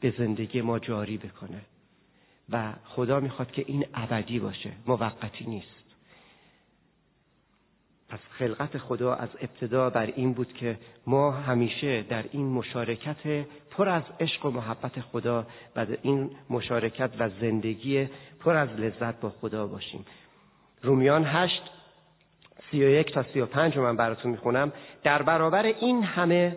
به 0.00 0.14
زندگی 0.18 0.60
ما 0.60 0.78
جاری 0.78 1.18
بکنه. 1.18 1.60
و 2.50 2.72
خدا 2.84 3.20
می‌خواد 3.20 3.50
که 3.50 3.64
این 3.66 3.86
ابدی 3.94 4.38
باشه 4.38 4.72
موقتی 4.86 5.44
نیست. 5.46 5.76
پس 8.08 8.18
خلقت 8.30 8.78
خدا 8.78 9.14
از 9.14 9.28
ابتدا 9.40 9.90
بر 9.90 10.06
این 10.06 10.32
بود 10.32 10.52
که 10.52 10.78
ما 11.06 11.32
همیشه 11.32 12.02
در 12.02 12.24
این 12.32 12.46
مشارکت 12.46 13.46
پر 13.70 13.88
از 13.88 14.02
عشق 14.20 14.46
و 14.46 14.50
محبت 14.50 15.00
خدا 15.00 15.46
و 15.76 15.86
در 15.86 15.98
این 16.02 16.30
مشارکت 16.50 17.10
و 17.18 17.30
زندگی 17.40 18.08
پر 18.40 18.56
از 18.56 18.68
لذت 18.68 19.20
با 19.20 19.30
خدا 19.30 19.66
باشیم. 19.66 20.06
رومیان 20.82 21.24
هشت 21.26 21.62
سی 22.70 22.84
و 22.84 22.88
یک 22.88 23.12
تا 23.12 23.22
سی 23.22 23.40
و 23.40 23.46
پنج 23.46 23.76
رو 23.76 23.82
من 23.82 23.96
براتون 23.96 24.30
می‌خونم. 24.30 24.72
در 25.02 25.22
برابر 25.22 25.62
این 25.62 26.02
همه 26.02 26.56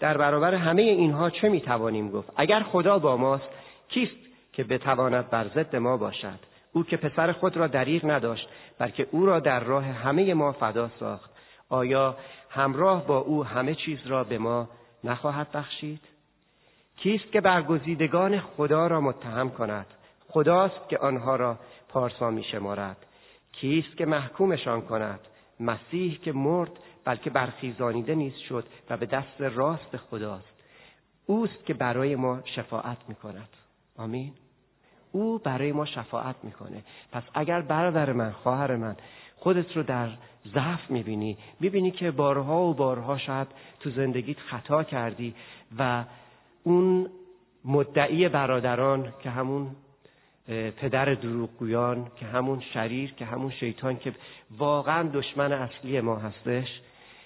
در 0.00 0.18
برابر 0.18 0.54
همه 0.54 0.82
اینها 0.82 1.30
چه 1.30 1.48
می‌توانیم 1.48 2.10
گفت؟ 2.10 2.32
اگر 2.36 2.62
خدا 2.62 2.98
با 2.98 3.16
ماست 3.16 3.48
کیست 3.88 4.16
که 4.52 4.64
بتواند 4.64 5.30
بر 5.30 5.48
ضد 5.48 5.76
ما 5.76 5.96
باشد؟ 5.96 6.38
او 6.72 6.84
که 6.84 6.96
پسر 6.96 7.32
خود 7.32 7.56
را 7.56 7.66
دریغ 7.66 8.10
نداشت 8.10 8.48
بلکه 8.78 9.06
او 9.10 9.26
را 9.26 9.40
در 9.40 9.60
راه 9.60 9.84
همه 9.84 10.34
ما 10.34 10.52
فدا 10.52 10.90
ساخت. 11.00 11.30
آیا 11.68 12.16
همراه 12.50 13.06
با 13.06 13.18
او 13.18 13.44
همه 13.44 13.74
چیز 13.74 14.06
را 14.06 14.24
به 14.24 14.38
ما 14.38 14.68
نخواهد 15.04 15.52
بخشید؟ 15.52 16.00
کیست 16.96 17.32
که 17.32 17.40
برگزیدگان 17.40 18.40
خدا 18.40 18.86
را 18.86 19.00
متهم 19.00 19.50
کند؟ 19.50 19.86
خداست 20.28 20.88
که 20.88 20.98
آنها 20.98 21.36
را 21.36 21.58
پارسا 21.88 22.30
می 22.30 22.44
شمارد 22.44 22.96
کیست 23.52 23.96
که 23.96 24.06
محکومشان 24.06 24.82
کند؟ 24.82 25.20
مسیح 25.60 26.18
که 26.18 26.32
مرد 26.32 26.70
بلکه 27.04 27.30
برخیزانیده 27.30 28.14
نیست 28.14 28.38
شد 28.38 28.64
و 28.90 28.96
به 28.96 29.06
دست 29.06 29.40
راست 29.40 29.96
خداست. 29.96 30.54
اوست 31.26 31.66
که 31.66 31.74
برای 31.74 32.16
ما 32.16 32.40
شفاعت 32.44 32.98
می 33.08 33.14
کند 33.14 33.48
آمین. 33.96 34.32
او 35.12 35.38
برای 35.38 35.72
ما 35.72 35.84
شفاعت 35.84 36.36
می‌کنه. 36.42 36.84
پس 37.12 37.22
اگر 37.34 37.60
برادر 37.60 38.12
من 38.12 38.30
خواهر 38.30 38.76
من 38.76 38.96
خودت 39.36 39.76
رو 39.76 39.82
در 39.82 40.08
ضعف 40.54 40.90
می‌بینی 40.90 41.38
می‌بینی 41.60 41.90
که 41.90 42.10
بارها 42.10 42.62
و 42.62 42.74
بارها 42.74 43.18
شاید 43.18 43.48
تو 43.80 43.90
زندگیت 43.90 44.38
خطا 44.38 44.84
کردی 44.84 45.34
و 45.78 46.04
اون 46.62 47.10
مدعی 47.64 48.28
برادران 48.28 49.12
که 49.22 49.30
همون 49.30 49.76
پدر 50.48 51.14
دروغگویان 51.14 52.10
که 52.16 52.26
همون 52.26 52.60
شریر 52.60 53.12
که 53.12 53.24
همون 53.24 53.50
شیطان 53.50 53.98
که 53.98 54.14
واقعا 54.58 55.08
دشمن 55.08 55.52
اصلی 55.52 56.00
ما 56.00 56.16
هستش 56.16 56.80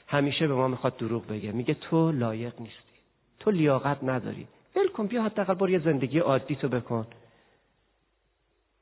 همیشه 0.06 0.46
به 0.46 0.54
ما 0.54 0.68
می‌خواد 0.68 0.96
دروغ 0.96 1.26
بگه. 1.26 1.52
میگه 1.52 1.74
تو 1.74 2.12
لایق 2.12 2.60
نیستی. 2.60 2.98
تو 3.40 3.50
لیاقت 3.50 4.04
نداری. 4.04 4.46
ول 4.76 4.88
کن 4.88 5.06
بیا 5.06 5.22
حداقل 5.22 5.54
برو 5.54 5.70
یه 5.70 5.78
زندگی 5.78 6.18
عادی 6.18 6.56
تو 6.56 6.68
بکن. 6.68 7.06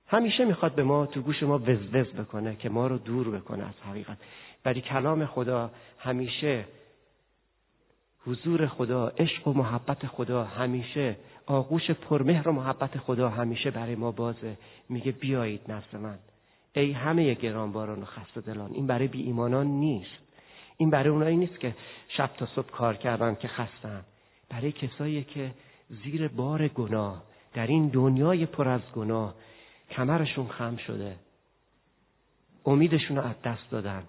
همیشه 0.08 0.44
می‌خواد 0.44 0.74
به 0.74 0.82
ما 0.82 1.06
تو 1.06 1.20
گوش 1.20 1.42
ما 1.42 1.58
وزوز 1.58 2.12
بکنه 2.12 2.56
که 2.56 2.68
ما 2.68 2.86
رو 2.86 2.98
دور 2.98 3.30
بکنه 3.30 3.68
از 3.68 3.74
حقیقت. 3.90 4.18
ولی 4.64 4.80
کلام 4.80 5.26
خدا 5.26 5.70
همیشه 5.98 6.64
حضور 8.26 8.66
خدا 8.66 9.08
عشق 9.08 9.48
و 9.48 9.52
محبت 9.52 10.06
خدا 10.06 10.44
همیشه 10.44 11.16
آغوش 11.46 11.90
پرمهر 11.90 12.48
و 12.48 12.52
محبت 12.52 12.98
خدا 12.98 13.28
همیشه 13.28 13.70
برای 13.70 13.94
ما 13.94 14.12
بازه. 14.12 14.56
میگه 14.88 15.12
بیایید 15.12 15.60
نزد 15.68 15.96
من. 15.96 16.18
ای 16.72 16.92
همه 16.92 17.34
گرانباران 17.34 18.02
و 18.02 18.04
خسته 18.04 18.40
دلان 18.40 18.70
این 18.74 18.86
برای 18.86 19.08
بی 19.08 19.22
ایمانان 19.22 19.66
نیست. 19.66 20.26
این 20.76 20.90
برای 20.90 21.08
اونایی 21.08 21.36
نیست 21.36 21.60
که 21.60 21.74
شب 22.08 22.26
تا 22.26 22.46
صبح 22.46 22.70
کار 22.70 22.96
کردن 22.96 23.34
که 23.34 23.48
خستن. 23.48 24.04
برای 24.48 24.72
کسایی 24.72 25.24
که 25.24 25.54
زیر 26.04 26.28
بار 26.28 26.68
گناه 26.68 27.22
در 27.54 27.66
این 27.66 27.88
دنیای 27.88 28.46
پر 28.46 28.68
از 28.68 28.80
گناه 28.94 29.34
کمرشون 29.90 30.48
خم 30.48 30.76
شده. 30.76 31.16
امیدشون 32.66 33.16
رو 33.16 33.22
از 33.22 33.42
دست 33.44 33.70
دادن. 33.70 34.02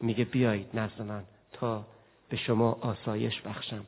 میگه 0.00 0.24
بیایید 0.24 0.68
نزد 0.74 1.02
من 1.02 1.24
تا 1.52 1.84
به 2.28 2.36
شما 2.36 2.78
آسایش 2.80 3.40
بخشم. 3.40 3.84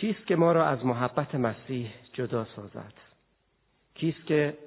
کیست 0.00 0.26
که 0.26 0.36
ما 0.36 0.52
را 0.52 0.66
از 0.66 0.84
محبت 0.84 1.34
مسیح 1.34 1.90
جدا 2.12 2.44
سازد؟ 2.56 2.92
کیست 3.94 4.26
که 4.26 4.58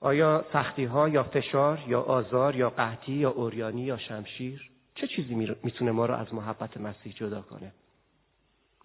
آیا 0.00 0.44
سختی 0.52 0.84
ها 0.84 1.08
یا 1.08 1.22
فشار 1.22 1.82
یا 1.86 2.00
آزار 2.00 2.56
یا 2.56 2.70
قحطی 2.70 3.12
یا 3.12 3.30
اوریانی 3.30 3.82
یا 3.82 3.98
شمشیر 3.98 4.70
چه 4.94 5.06
چیزی 5.06 5.34
می‌تونه 5.62 5.90
ما 5.90 6.06
را 6.06 6.16
از 6.16 6.34
محبت 6.34 6.76
مسیح 6.76 7.12
جدا 7.12 7.42
کنه؟ 7.42 7.72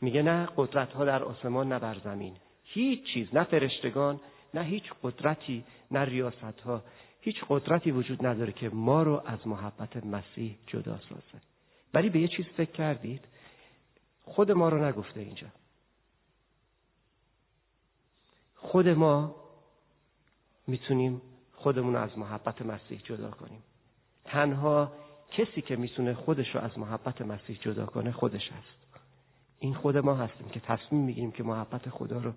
میگه 0.01 0.21
نه 0.21 0.49
قدرت 0.57 0.93
ها 0.93 1.05
در 1.05 1.23
آسمان 1.23 1.73
نه 1.73 1.79
بر 1.79 1.97
زمین. 2.03 2.33
هیچ 2.63 3.13
چیز 3.13 3.27
نه 3.35 3.43
فرشتگان 3.43 4.19
نه 4.53 4.63
هیچ 4.63 4.83
قدرتی 5.03 5.63
نه 5.91 5.99
ریاست 5.99 6.61
ها 6.65 6.83
هیچ 7.21 7.35
قدرتی 7.49 7.91
وجود 7.91 8.25
نداره 8.25 8.51
که 8.51 8.69
ما 8.69 9.03
رو 9.03 9.21
از 9.25 9.47
محبت 9.47 10.05
مسیح 10.05 10.57
جدا 10.67 10.99
سازه. 11.09 11.54
ولی 11.95 12.09
به 12.09 12.19
یه 12.19 12.27
چیز 12.27 12.45
فکر 12.45 12.71
کردید؟ 12.71 13.21
خود 14.23 14.51
ما 14.51 14.69
رو 14.69 14.85
نگفته 14.85 15.19
اینجا. 15.19 15.47
خود 18.55 18.87
ما 18.87 19.35
می‌تونیم 20.67 21.21
خودمون 21.53 21.95
از 21.95 22.17
محبت 22.17 22.61
مسیح 22.61 23.01
جدا 23.03 23.31
کنیم. 23.31 23.63
تنها 24.25 24.91
کسی 25.31 25.61
که 25.61 25.75
می‌تونه 25.75 26.13
خودش 26.13 26.55
رو 26.55 26.61
از 26.61 26.79
محبت 26.79 27.21
مسیح 27.21 27.59
جدا 27.61 27.85
کنه 27.85 28.11
خودش 28.11 28.51
هست. 28.51 29.01
این 29.59 29.73
خود 29.73 29.97
ما 29.97 30.15
هستیم 30.15 30.49
که 30.49 30.59
تصمیم 30.59 31.01
می‌گیریم 31.01 31.31
که 31.31 31.43
محبت 31.43 31.89
خدا 31.89 32.19
رو 32.19 32.33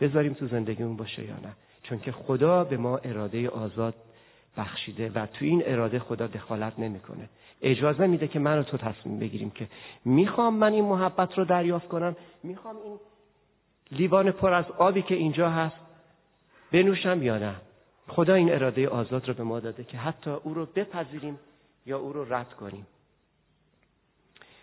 بذاریم 0.00 0.34
تو 0.34 0.48
زندگیمون 0.48 0.96
باشه 0.96 1.24
یا 1.24 1.36
نه. 1.36 1.56
چون 1.82 1.98
که 1.98 2.12
خدا 2.12 2.64
به 2.64 2.76
ما 2.76 2.96
اراده 2.96 3.48
آزاد 3.48 3.94
بخشیده 4.58 5.10
و 5.14 5.26
تو 5.26 5.44
این 5.44 5.62
اراده 5.66 5.98
خدا 5.98 6.26
دخالت 6.26 6.78
نمی‌کنه. 6.78 7.28
اجازه 7.62 8.06
میده 8.06 8.28
که 8.28 8.38
من 8.38 8.58
و 8.58 8.62
تو 8.62 8.76
تصمیم 8.76 9.18
بگیریم 9.18 9.50
که 9.50 9.68
می‌خوام 10.04 10.54
من 10.54 10.72
این 10.72 10.84
محبت 10.84 11.38
رو 11.38 11.44
دریافت 11.44 11.88
کنم 11.88 12.16
می‌خوام 12.42 12.76
این 12.84 12.98
لیوان 13.92 14.30
پر 14.30 14.52
از 14.52 14.64
آبی 14.78 15.02
که 15.02 15.14
اینجا 15.14 15.50
هست 15.50 15.76
بنوشم 16.72 17.22
یا 17.22 17.38
نه. 17.38 17.54
خدا 18.08 18.34
این 18.34 18.52
اراده 18.52 18.88
آزاد 18.88 19.28
رو 19.28 19.34
به 19.34 19.42
ما 19.42 19.60
داده 19.60 19.84
که 19.84 19.98
حتی 19.98 20.30
او 20.30 20.54
رو 20.54 20.66
بپذیریم 20.66 21.38
یا 21.86 21.98
او 21.98 22.12
رو 22.12 22.34
رد 22.34 22.52
کنیم. 22.54 22.86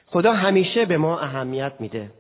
خدا 0.06 0.34
همیشه 0.34 0.86
به 0.86 0.98
ما 0.98 1.20
اهمیت 1.20 1.74
میده. 1.80 2.12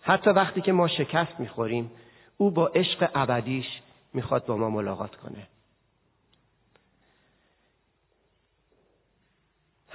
حتی 0.00 0.30
وقتی 0.30 0.60
که 0.60 0.72
ما 0.72 0.88
شکست 0.88 1.40
می‌خوریم 1.40 1.90
او 2.36 2.50
با 2.50 2.66
عشق 2.66 3.10
ابدیش 3.14 3.66
می‌خواد 4.14 4.46
با 4.46 4.56
ما 4.56 4.70
ملاقات 4.70 5.16
کنه. 5.16 5.46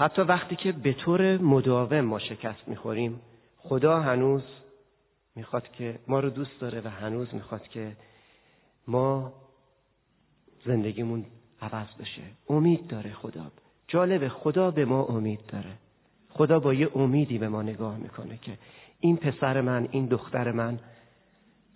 حتی 0.02 0.22
وقتی 0.22 0.56
که 0.56 0.72
به 0.72 0.94
طور 0.94 1.38
مداوم 1.38 2.02
ما 2.02 2.20
شکست 2.20 2.68
می‌خوریم 2.68 3.22
خدا 3.58 4.00
هنوز 4.00 4.44
می‌خواد 5.36 5.72
که 5.72 6.00
ما 6.08 6.20
رو 6.20 6.30
دوست 6.30 6.60
داره 6.60 6.82
و 6.82 6.88
هنوز 6.88 7.34
می‌خواد 7.34 7.68
که 7.68 7.98
ما 8.88 9.34
زندگیمون 10.66 11.26
عوض 11.62 11.88
بشه. 12.00 12.22
امید 12.50 12.88
داره 12.88 13.14
خدا. 13.14 13.52
جالبه 13.88 14.30
خدا 14.30 14.72
به 14.72 14.86
ما 14.86 15.04
امید 15.04 15.40
داره. 15.48 15.74
خدا 16.30 16.60
با 16.60 16.74
یه 16.74 16.98
امیدی 16.98 17.38
به 17.38 17.50
ما 17.50 17.62
نگاه 17.62 17.98
می‌کنه 17.98 18.38
که 18.38 18.58
این 19.00 19.18
پسر 19.18 19.62
من 19.62 19.88
این 19.92 20.06
دختر 20.06 20.52
من 20.52 20.80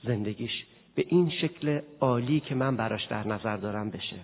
زندگیش 0.03 0.65
به 0.95 1.05
این 1.07 1.29
شکل 1.29 1.81
عالی 1.99 2.39
که 2.39 2.55
من 2.55 2.77
براش 2.77 3.05
در 3.05 3.27
نظر 3.27 3.57
دارم 3.57 3.89
بشه. 3.89 4.17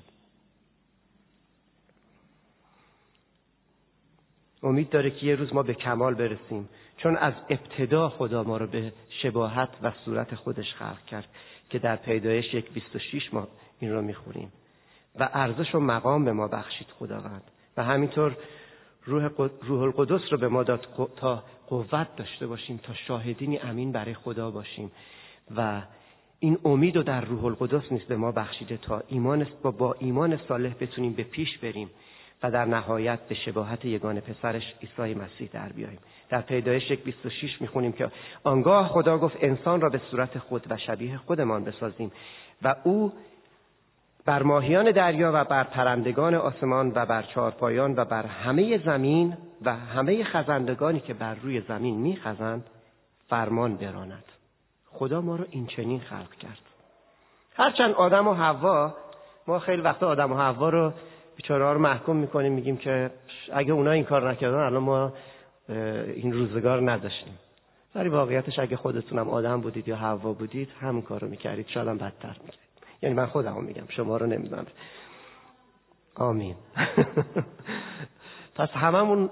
امید 4.64 4.90
داره 4.90 5.12
که 5.12 5.26
یه 5.26 5.36
روز 5.36 5.54
ما 5.54 5.64
به 5.64 5.74
کمال 5.74 6.14
برسیم. 6.14 6.70
چون 6.98 7.18
از 7.18 7.34
ابتدا 7.50 8.10
خدا 8.10 8.44
ما 8.44 8.58
رو 8.58 8.68
به 8.68 8.94
شباهت 9.22 9.70
و 9.82 9.92
صورت 10.06 10.36
خودش 10.36 10.74
خلق 10.74 11.06
کرد 11.06 11.28
که 11.70 11.80
در 11.80 11.96
پیدایش 11.96 12.54
یک 12.54 12.72
بیست 12.72 12.96
و 12.96 13.00
شیش 13.00 13.34
ما 13.34 13.48
این 13.80 13.94
رو 13.94 14.02
می‌خوریم. 14.02 14.52
و 15.20 15.30
ارزش 15.34 15.76
و 15.76 15.80
مقام 15.80 16.26
به 16.26 16.32
ما 16.32 16.48
بخشید 16.48 16.88
خداوند. 17.00 17.44
و 17.78 17.84
همینطور 17.84 18.38
روح, 19.06 19.30
روح 19.62 19.82
القدس 19.82 20.22
رو 20.32 20.38
به 20.38 20.48
ما 20.48 20.64
داد 20.64 20.88
تا 21.16 21.44
قوت 21.68 22.16
داشته 22.16 22.48
باشیم 22.48 22.80
تا 22.84 22.94
شاهدینی 22.94 23.58
امین 23.58 23.92
برای 23.92 24.14
خدا 24.14 24.52
باشیم. 24.52 24.92
و 25.56 25.82
این 26.40 26.58
امید 26.66 26.96
رو 26.96 27.04
در 27.04 27.22
روح 27.22 27.46
القدس 27.46 27.92
نیست 27.92 28.08
به 28.08 28.18
ما 28.18 28.32
بخشیده 28.32 28.78
تا 28.78 29.04
ایمان 29.08 29.48
با, 29.64 29.72
با 29.72 29.96
ایمان 30.00 30.40
صالح 30.48 30.74
بتونیم 30.80 31.14
به 31.14 31.24
پیش 31.24 31.58
بریم. 31.58 31.90
و 32.44 32.52
در 32.52 32.66
نهایت 32.66 33.20
به 33.20 33.36
شباهت 33.36 33.86
یگان 33.86 34.20
پسرش 34.20 34.74
عیسی 34.82 35.14
مسیح 35.14 35.50
در 35.54 35.70
بیاییم. 35.70 36.00
در 36.30 36.42
پیدایش 36.42 36.92
یک 36.92 37.04
26 37.04 37.62
می‌خونیم 37.62 37.92
که 37.92 38.12
آنگاه 38.44 38.88
خدا 38.88 39.18
گفت 39.18 39.38
انسان 39.40 39.82
را 39.82 39.90
به 39.90 40.02
صورت 40.12 40.40
خود 40.40 40.66
و 40.70 40.78
شبیه 40.78 41.18
خودمان 41.18 41.64
بسازیم 41.64 42.12
و 42.62 42.76
او 42.84 43.14
بر 44.26 44.44
ماهیان 44.44 44.92
دریا 44.92 45.32
و 45.34 45.44
بر 45.44 45.64
پرندگان 45.64 46.36
آسمان 46.36 46.92
و 46.96 47.06
بر 47.06 47.22
چارپایان 47.22 47.96
و 47.96 48.06
بر 48.06 48.26
همه 48.26 48.78
زمین 48.78 49.38
و 49.62 49.76
همه 49.76 50.24
خزندگانی 50.24 51.00
که 51.00 51.14
بر 51.14 51.36
روی 51.36 51.62
زمین 51.62 51.98
میخزند 51.98 52.66
فرمان 53.30 53.76
براند. 53.76 54.24
خدا 54.92 55.22
ما 55.22 55.36
رو 55.36 55.46
این 55.50 55.68
چنین 55.68 56.00
خلق 56.00 56.36
کرد. 56.36 56.62
هرچند 57.56 57.94
آدم 57.94 58.28
و 58.28 58.34
حوا 58.34 58.94
ما 59.48 59.60
خیلی 59.60 59.82
وقتا 59.82 60.08
آدم 60.08 60.32
و 60.32 60.38
حوا 60.38 60.70
رو 60.70 60.94
بیچاره 61.42 61.74
رو 61.74 61.80
محکوم 61.80 62.16
می‌کنیم 62.16 62.54
میگیم 62.54 62.78
که 62.78 63.12
اگه 63.54 63.74
اونا 63.74 63.92
این 63.92 64.04
کار 64.04 64.32
نکردن 64.32 64.58
الان 64.58 64.84
ما 64.84 65.14
این 66.16 66.34
روزگار 66.34 66.92
نداشتیم. 66.92 67.34
ولی 67.96 68.10
واقعیتش 68.10 68.60
اگه 68.60 68.78
خودتونم 68.78 69.30
آدم 69.30 69.62
بودید 69.62 69.88
یا 69.88 69.96
حوا 69.96 70.34
بودید 70.34 70.70
همون 70.82 71.02
کارو 71.02 71.28
می‌کردید. 71.28 71.68
شاید 71.68 71.88
هم 71.88 71.98
بدتر 71.98 72.36
می‌کردید. 72.44 72.60
یعنی 73.02 73.16
من 73.16 73.26
خودم 73.26 73.64
میگم 73.64 73.84
شما 73.90 74.18
رو 74.18 74.26
نمی‌دونم. 74.26 74.66
آمین. 76.16 76.56
پس 78.58 78.70
هممون 78.70 79.30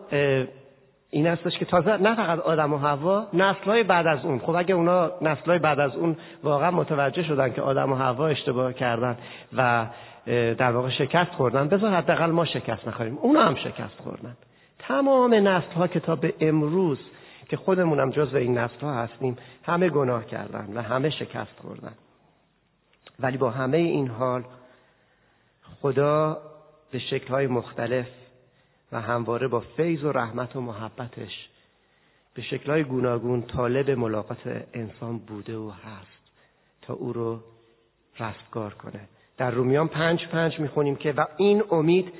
این 1.09 1.27
هستش 1.27 1.57
که 1.57 1.65
تازه 1.65 1.97
نه 1.97 2.15
فقط 2.15 2.39
آدم 2.39 2.73
و 2.73 2.77
هوا 2.77 3.27
نسلهای 3.33 3.83
بعد 3.83 4.07
از 4.07 4.25
اون. 4.25 4.39
خب 4.39 4.55
اگه 4.55 4.75
اونا 4.75 5.11
نسلهای 5.21 5.59
بعد 5.59 5.79
از 5.79 5.95
اون 5.95 6.17
واقعا 6.43 6.71
متوجه 6.71 7.23
شدن 7.23 7.53
که 7.53 7.61
آدم 7.61 7.91
و 7.91 7.95
هوا 7.95 8.27
اشتباه 8.27 8.73
کردن 8.73 9.17
و 9.57 9.87
در 10.25 10.71
واقع 10.71 10.89
شکست 10.89 11.31
خوردن. 11.31 11.67
بذار 11.67 11.93
حداقل 11.93 12.31
ما 12.31 12.45
شکست 12.45 12.87
نخوریم. 12.87 13.17
اونا 13.17 13.43
هم 13.43 13.55
شکست 13.55 14.01
خوردن. 14.03 14.37
تمام 14.79 15.33
نسل 15.33 15.71
ها 15.71 15.87
که 15.87 15.99
تا 15.99 16.15
به 16.15 16.33
امروز 16.39 16.99
که 17.49 17.57
خودمونم 17.57 18.09
جز 18.09 18.35
این 18.35 18.57
نسل 18.57 18.79
ها 18.81 18.93
هستیم 18.93 19.37
همه 19.63 19.89
گناه 19.89 20.25
کردن 20.25 20.77
و 20.77 20.81
همه 20.81 21.09
شکست 21.09 21.59
خوردن. 21.61 21.93
ولی 23.19 23.37
با 23.37 23.49
همه 23.49 23.77
این 23.77 24.07
حال 24.07 24.43
خدا 25.81 26.37
به 26.91 26.99
شکل 26.99 27.27
های 27.27 27.47
مختلف 27.47 28.07
و 28.91 29.01
همواره 29.01 29.47
با 29.47 29.59
فیض 29.59 30.03
و 30.03 30.11
رحمت 30.11 30.55
و 30.55 30.61
محبتش 30.61 31.49
به 32.33 32.41
شکلهای 32.41 32.83
گوناگون 32.83 33.41
طالب 33.41 33.91
ملاقات 33.91 34.65
انسان 34.73 35.17
بوده 35.17 35.57
و 35.57 35.69
هست 35.69 36.31
تا 36.81 36.93
او 36.93 37.13
رو 37.13 37.39
رستگار 38.19 38.73
کنه. 38.73 39.07
در 39.39 39.51
رومیان 39.51 39.87
پنج 39.87 40.27
پنج 40.27 40.59
می‌خونیم 40.59 40.95
که 40.95 41.11
و 41.11 41.25
این 41.37 41.63
امید 41.71 42.13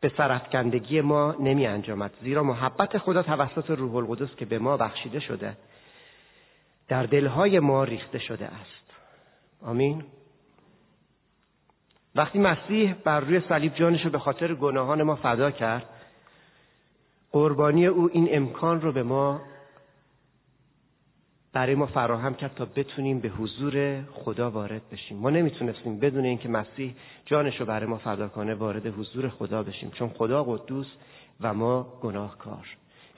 به 0.00 0.12
سرفکندگی 0.16 1.00
ما 1.00 1.34
نمی 1.40 1.66
انجامد. 1.66 2.10
زیرا 2.22 2.42
محبت 2.42 2.98
خدا 2.98 3.22
توسط 3.22 3.70
روح 3.70 3.96
القدس 3.96 4.36
که 4.36 4.44
به 4.44 4.58
ما 4.58 4.76
بخشیده 4.76 5.20
شده 5.20 5.56
در 6.88 7.02
دلهای 7.02 7.60
ما 7.60 7.84
ریخته 7.84 8.18
شده 8.18 8.44
است. 8.46 8.90
آمین. 9.62 10.04
وقتی 12.14 12.38
مسیح 12.38 12.94
بر 12.94 13.20
روی 13.20 13.40
صلیب 13.48 13.74
جانش 13.74 14.06
به 14.06 14.18
خاطر 14.18 14.54
گناهان 14.54 15.02
ما 15.02 15.16
فدا 15.16 15.50
کرد 15.50 15.88
قربانی 17.32 17.86
او 17.86 18.10
این 18.12 18.28
امکان 18.30 18.80
رو 18.80 18.92
به 18.92 19.02
ما 19.02 19.40
برای 21.52 21.74
ما 21.74 21.86
فراهم 21.86 22.34
کرد 22.34 22.54
تا 22.54 22.64
بتونیم 22.64 23.20
به 23.20 23.28
حضور 23.28 24.02
خدا 24.12 24.50
وارد 24.50 24.82
بشیم. 24.92 25.18
ما 25.18 25.30
نمی‌تونستیم 25.30 25.98
بدون 25.98 26.24
اینکه 26.24 26.48
مسیح 26.48 26.94
جانش 27.26 27.60
رو 27.60 27.66
برای 27.66 27.86
ما 27.86 27.98
فدا 27.98 28.28
کنه 28.28 28.54
وارد 28.54 28.86
حضور 28.86 29.28
خدا 29.28 29.62
بشیم 29.62 29.90
چون 29.90 30.08
خدا 30.08 30.44
قدوس 30.44 30.86
و 31.40 31.54
ما 31.54 31.82
گناهکار. 32.02 32.66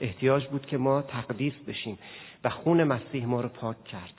احتیاج 0.01 0.47
بود 0.47 0.65
که 0.65 0.77
ما 0.77 1.01
تقدیس 1.01 1.53
بشیم 1.67 1.99
و 2.43 2.49
خون 2.49 2.83
مسیح 2.83 3.25
ما 3.25 3.41
رو 3.41 3.49
پاک 3.49 3.83
کرد. 3.83 4.13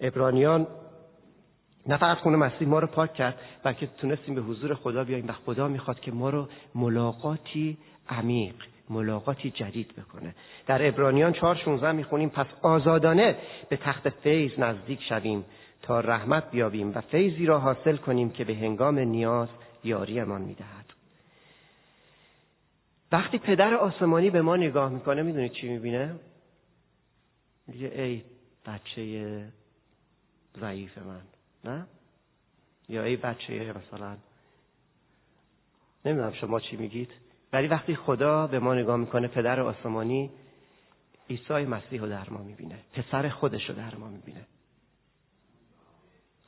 ابرانیان 0.00 0.66
نه 1.86 1.96
فقط 1.96 2.18
خون 2.18 2.36
مسیح 2.36 2.68
ما 2.68 2.78
رو 2.78 2.86
پاک 2.86 3.14
کرد 3.14 3.38
بلکه 3.62 3.86
تونستیم 3.86 4.34
به 4.34 4.40
حضور 4.40 4.74
خدا 4.74 5.04
بیاییم 5.04 5.28
و 5.28 5.32
خدا 5.32 5.68
می‌خواد 5.68 6.00
که 6.00 6.12
ما 6.12 6.30
رو 6.30 6.48
ملاقاتی 6.74 7.78
عمیق 8.08 8.54
ملاقاتی 8.90 9.50
جدید 9.50 9.92
بکنه. 9.96 10.34
در 10.66 10.88
ابرانیان 10.88 11.32
4:16 11.32 11.82
می‌خونیم 11.94 12.28
پس 12.28 12.46
آزادانه 12.62 13.36
به 13.68 13.76
تخت 13.76 14.08
فیض 14.08 14.58
نزدیک 14.58 15.02
شویم 15.08 15.44
تا 15.82 16.00
رحمت 16.00 16.50
بیابیم 16.50 16.92
و 16.94 17.00
فیضی 17.00 17.46
را 17.46 17.58
حاصل 17.58 17.96
کنیم 17.96 18.30
که 18.30 18.44
به 18.44 18.54
هنگام 18.54 18.98
نیاز 18.98 19.48
یاریمان 19.84 20.42
می‌دهد. 20.42 20.92
وقتی 23.12 23.38
پدر 23.38 23.74
آسمانی 23.74 24.30
به 24.30 24.42
ما 24.42 24.56
نگاه 24.56 24.90
می‌کنه 24.90 25.22
می‌دونید 25.22 25.52
چی 25.52 25.68
می‌بینه؟ 25.68 26.14
میگه 27.66 27.86
ای 27.86 28.22
بچه 28.66 29.52
ضعیف 30.60 30.98
من 30.98 31.22
نه؟ 31.64 31.86
یا 32.88 33.02
ای 33.02 33.16
بچه 33.16 33.72
مثلا 33.72 34.16
نمی‌دونم 36.04 36.32
شما 36.32 36.60
چی 36.60 36.76
میگید؟ 36.76 37.25
ولی 37.52 37.66
وقتی 37.66 37.96
خدا 37.96 38.46
به 38.46 38.58
ما 38.58 38.74
نگاه 38.74 38.96
می‌کنه 38.96 39.28
پدر 39.28 39.60
آسمانی 39.60 40.30
عیسی 41.30 41.64
مسیح 41.64 42.00
رو 42.00 42.08
در 42.08 42.30
ما 42.30 42.38
می‌بینه 42.38 42.78
پسر 42.92 43.28
خودش 43.28 43.68
رو 43.68 43.74
در 43.74 43.94
ما 43.94 44.08
می‌بینه. 44.08 44.46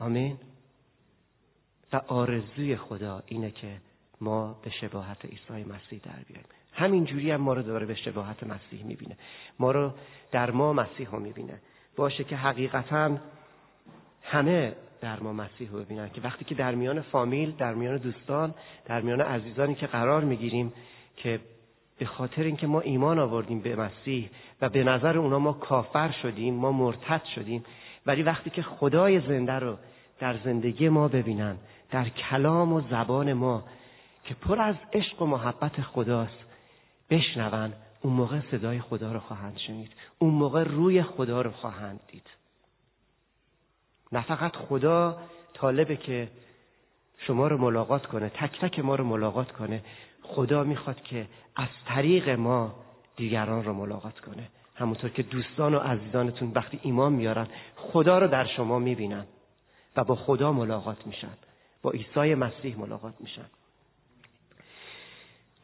آمین. 0.01 0.39
و 1.93 1.97
آرزوی 1.97 2.77
خدا 2.77 3.23
اینه 3.27 3.51
که 3.51 3.81
ما 4.21 4.61
به 4.63 4.71
شباهت 4.71 5.25
عیسی 5.25 5.65
مسیح 5.65 6.01
در 6.03 6.23
بیایم 6.27 6.45
همین 6.73 7.05
جوری 7.05 7.31
هم 7.31 7.41
ما 7.41 7.53
رو 7.53 7.63
داره 7.63 7.87
به 7.87 7.95
شباهت 7.95 8.45
مسیح 8.45 8.85
می‌بینه. 8.85 9.17
ما 9.59 9.71
رو 9.71 9.93
در 10.31 10.51
ما 10.51 10.73
مسیح 10.73 11.11
رو 11.11 11.21
می‌بینه. 11.21 11.61
باشه 11.97 12.25
که 12.25 12.37
حقیقتا 12.37 13.19
همه 14.23 14.77
در 15.01 15.21
ما 15.21 15.33
مسیح 15.33 15.71
رو 15.71 15.79
ببینن 15.79 16.11
که 16.11 16.21
وقتی 16.21 16.45
که 16.45 16.55
در 16.55 16.75
میان 16.75 17.01
فامیل 17.01 17.51
در 17.51 17.75
میان 17.75 17.97
دوستان 17.97 18.55
در 18.87 19.01
میان 19.01 19.21
عزیزانی 19.21 19.75
که 19.75 19.87
قرار 19.87 20.25
می‌گیریم 20.25 20.73
که 21.17 21.41
به 21.99 22.07
خاطر 22.07 22.43
اینکه 22.43 22.67
ما 22.67 22.81
ایمان 22.81 23.19
آوردیم 23.19 23.61
به 23.61 23.77
مسیح 23.77 24.31
و 24.61 24.69
به 24.69 24.85
نظر 24.85 25.19
اونا 25.19 25.39
ما 25.39 25.53
کافر 25.53 26.15
شدیم 26.23 26.55
ما 26.55 26.73
مرتد 26.73 27.23
شدیم 27.35 27.65
ولی 28.07 28.23
وقتی 28.23 28.51
که 28.51 28.63
خدای 28.63 29.21
زنده 29.21 29.53
رو 29.53 29.77
در 30.19 30.37
زندگی 30.45 30.89
ما 30.89 31.09
ببینن 31.09 31.57
در 31.91 32.09
کلام 32.09 32.73
و 32.73 32.81
زبان 32.81 33.33
ما 33.33 33.65
که 34.25 34.35
پر 34.35 34.61
از 34.61 34.75
عشق 34.93 35.23
و 35.23 35.27
محبت 35.27 35.81
خداست 35.81 36.45
بشنون 37.11 37.73
اون 38.03 38.13
موقع 38.13 38.41
صدای 38.51 38.81
خدا 38.81 39.13
رو 39.13 39.21
خواهند 39.21 39.59
شنید 39.67 39.93
اون 40.19 40.35
موقع 40.35 40.65
روی 40.65 41.03
خدا 41.03 41.43
رو 41.43 41.51
خواهند 41.51 42.01
دید. 42.09 42.38
نه 44.13 44.23
فقط 44.23 44.57
خدا 44.57 45.19
طالبه 45.55 45.97
که 45.97 46.29
شما 47.19 47.49
رو 47.49 47.59
ملاقات 47.59 48.07
کنه 48.07 48.29
تک 48.29 48.61
تک 48.61 48.79
ما 48.79 48.95
رو 48.95 49.05
ملاقات 49.05 49.53
کنه. 49.53 49.83
خدا 50.23 50.65
می‌خواد 50.65 51.03
که 51.03 51.27
از 51.57 51.69
طریق 51.87 52.29
ما 52.29 52.75
دیگران 53.17 53.65
رو 53.65 53.73
ملاقات 53.73 54.21
کنه. 54.21 54.51
همونطور 54.75 55.11
که 55.11 55.23
دوستان 55.23 55.75
و 55.75 55.79
عزیزانتون 55.79 56.53
وقتی 56.55 56.81
ایمان 56.83 57.13
میارن 57.13 57.47
خدا 57.77 58.19
رو 58.19 58.29
در 58.29 58.47
شما 58.47 58.79
می‌بینن 58.79 59.27
و 59.97 60.05
با 60.05 60.15
خدا 60.15 60.53
ملاقات 60.53 61.07
میشن 61.07 61.37
با 61.83 61.91
عیسی 61.91 62.35
مسیح 62.35 62.79
ملاقات 62.79 63.15
میشن. 63.21 63.47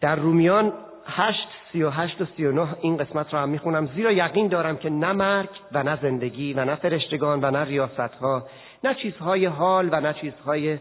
در 0.01 0.17
رومیان 0.17 0.73
هشت 1.07 1.49
سی 1.75 1.83
و 1.83 1.91
هشت 1.91 2.21
و 2.21 2.25
سی 2.37 2.45
و 2.45 2.53
نه 2.53 2.77
این 2.81 2.97
قسمت 2.97 3.35
را 3.35 3.43
هم 3.43 3.49
می‌خونم. 3.49 3.87
زیرا 3.87 4.13
یقین 4.13 4.49
دارم 4.49 4.77
که 4.77 4.91
نه 4.91 5.13
مرگ 5.13 5.49
و 5.73 5.83
نه 5.83 5.99
زندگی 6.03 6.53
و 6.53 6.65
نه 6.65 6.75
فرشتگان 6.75 7.45
و 7.45 7.51
نه 7.51 7.65
ریاست 7.65 8.15
ها 8.21 8.47
نه 8.85 8.95
چیزهای 8.95 9.47
حال 9.47 9.89
و 9.93 10.01
نه 10.01 10.13
چیزهای 10.13 10.79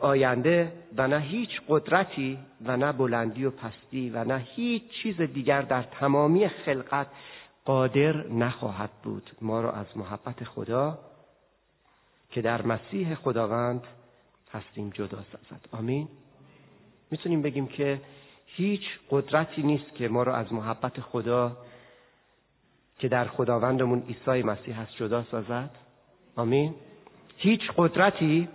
آینده 0.00 0.72
و 0.96 1.08
نه 1.08 1.20
هیچ 1.20 1.50
قدرتی 1.68 2.38
و 2.64 2.76
نه 2.76 2.92
بلندی 2.92 3.44
و 3.44 3.50
پستی 3.50 4.10
و 4.10 4.24
نه 4.24 4.46
هیچ 4.54 4.82
چیز 5.02 5.20
دیگر 5.20 5.62
در 5.62 5.82
تمامی 5.82 6.48
خلقت 6.48 7.06
قادر 7.64 8.26
نخواهد 8.26 8.90
بود. 9.02 9.30
ما 9.40 9.60
را 9.60 9.72
از 9.72 9.86
محبت 9.96 10.44
خدا 10.44 10.98
که 12.30 12.42
در 12.42 12.62
مسیح 12.62 13.14
خداوند 13.14 13.82
هستیم 14.52 14.90
جدا 14.90 15.18
سازد. 15.32 15.60
آمین. 15.72 16.08
می‌تونیم 17.10 17.42
بگیم 17.42 17.66
که 17.66 18.00
هیچ 18.56 18.82
قدرتی 19.10 19.62
نیست 19.62 19.94
که 19.94 20.08
ما 20.08 20.22
را 20.22 20.36
از 20.36 20.52
محبت 20.52 21.00
خدا 21.00 21.56
که 22.98 23.08
در 23.08 23.24
خداوندمون 23.24 24.02
عیسی 24.02 24.42
مسیح 24.42 24.80
هست 24.80 24.96
جدا 24.96 25.22
سازد. 25.22 25.70
آمین. 26.36 26.74
هیچ 27.36 27.60
قدرتی 27.76 28.48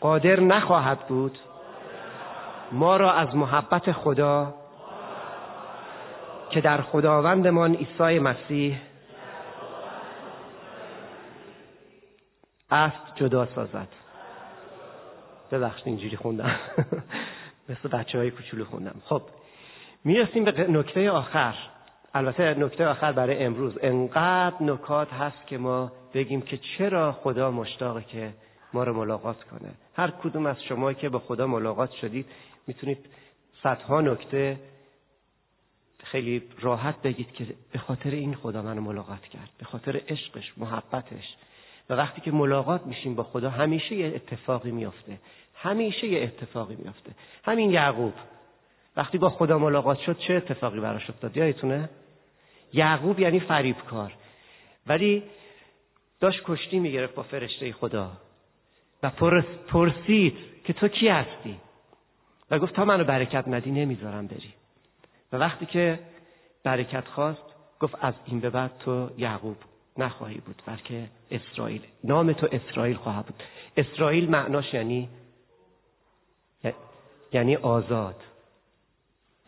قادر 0.00 0.40
نخواهد 0.40 1.08
بود 1.08 1.38
ما 2.72 2.96
را 2.96 3.12
از 3.12 3.34
محبت 3.34 3.92
خدا 3.92 4.54
که 6.50 6.60
در 6.60 6.82
خداوندمان 6.82 7.74
عیسی 7.74 8.18
مسیح 8.18 8.80
است 12.70 13.16
جدا 13.16 13.46
سازد. 13.54 13.88
ببخشید 15.50 15.86
اینجوری 15.86 16.16
خوندم. 16.16 16.56
مثل 17.68 17.88
بچه 17.88 18.18
های 18.18 18.30
کوچولو 18.30 18.64
خوندم. 18.64 19.00
خب 19.04 19.22
می‌رسیم 20.04 20.44
به 20.44 20.52
نکته 20.52 21.10
آخر. 21.10 21.54
البته 22.14 22.54
نکته 22.54 22.86
آخر 22.86 23.12
برای 23.12 23.44
امروز. 23.44 23.78
انقدر 23.82 24.62
نکات 24.62 25.12
هست 25.12 25.46
که 25.46 25.58
ما 25.58 25.92
بگیم 26.14 26.40
که 26.40 26.58
چرا 26.78 27.12
خدا 27.12 27.50
مشتاقه 27.50 28.02
که 28.02 28.34
ما 28.72 28.84
رو 28.84 28.92
ملاقات 28.94 29.44
کنه. 29.44 29.70
هر 29.96 30.10
کدوم 30.10 30.46
از 30.46 30.62
شما 30.62 30.92
که 30.92 31.08
با 31.08 31.18
خدا 31.18 31.46
ملاقات 31.46 31.92
شدید 31.92 32.26
می‌تونید 32.66 33.06
صدها 33.62 34.00
نکته 34.00 34.60
خیلی 36.04 36.42
راحت 36.60 37.02
بگید 37.02 37.32
که 37.32 37.46
به 37.72 37.78
خاطر 37.78 38.10
این 38.10 38.34
خدا 38.34 38.62
منو 38.62 38.80
ملاقات 38.80 39.22
کرد. 39.22 39.50
به 39.58 39.64
خاطر 39.64 40.00
عشقش 40.08 40.52
محبتش. 40.56 41.36
و 41.90 41.94
وقتی 41.94 42.20
که 42.20 42.32
ملاقات 42.32 42.86
میشیم 42.86 43.14
با 43.14 43.22
خدا 43.22 43.50
همیشه 43.50 43.94
یه 43.94 44.06
اتفاقی 44.14 44.70
میافته. 44.70 45.18
همیشه 45.54 46.06
یه 46.06 46.22
اتفاقی 46.22 46.76
میافته. 46.76 47.12
همین 47.44 47.70
یعقوب. 47.70 48.12
وقتی 48.96 49.18
با 49.18 49.30
خدا 49.30 49.58
ملاقات 49.58 49.98
شد 49.98 50.18
چه 50.18 50.34
اتفاقی 50.34 50.80
براش 50.80 51.10
افتاد؟ 51.10 51.36
یادتونه؟ 51.36 51.88
یعقوب 52.72 53.20
یعنی 53.20 53.40
فریبکار. 53.40 54.12
ولی 54.86 55.22
داشت 56.20 56.40
کشتی 56.44 56.78
می‌گرفت 56.78 57.14
با 57.14 57.22
فرشته 57.22 57.72
خدا 57.72 58.12
و 59.02 59.10
پرسید 59.68 60.36
که 60.64 60.72
تو 60.72 60.88
کی 60.88 61.08
هستی؟ 61.08 61.56
و 62.50 62.58
گفت 62.58 62.74
تا 62.74 62.84
منو 62.84 63.04
برکت 63.04 63.48
ندی 63.48 63.70
نمی‌ذارم 63.70 64.26
بری. 64.26 64.54
و 65.32 65.36
وقتی 65.36 65.66
که 65.66 65.98
برکت 66.64 67.08
خواست 67.08 67.54
گفت 67.80 67.94
از 68.00 68.14
این 68.26 68.40
به 68.40 68.50
بعد 68.50 68.78
تو 68.78 69.10
یعقوب 69.18 69.56
نخواهی 69.98 70.38
بود 70.38 70.62
بلکه 70.66 71.08
اسرائیل. 71.30 71.82
نام 72.04 72.32
تو 72.32 72.48
اسرائیل 72.52 72.96
خواهد 72.96 73.26
بود. 73.26 73.42
اسرائیل 73.76 74.30
معناش 74.30 74.74
یعنی 74.74 75.08
یعنی 77.32 77.56
آزاد. 77.56 78.22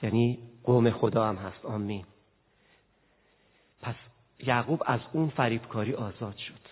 یعنی 0.02 0.38
قوم 0.64 0.90
خدا 0.90 1.26
هم 1.26 1.36
هست. 1.36 1.64
آمین. 1.64 2.04
پس 3.82 3.94
یعقوب 4.38 4.82
از 4.86 5.00
اون 5.12 5.28
فریبکاری 5.28 5.94
آزاد 5.94 6.36
شد. 6.36 6.68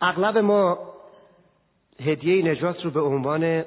اغلب 0.00 0.38
ما 0.38 0.78
هدیه 2.00 2.50
نجات 2.50 2.84
رو 2.84 2.90
به 2.90 3.00
عنوان 3.00 3.64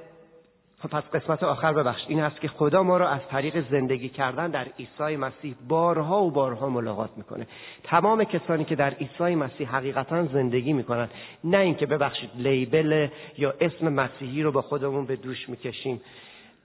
پس 0.88 1.03
قسمت 1.03 1.43
آخر 1.43 1.73
ببخش 1.73 2.01
این 2.07 2.19
هست 2.19 2.41
که 2.41 2.47
خدا 2.47 2.84
ما 2.84 2.97
را 2.97 3.09
از 3.09 3.21
طریق 3.30 3.69
زندگی 3.71 4.09
کردن 4.09 4.51
در 4.51 4.67
عیسی 4.80 5.15
مسیح 5.15 5.55
بارها 5.67 6.23
و 6.23 6.32
بارها 6.32 6.69
ملاقات 6.69 7.09
می‌کنه. 7.17 7.47
تمام 7.84 8.23
کسانی 8.23 8.65
که 8.65 8.75
در 8.75 8.89
عیسی 8.89 9.36
مسیح 9.36 9.75
حقیقتا 9.75 10.25
زندگی 10.25 10.73
می‌کنن 10.73 11.09
نه 11.43 11.57
اینکه 11.57 11.86
ببخشید 11.86 12.30
لیبل 12.36 13.07
یا 13.38 13.53
اسم 13.61 13.89
مسیحی 13.89 14.43
رو 14.43 14.51
با 14.51 14.61
خودمون 14.61 15.05
به 15.05 15.15
دوش 15.15 15.49
می‌کشیم 15.49 16.01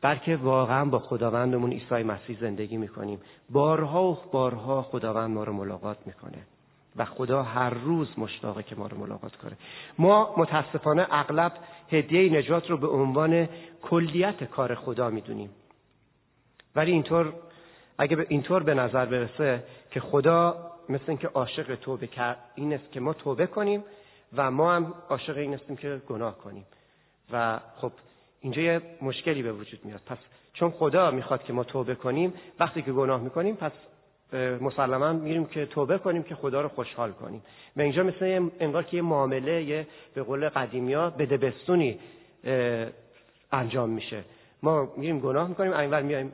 بلکه 0.02 0.36
واقعا 0.36 0.84
با 0.84 0.98
خداوندمون 0.98 1.72
عیسی 1.72 2.02
مسیح 2.02 2.38
زندگی 2.40 2.76
می‌کنیم. 2.76 3.20
بارها 3.50 4.04
و 4.04 4.18
بارها 4.32 4.82
خداوند 4.82 5.30
ما 5.30 5.44
رو 5.44 5.52
ملاقات 5.52 5.98
می‌کنه 6.06 6.38
و 6.96 7.04
خدا 7.04 7.42
هر 7.42 7.70
روز 7.70 8.08
مشتاقه 8.18 8.62
که 8.62 8.76
ما 8.76 8.86
رو 8.86 8.98
ملاقات 8.98 9.36
کنه. 9.36 9.52
ما 9.98 10.34
متاسفانه 10.36 11.06
اغلب 11.10 11.52
هدیه 11.91 12.39
نجات 12.39 12.70
رو 12.70 12.76
به 12.76 12.87
عنوان 12.87 13.49
کلیت 13.82 14.45
کار 14.45 14.74
خدا 14.74 15.11
می‌دونیم. 15.11 15.51
ولی 16.76 16.93
اینطور 16.93 17.32
اگه 17.99 18.16
به 18.16 18.26
اینطور 18.28 18.62
به 18.62 18.74
نظر 18.74 19.07
برسه 19.07 19.64
که 19.91 20.01
خدا 20.01 20.70
مثل 20.89 21.05
اینکه 21.09 21.28
عاشق 21.28 21.74
توبه 21.74 22.07
کرد 22.07 22.39
این 22.55 22.72
است 22.72 22.93
که 22.93 23.01
ما 23.01 23.12
توبه 23.12 23.47
کنیم 23.47 23.85
و 24.37 24.51
ما 24.51 24.74
هم 24.74 24.95
عاشق 25.09 25.37
این 25.37 25.55
هستیم 25.55 25.76
که 25.76 26.03
گناه 26.09 26.39
کنیم. 26.39 26.66
و 27.32 27.61
خب 27.76 27.93
اینجا 28.41 28.62
یه 28.62 28.80
مشکلی 29.03 29.43
به 29.43 29.53
وجود 29.53 29.85
میاد. 29.85 30.01
پس 30.07 30.18
چون 30.53 30.70
خدا 30.70 31.11
می‌خواد 31.11 31.45
که 31.45 31.53
ما 31.53 31.64
توبه 31.64 31.95
کنیم 31.95 32.35
وقتی 32.61 32.82
که 32.82 32.93
گناه 32.93 33.20
می‌کنیم 33.20 33.57
پس 33.57 33.72
مسلما 34.61 35.12
میریم 35.12 35.47
که 35.47 35.66
توبه 35.66 35.99
کنیم 35.99 36.22
که 36.22 36.35
خدا 36.35 36.61
رو 36.61 36.68
خوشحال 36.68 37.12
کنیم. 37.12 37.43
و 37.76 37.80
اینجا 37.80 38.03
مثل 38.03 38.49
انگار 38.61 38.82
که 38.82 38.97
یه 38.97 39.03
معامله 39.03 39.62
یه 39.62 39.87
به 40.14 40.22
قول 40.22 40.49
قدیمیا 40.49 41.11
بده 41.11 41.37
بستونی 41.37 41.99
انجام 43.53 43.91
میشه. 43.91 44.24
ما 44.62 44.89
میریم 44.97 45.20
گناه 45.20 45.49
می‌کنیم 45.49 45.72
اینور 45.72 46.03
میایم 46.03 46.32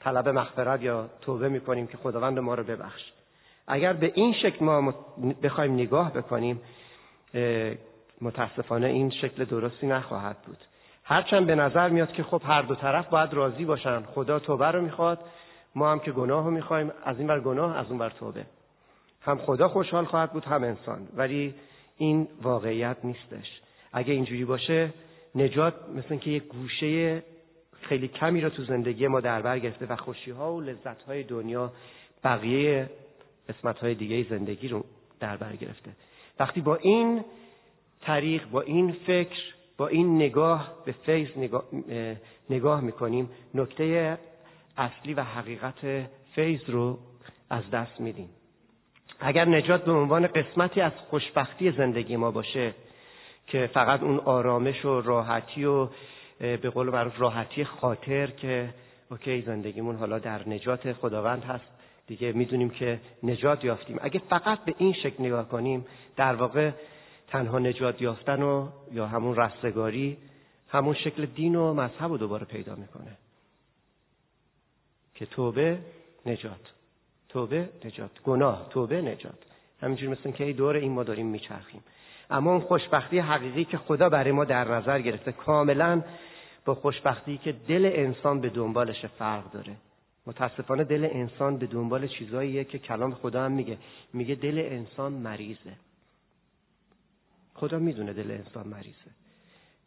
طلب 0.00 0.28
مغفرت 0.28 0.82
یا 0.82 1.10
توبه 1.20 1.48
می‌کنیم 1.48 1.86
که 1.86 1.96
خداوند 1.96 2.38
ما 2.38 2.54
رو 2.54 2.64
ببخش. 2.64 3.02
اگر 3.66 3.92
به 3.92 4.12
این 4.14 4.32
شکل 4.42 4.64
ما 4.64 4.94
بخوایم 5.42 5.72
نگاه 5.72 6.12
بکنیم 6.12 6.60
متاسفانه 8.20 8.86
این 8.86 9.10
شکل 9.10 9.44
درستی 9.44 9.86
نخواهد 9.86 10.36
بود. 10.46 10.58
هرچند 11.04 11.46
به 11.46 11.54
نظر 11.54 11.88
میاد 11.88 12.12
که 12.12 12.22
خب 12.22 12.42
هر 12.44 12.62
دو 12.62 12.74
طرف 12.74 13.08
باید 13.08 13.34
راضی 13.34 13.64
باشن 13.64 14.02
خدا 14.02 14.38
توبه 14.38 14.66
رو 14.66 14.82
می‌خواد 14.82 15.18
ما 15.76 15.92
هم 15.92 15.98
که 15.98 16.12
گناه 16.12 16.44
رو 16.44 16.50
می‌خوایم 16.50 16.92
از 17.04 17.18
این 17.18 17.26
بر 17.26 17.40
گناه 17.40 17.76
از 17.76 17.86
اون 17.88 17.98
بر 17.98 18.10
توبه. 18.10 18.46
هم 19.20 19.38
خدا 19.38 19.68
خوشحال 19.68 20.04
خواهد 20.04 20.32
بود 20.32 20.44
هم 20.44 20.64
انسان. 20.64 21.08
ولی 21.16 21.54
این 21.96 22.28
واقعیت 22.42 22.96
نیستش. 23.04 23.60
اگه 23.92 24.12
اینجوری 24.12 24.44
باشه 24.44 24.92
نجات 25.34 25.74
مثل 25.94 26.06
اینکه 26.10 26.30
یک 26.30 26.42
گوشه 26.42 27.22
خیلی 27.80 28.08
کمی 28.08 28.40
رو 28.40 28.50
تو 28.50 28.64
زندگی 28.64 29.06
ما 29.06 29.20
در 29.20 29.42
بر 29.42 29.58
گرفته 29.58 29.86
و 29.86 29.96
خوشی 29.96 30.30
ها 30.30 30.54
و 30.54 30.60
لذت 30.60 31.02
های 31.02 31.22
دنیا 31.22 31.72
بقیه 32.24 32.90
قسمت 33.48 33.78
های 33.78 33.94
دیگه 33.94 34.30
زندگی 34.30 34.68
رو 34.68 34.84
در 35.20 35.36
بر 35.36 35.56
گرفته. 35.56 35.90
وقتی 36.40 36.60
با 36.60 36.76
این 36.76 37.24
طریق 38.00 38.50
با 38.50 38.60
این 38.60 38.92
فکر 38.92 39.54
با 39.76 39.88
این 39.88 40.16
نگاه 40.16 40.72
به 40.84 40.92
فیض 40.92 41.28
نگاه, 41.36 41.64
نگاه 42.50 42.80
می‌کنیم 42.80 43.30
نکته 43.54 44.18
اصلی 44.76 45.14
و 45.14 45.22
حقیقت 45.22 46.08
فیض 46.34 46.60
رو 46.66 46.98
از 47.50 47.70
دست 47.70 48.00
میدیم. 48.00 48.28
اگر 49.20 49.44
نجات 49.44 49.84
به 49.84 49.92
عنوان 49.92 50.26
قسمتی 50.26 50.80
از 50.80 50.92
خوشبختی 51.10 51.70
زندگی 51.70 52.16
ما 52.16 52.30
باشه 52.30 52.74
که 53.46 53.70
فقط 53.74 54.02
اون 54.02 54.18
آرامش 54.18 54.84
و 54.84 55.00
راحتی 55.00 55.64
و 55.64 55.88
به 56.38 56.70
قول 56.70 56.90
معروف 56.90 57.20
راحتی 57.20 57.64
خاطر 57.64 58.26
که 58.26 58.74
اوکی 59.10 59.42
زندگیمون 59.42 59.96
حالا 59.96 60.18
در 60.18 60.48
نجات 60.48 60.92
خداوند 60.92 61.44
هست 61.44 61.64
دیگه 62.06 62.32
می‌دونیم 62.32 62.70
که 62.70 63.00
نجات 63.22 63.64
یافتیم. 63.64 63.98
اگه 64.02 64.20
فقط 64.30 64.64
به 64.64 64.74
این 64.78 64.92
شکل 64.92 65.24
نگاه 65.24 65.48
کنیم 65.48 65.86
در 66.16 66.34
واقع 66.34 66.70
تنها 67.28 67.58
نجات 67.58 68.02
یافتن 68.02 68.42
و 68.42 68.68
یا 68.92 69.06
همون 69.06 69.36
رستگاری 69.36 70.16
همون 70.68 70.94
شکل 70.94 71.26
دین 71.26 71.56
و 71.56 71.74
مذهب 71.74 72.10
رو 72.10 72.18
دوباره 72.18 72.44
پیدا 72.44 72.74
می‌کنه. 72.74 73.16
که 75.16 75.26
توبه 75.26 75.78
نجات. 76.26 76.72
توبه 77.28 77.68
نجات. 77.84 78.10
گناه 78.24 78.68
توبه 78.70 79.02
نجات. 79.02 79.38
همینجور 79.80 80.08
مثل 80.08 80.30
که 80.30 80.52
دور 80.52 80.76
این 80.76 80.92
ما 80.92 81.04
داریم 81.04 81.26
میچرخیم. 81.26 81.82
اما 82.30 82.50
اون 82.50 82.60
خوشبختی 82.60 83.18
حقیقی 83.18 83.64
که 83.64 83.78
خدا 83.78 84.08
برای 84.08 84.32
ما 84.32 84.44
در 84.44 84.74
نظر 84.74 85.00
گرفته 85.00 85.32
کاملا 85.32 86.02
با 86.64 86.74
خوشبختی 86.74 87.38
که 87.38 87.52
دل 87.52 87.90
انسان 87.94 88.40
به 88.40 88.48
دنبالش 88.48 89.06
فرق 89.06 89.50
داره. 89.50 89.76
متاسفانه 90.26 90.84
دل 90.84 91.08
انسان 91.12 91.56
به 91.56 91.66
دنبال 91.66 92.06
چیزاییه 92.06 92.64
که 92.64 92.78
کلام 92.78 93.14
خدا 93.14 93.44
هم 93.44 93.52
میگه. 93.52 93.78
میگه 94.12 94.34
دل 94.34 94.58
انسان 94.58 95.12
مریضه. 95.12 95.72
خدا 97.54 97.78
می‌دونه 97.78 98.12
دل 98.12 98.30
انسان 98.30 98.68
مریضه. 98.68 99.10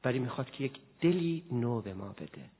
ولی 0.03 0.19
می‌خواد 0.19 0.51
که 0.51 0.63
یک 0.63 0.79
دلی 1.01 1.43
نو 1.51 1.81
به 1.81 1.93
ما 1.93 2.09
بده. 2.09 2.58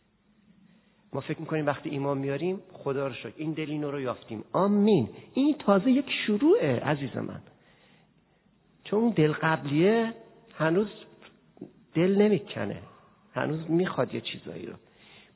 ما 1.14 1.22
فکر 1.22 1.40
می‌کنیم 1.40 1.66
وقتی 1.66 1.90
ایمان 1.90 2.18
میاریم 2.18 2.62
خدا 2.74 3.08
رو 3.08 3.14
شکر. 3.14 3.34
این 3.38 3.52
دلی 3.52 3.78
نو 3.78 3.92
رو 3.92 4.02
یافتیم. 4.02 4.44
آمین. 4.54 5.10
این 5.34 5.56
تازه 5.60 5.92
یک 5.92 6.06
شروعه 6.26 6.80
عزیز 6.80 7.18
من. 7.18 7.42
چون 8.84 9.10
دل 9.10 9.32
قبلیه 9.32 10.14
هنوز 10.56 10.88
دل 11.94 12.16
نمی‌کنه. 12.22 12.82
هنوز 13.34 13.72
می‌خواد 13.72 14.14
یه 14.14 14.22
چیزایی 14.22 14.66
رو. 14.66 14.74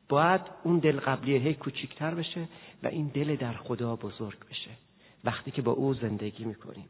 باید 0.09 0.41
اون 0.63 0.79
دل 0.79 0.99
قبلیه 0.99 1.39
هی 1.39 1.53
کوچیکتر 1.53 2.15
بشه 2.15 2.47
و 2.83 2.87
این 2.87 3.07
دل 3.07 3.35
در 3.35 3.53
خدا 3.53 3.95
بزرگ 3.95 4.39
بشه. 4.49 4.71
وقتی 5.23 5.51
که 5.51 5.61
با 5.61 5.71
او 5.71 5.93
زندگی 5.93 6.45
می‌کنیم. 6.45 6.89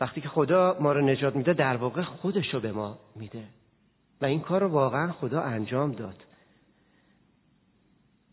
وقتی 0.00 0.20
که 0.20 0.28
خدا 0.28 0.76
ما 0.80 0.92
رو 0.92 1.00
نجات 1.00 1.36
میده 1.36 1.52
در 1.52 1.76
واقع 1.76 2.02
خودش 2.02 2.54
رو 2.54 2.60
به 2.60 2.72
ما 2.72 2.98
میده. 3.16 3.44
و 4.22 4.24
این 4.24 4.40
کار 4.40 4.60
رو 4.60 4.68
واقعا 4.68 5.12
خدا 5.12 5.40
انجام 5.40 5.92
داد. 5.92 6.16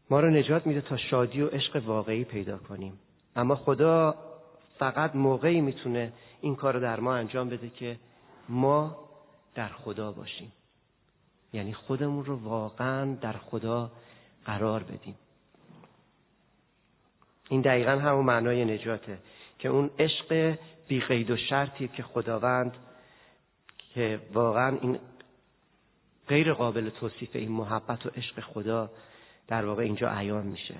ما 0.09 0.19
رو 0.19 0.29
نجات 0.29 0.67
میده 0.67 0.81
تا 0.81 0.97
شادی 0.97 1.41
و 1.41 1.47
عشق 1.47 1.81
واقعی 1.85 2.23
پیدا 2.23 2.57
کنیم. 2.57 2.99
اما 3.35 3.55
خدا 3.55 4.15
فقط 4.79 5.15
موقعی 5.15 5.61
می‌تونه 5.61 6.13
این 6.41 6.55
کار 6.55 6.73
رو 6.73 6.79
در 6.79 6.99
ما 6.99 7.15
انجام 7.15 7.49
بده 7.49 7.69
که 7.69 7.99
ما 8.49 8.97
در 9.55 9.67
خدا 9.67 10.11
باشیم. 10.11 10.51
یعنی 11.53 11.73
خودمون 11.73 12.25
رو 12.25 12.35
واقعا 12.35 13.15
در 13.15 13.33
خدا 13.33 13.91
قرار 14.45 14.83
بدیم. 14.83 15.15
این 17.49 17.61
دقیقا 17.61 17.91
همون 17.91 18.25
معنای 18.25 18.65
نجاته 18.65 19.17
که 19.59 19.69
اون 19.69 19.89
عشق 19.99 20.57
بیقید 20.87 21.31
و 21.31 21.37
شرطیه 21.37 21.87
که 21.87 22.03
خداوند 22.03 22.77
که 23.93 24.19
واقعا 24.33 24.77
این 24.81 24.99
غیر 26.29 26.53
قابل 26.53 26.89
توصیف 26.89 27.29
این 27.35 27.51
محبت 27.51 28.05
و 28.05 28.09
عشق 28.09 28.39
خدا 28.39 28.89
در 29.47 29.65
واقع 29.65 29.83
اینجا 29.83 30.09
عیان 30.09 30.45
میشه. 30.45 30.75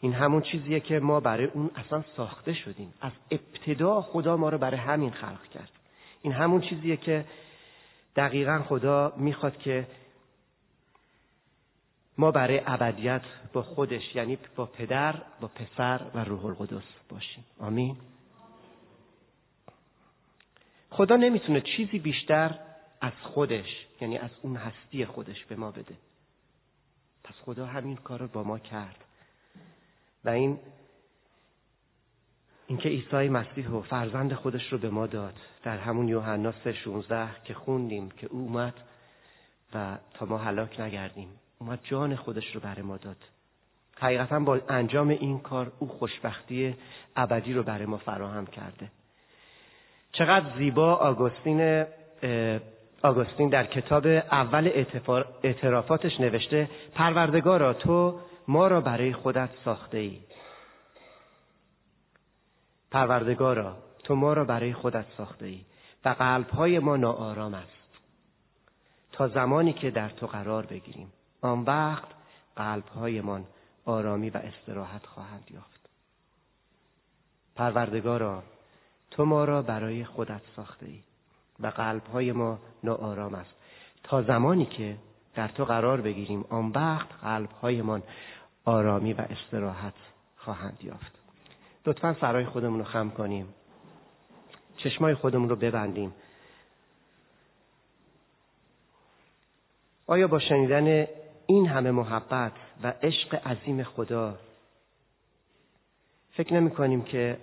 این 0.00 0.12
همون 0.12 0.42
چیزیه 0.42 0.80
که 0.80 1.00
ما 1.00 1.20
برای 1.20 1.46
اون 1.46 1.70
اصلا 1.76 2.04
ساخته 2.16 2.54
شدیم. 2.54 2.94
از 3.00 3.12
ابتدا 3.30 4.02
خدا 4.02 4.36
ما 4.36 4.48
رو 4.48 4.58
برای 4.58 4.80
همین 4.80 5.10
خلق 5.10 5.48
کرد. 5.54 5.70
این 6.22 6.32
همون 6.32 6.60
چیزیه 6.60 6.96
که 6.96 7.24
دقیقا 8.16 8.62
خدا 8.68 9.12
می‌خواد 9.16 9.58
که 9.58 9.86
ما 12.18 12.30
برای 12.30 12.62
ابدیت 12.66 13.22
با 13.52 13.62
خودش 13.62 14.14
یعنی 14.14 14.38
با 14.56 14.66
پدر 14.66 15.14
با 15.40 15.48
پسر 15.48 16.00
و 16.14 16.24
روح 16.24 16.46
القدس 16.46 16.82
باشیم. 17.08 17.44
آمین. 17.60 17.96
خدا 20.90 21.16
نمی‌تونه 21.16 21.60
چیزی 21.60 21.98
بیشتر 21.98 22.58
از 23.02 23.12
خودش 23.22 23.86
یعنی 24.00 24.18
از 24.18 24.30
اون 24.42 24.56
هستی 24.56 25.06
خودش 25.06 25.44
به 25.44 25.56
ما 25.56 25.70
بده. 25.70 25.94
پس 27.24 27.34
خدا 27.44 27.66
همین 27.66 27.96
کار 27.96 28.20
رو 28.20 28.28
با 28.28 28.42
ما 28.42 28.58
کرد. 28.58 29.04
و 30.24 30.28
این 30.28 30.58
اینکه 32.66 32.88
عیسی 32.88 33.28
مسیح 33.28 33.68
و 33.68 33.82
فرزند 33.82 34.34
خودش 34.34 34.72
رو 34.72 34.78
به 34.78 34.90
ما 34.90 35.06
داد 35.06 35.34
در 35.62 35.78
همون 35.78 36.08
یوحنا 36.08 36.52
3:16 36.52 37.44
که 37.44 37.54
خوندیم 37.54 38.10
که 38.10 38.26
او 38.26 38.40
اومد 38.40 38.74
و 39.74 39.98
تا 40.14 40.26
ما 40.26 40.38
هلاک 40.38 40.80
نگردیم 40.80 41.28
اومد 41.58 41.80
جان 41.82 42.16
خودش 42.16 42.54
رو 42.54 42.60
برای 42.60 42.82
ما 42.82 42.96
داد. 42.96 43.16
حقیقتا 43.96 44.40
با 44.40 44.60
انجام 44.68 45.08
این 45.08 45.38
کار 45.38 45.72
او 45.78 45.88
خوشبختی 45.88 46.76
ابدی 47.16 47.52
رو 47.52 47.62
برای 47.62 47.86
ما 47.86 47.98
فراهم 47.98 48.46
کرده. 48.46 48.90
چقدر 50.12 50.58
زیبا 50.58 50.94
آگوستین 50.94 51.84
آگوستین 53.02 53.48
در 53.48 53.66
کتاب 53.66 54.06
اول 54.06 54.84
اعترافاتش 55.42 56.20
نوشته 56.20 56.70
پروردگارا 56.94 57.74
تو 57.74 58.20
ما 58.48 58.66
را 58.66 58.80
برای 58.80 59.12
خودت 59.12 59.50
ساخته 59.64 59.98
ای 59.98 60.20
پروردگارا 62.90 63.76
تو 64.04 64.14
ما 64.14 64.32
را 64.32 64.44
برای 64.44 64.72
خودت 64.72 65.04
ساخته 65.16 65.46
ای 65.46 65.60
و 66.04 66.08
قلبهای 66.08 66.78
ما 66.78 66.96
ناآرام 66.96 67.54
است 67.54 67.82
تا 69.12 69.28
زمانی 69.28 69.72
که 69.72 69.90
در 69.90 70.08
تو 70.08 70.26
قرار 70.26 70.66
بگیریم. 70.66 71.12
آن 71.40 71.60
وقت 71.60 72.08
قلبهایمان 72.56 73.44
آرامی 73.84 74.30
و 74.30 74.36
استراحت 74.36 75.06
خواهند 75.06 75.50
یافت. 75.50 75.88
پروردگارا 77.56 78.42
تو 79.10 79.24
ما 79.24 79.44
را 79.44 79.62
برای 79.62 80.04
خودت 80.04 80.40
ساخته 80.56 80.86
ای 80.86 81.02
و 81.60 81.66
قلبهای 81.66 82.32
ما 82.32 82.58
ناآرام 82.84 83.34
است. 83.34 83.50
تا 84.02 84.22
زمانی 84.22 84.66
که 84.66 84.96
در 85.34 85.48
تو 85.48 85.64
قرار 85.64 86.00
بگیریم 86.00 86.44
آن 86.50 86.68
وقت 86.68 87.08
قلبهایمان 87.22 88.02
آرامی 88.64 89.12
و 89.12 89.20
استراحت 89.20 89.94
خواهند 90.36 90.78
یافت. 90.82 91.12
لطفا 91.86 92.16
سرای 92.20 92.44
خودمون 92.44 92.78
رو 92.78 92.84
خم 92.84 93.10
کنیم. 93.10 93.54
چشمای 94.76 95.14
خودمون 95.14 95.48
رو 95.48 95.56
ببندیم. 95.56 96.14
آیا 100.06 100.28
با 100.28 100.38
شنیدن 100.38 101.06
این 101.46 101.66
همه 101.66 101.90
محبت 101.90 102.52
و 102.82 102.94
عشق 103.02 103.46
عظیم 103.46 103.82
خدا 103.82 104.38
فکر 106.32 106.54
نمی 106.54 106.70
کنیم 106.70 107.02
که 107.02 107.38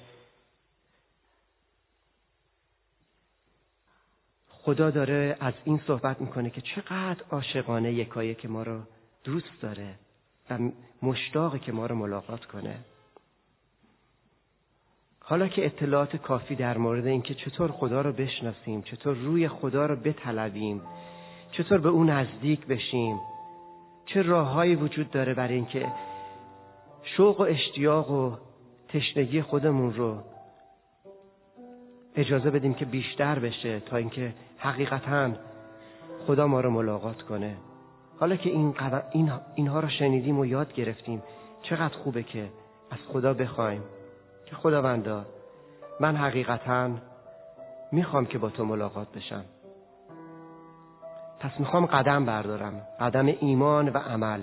خدا 4.62 4.90
داره 4.90 5.38
از 5.40 5.54
این 5.66 5.82
صحبت 5.88 6.22
می‌کنه 6.22 6.50
که 6.50 6.62
چقدر 6.62 7.24
عاشقانه 7.32 7.94
یکایی 7.94 8.36
که 8.36 8.48
ما 8.48 8.64
رو 8.64 8.80
دوست 9.24 9.62
داره 9.62 9.96
و 10.50 10.58
مشتاقه 11.02 11.60
که 11.60 11.72
ما 11.72 11.86
رو 11.86 11.96
ملاقات 11.96 12.46
کنه. 12.46 12.76
حالا 15.20 15.48
که 15.48 15.66
اطلاعات 15.66 16.16
کافی 16.16 16.56
در 16.56 16.78
مورد 16.78 17.08
اینکه 17.08 17.34
چطور 17.34 17.72
خدا 17.72 18.02
رو 18.02 18.12
بشناسیم 18.12 18.82
چطور 18.82 19.16
روی 19.16 19.48
خدا 19.48 19.86
رو 19.86 19.96
بطلبیم 19.96 20.82
چطور 21.52 21.78
به 21.78 21.90
اون 21.90 22.10
نزدیک 22.10 22.66
بشیم 22.66 23.20
چه 24.06 24.22
راههایی 24.22 24.76
وجود 24.76 25.12
داره 25.12 25.34
برای 25.34 25.56
اینکه 25.56 25.92
شوق 27.04 27.40
و 27.40 27.44
اشتیاق 27.44 28.12
و 28.12 28.36
تشنگی 28.88 29.42
خودمون 29.42 29.94
رو 29.94 30.24
اجازه 32.20 32.52
بدیم 32.52 32.74
که 32.74 32.86
بیشتر 32.86 33.40
بشه 33.40 33.80
تا 33.80 33.98
اینکه 33.98 34.34
حقیقتا 34.58 35.30
خدا 36.28 36.48
ما 36.48 36.62
رو 36.62 36.70
ملاقات 36.70 37.22
کنه. 37.22 37.56
حالا 38.20 38.36
که 38.36 38.50
این 38.50 38.76
این 39.12 39.32
اینها 39.56 39.80
رو 39.80 39.90
شنیدیم 39.90 40.40
و 40.40 40.46
یاد 40.46 40.74
گرفتیم 40.74 41.24
چقدر 41.62 41.98
خوبه 41.98 42.24
که 42.24 42.50
از 42.92 42.98
خدا 43.14 43.34
بخوایم. 43.34 43.84
که 44.46 44.56
خداوندا 44.56 45.26
من 46.00 46.16
حقیقتا 46.16 46.90
می‌خوام 47.92 48.26
که 48.26 48.38
با 48.38 48.50
تو 48.50 48.66
ملاقات 48.66 49.08
بشم. 49.12 49.46
پس 51.40 51.52
می‌خوام 51.60 51.86
قدم 51.86 52.26
بردارم 52.26 52.82
قدم 53.00 53.26
ایمان 53.26 53.90
و 53.90 53.98
عمل. 53.98 54.42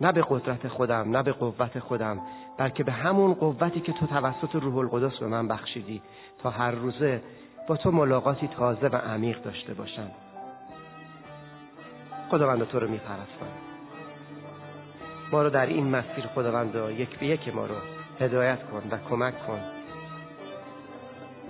نه 0.00 0.12
به 0.12 0.24
قدرت 0.28 0.68
خودم 0.68 1.16
نه 1.16 1.22
به 1.22 1.32
قوت 1.32 1.78
خودم 1.78 2.20
بلکه 2.58 2.84
به 2.84 2.92
همون 2.92 3.34
قوتی 3.34 3.80
که 3.80 3.92
تو 3.92 4.06
توسط 4.06 4.54
روح 4.54 4.76
القدس 4.76 5.18
به 5.18 5.26
من 5.26 5.48
بخشیدی 5.48 6.02
تا 6.42 6.50
هر 6.50 6.70
روزه 6.70 7.22
با 7.68 7.76
تو 7.76 7.90
ملاقاتی 7.90 8.48
تازه 8.48 8.86
و 8.86 8.96
عمیق 8.96 9.42
داشته 9.42 9.74
باشم. 9.74 10.10
خداوند 12.30 12.64
تو 12.64 12.80
رو 12.80 12.88
میپرستم. 12.88 13.46
ما 15.32 15.42
رو 15.42 15.50
در 15.50 15.66
این 15.66 15.90
مسیر 15.90 16.26
خداوند 16.34 16.74
یک 16.98 17.18
به 17.18 17.26
یک 17.26 17.54
ما 17.54 17.66
رو 17.66 17.74
هدایت 18.20 18.58
کن 18.62 18.82
و 18.90 18.98
کمک 19.10 19.46
کن. 19.46 19.60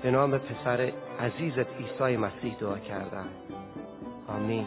به 0.02 0.10
نام 0.10 0.38
پسر 0.38 0.92
عزیزت 1.20 1.66
عیسی 1.78 2.16
مسیح 2.16 2.56
دعا 2.60 2.78
کردم. 2.78 3.28
آمین. 4.28 4.66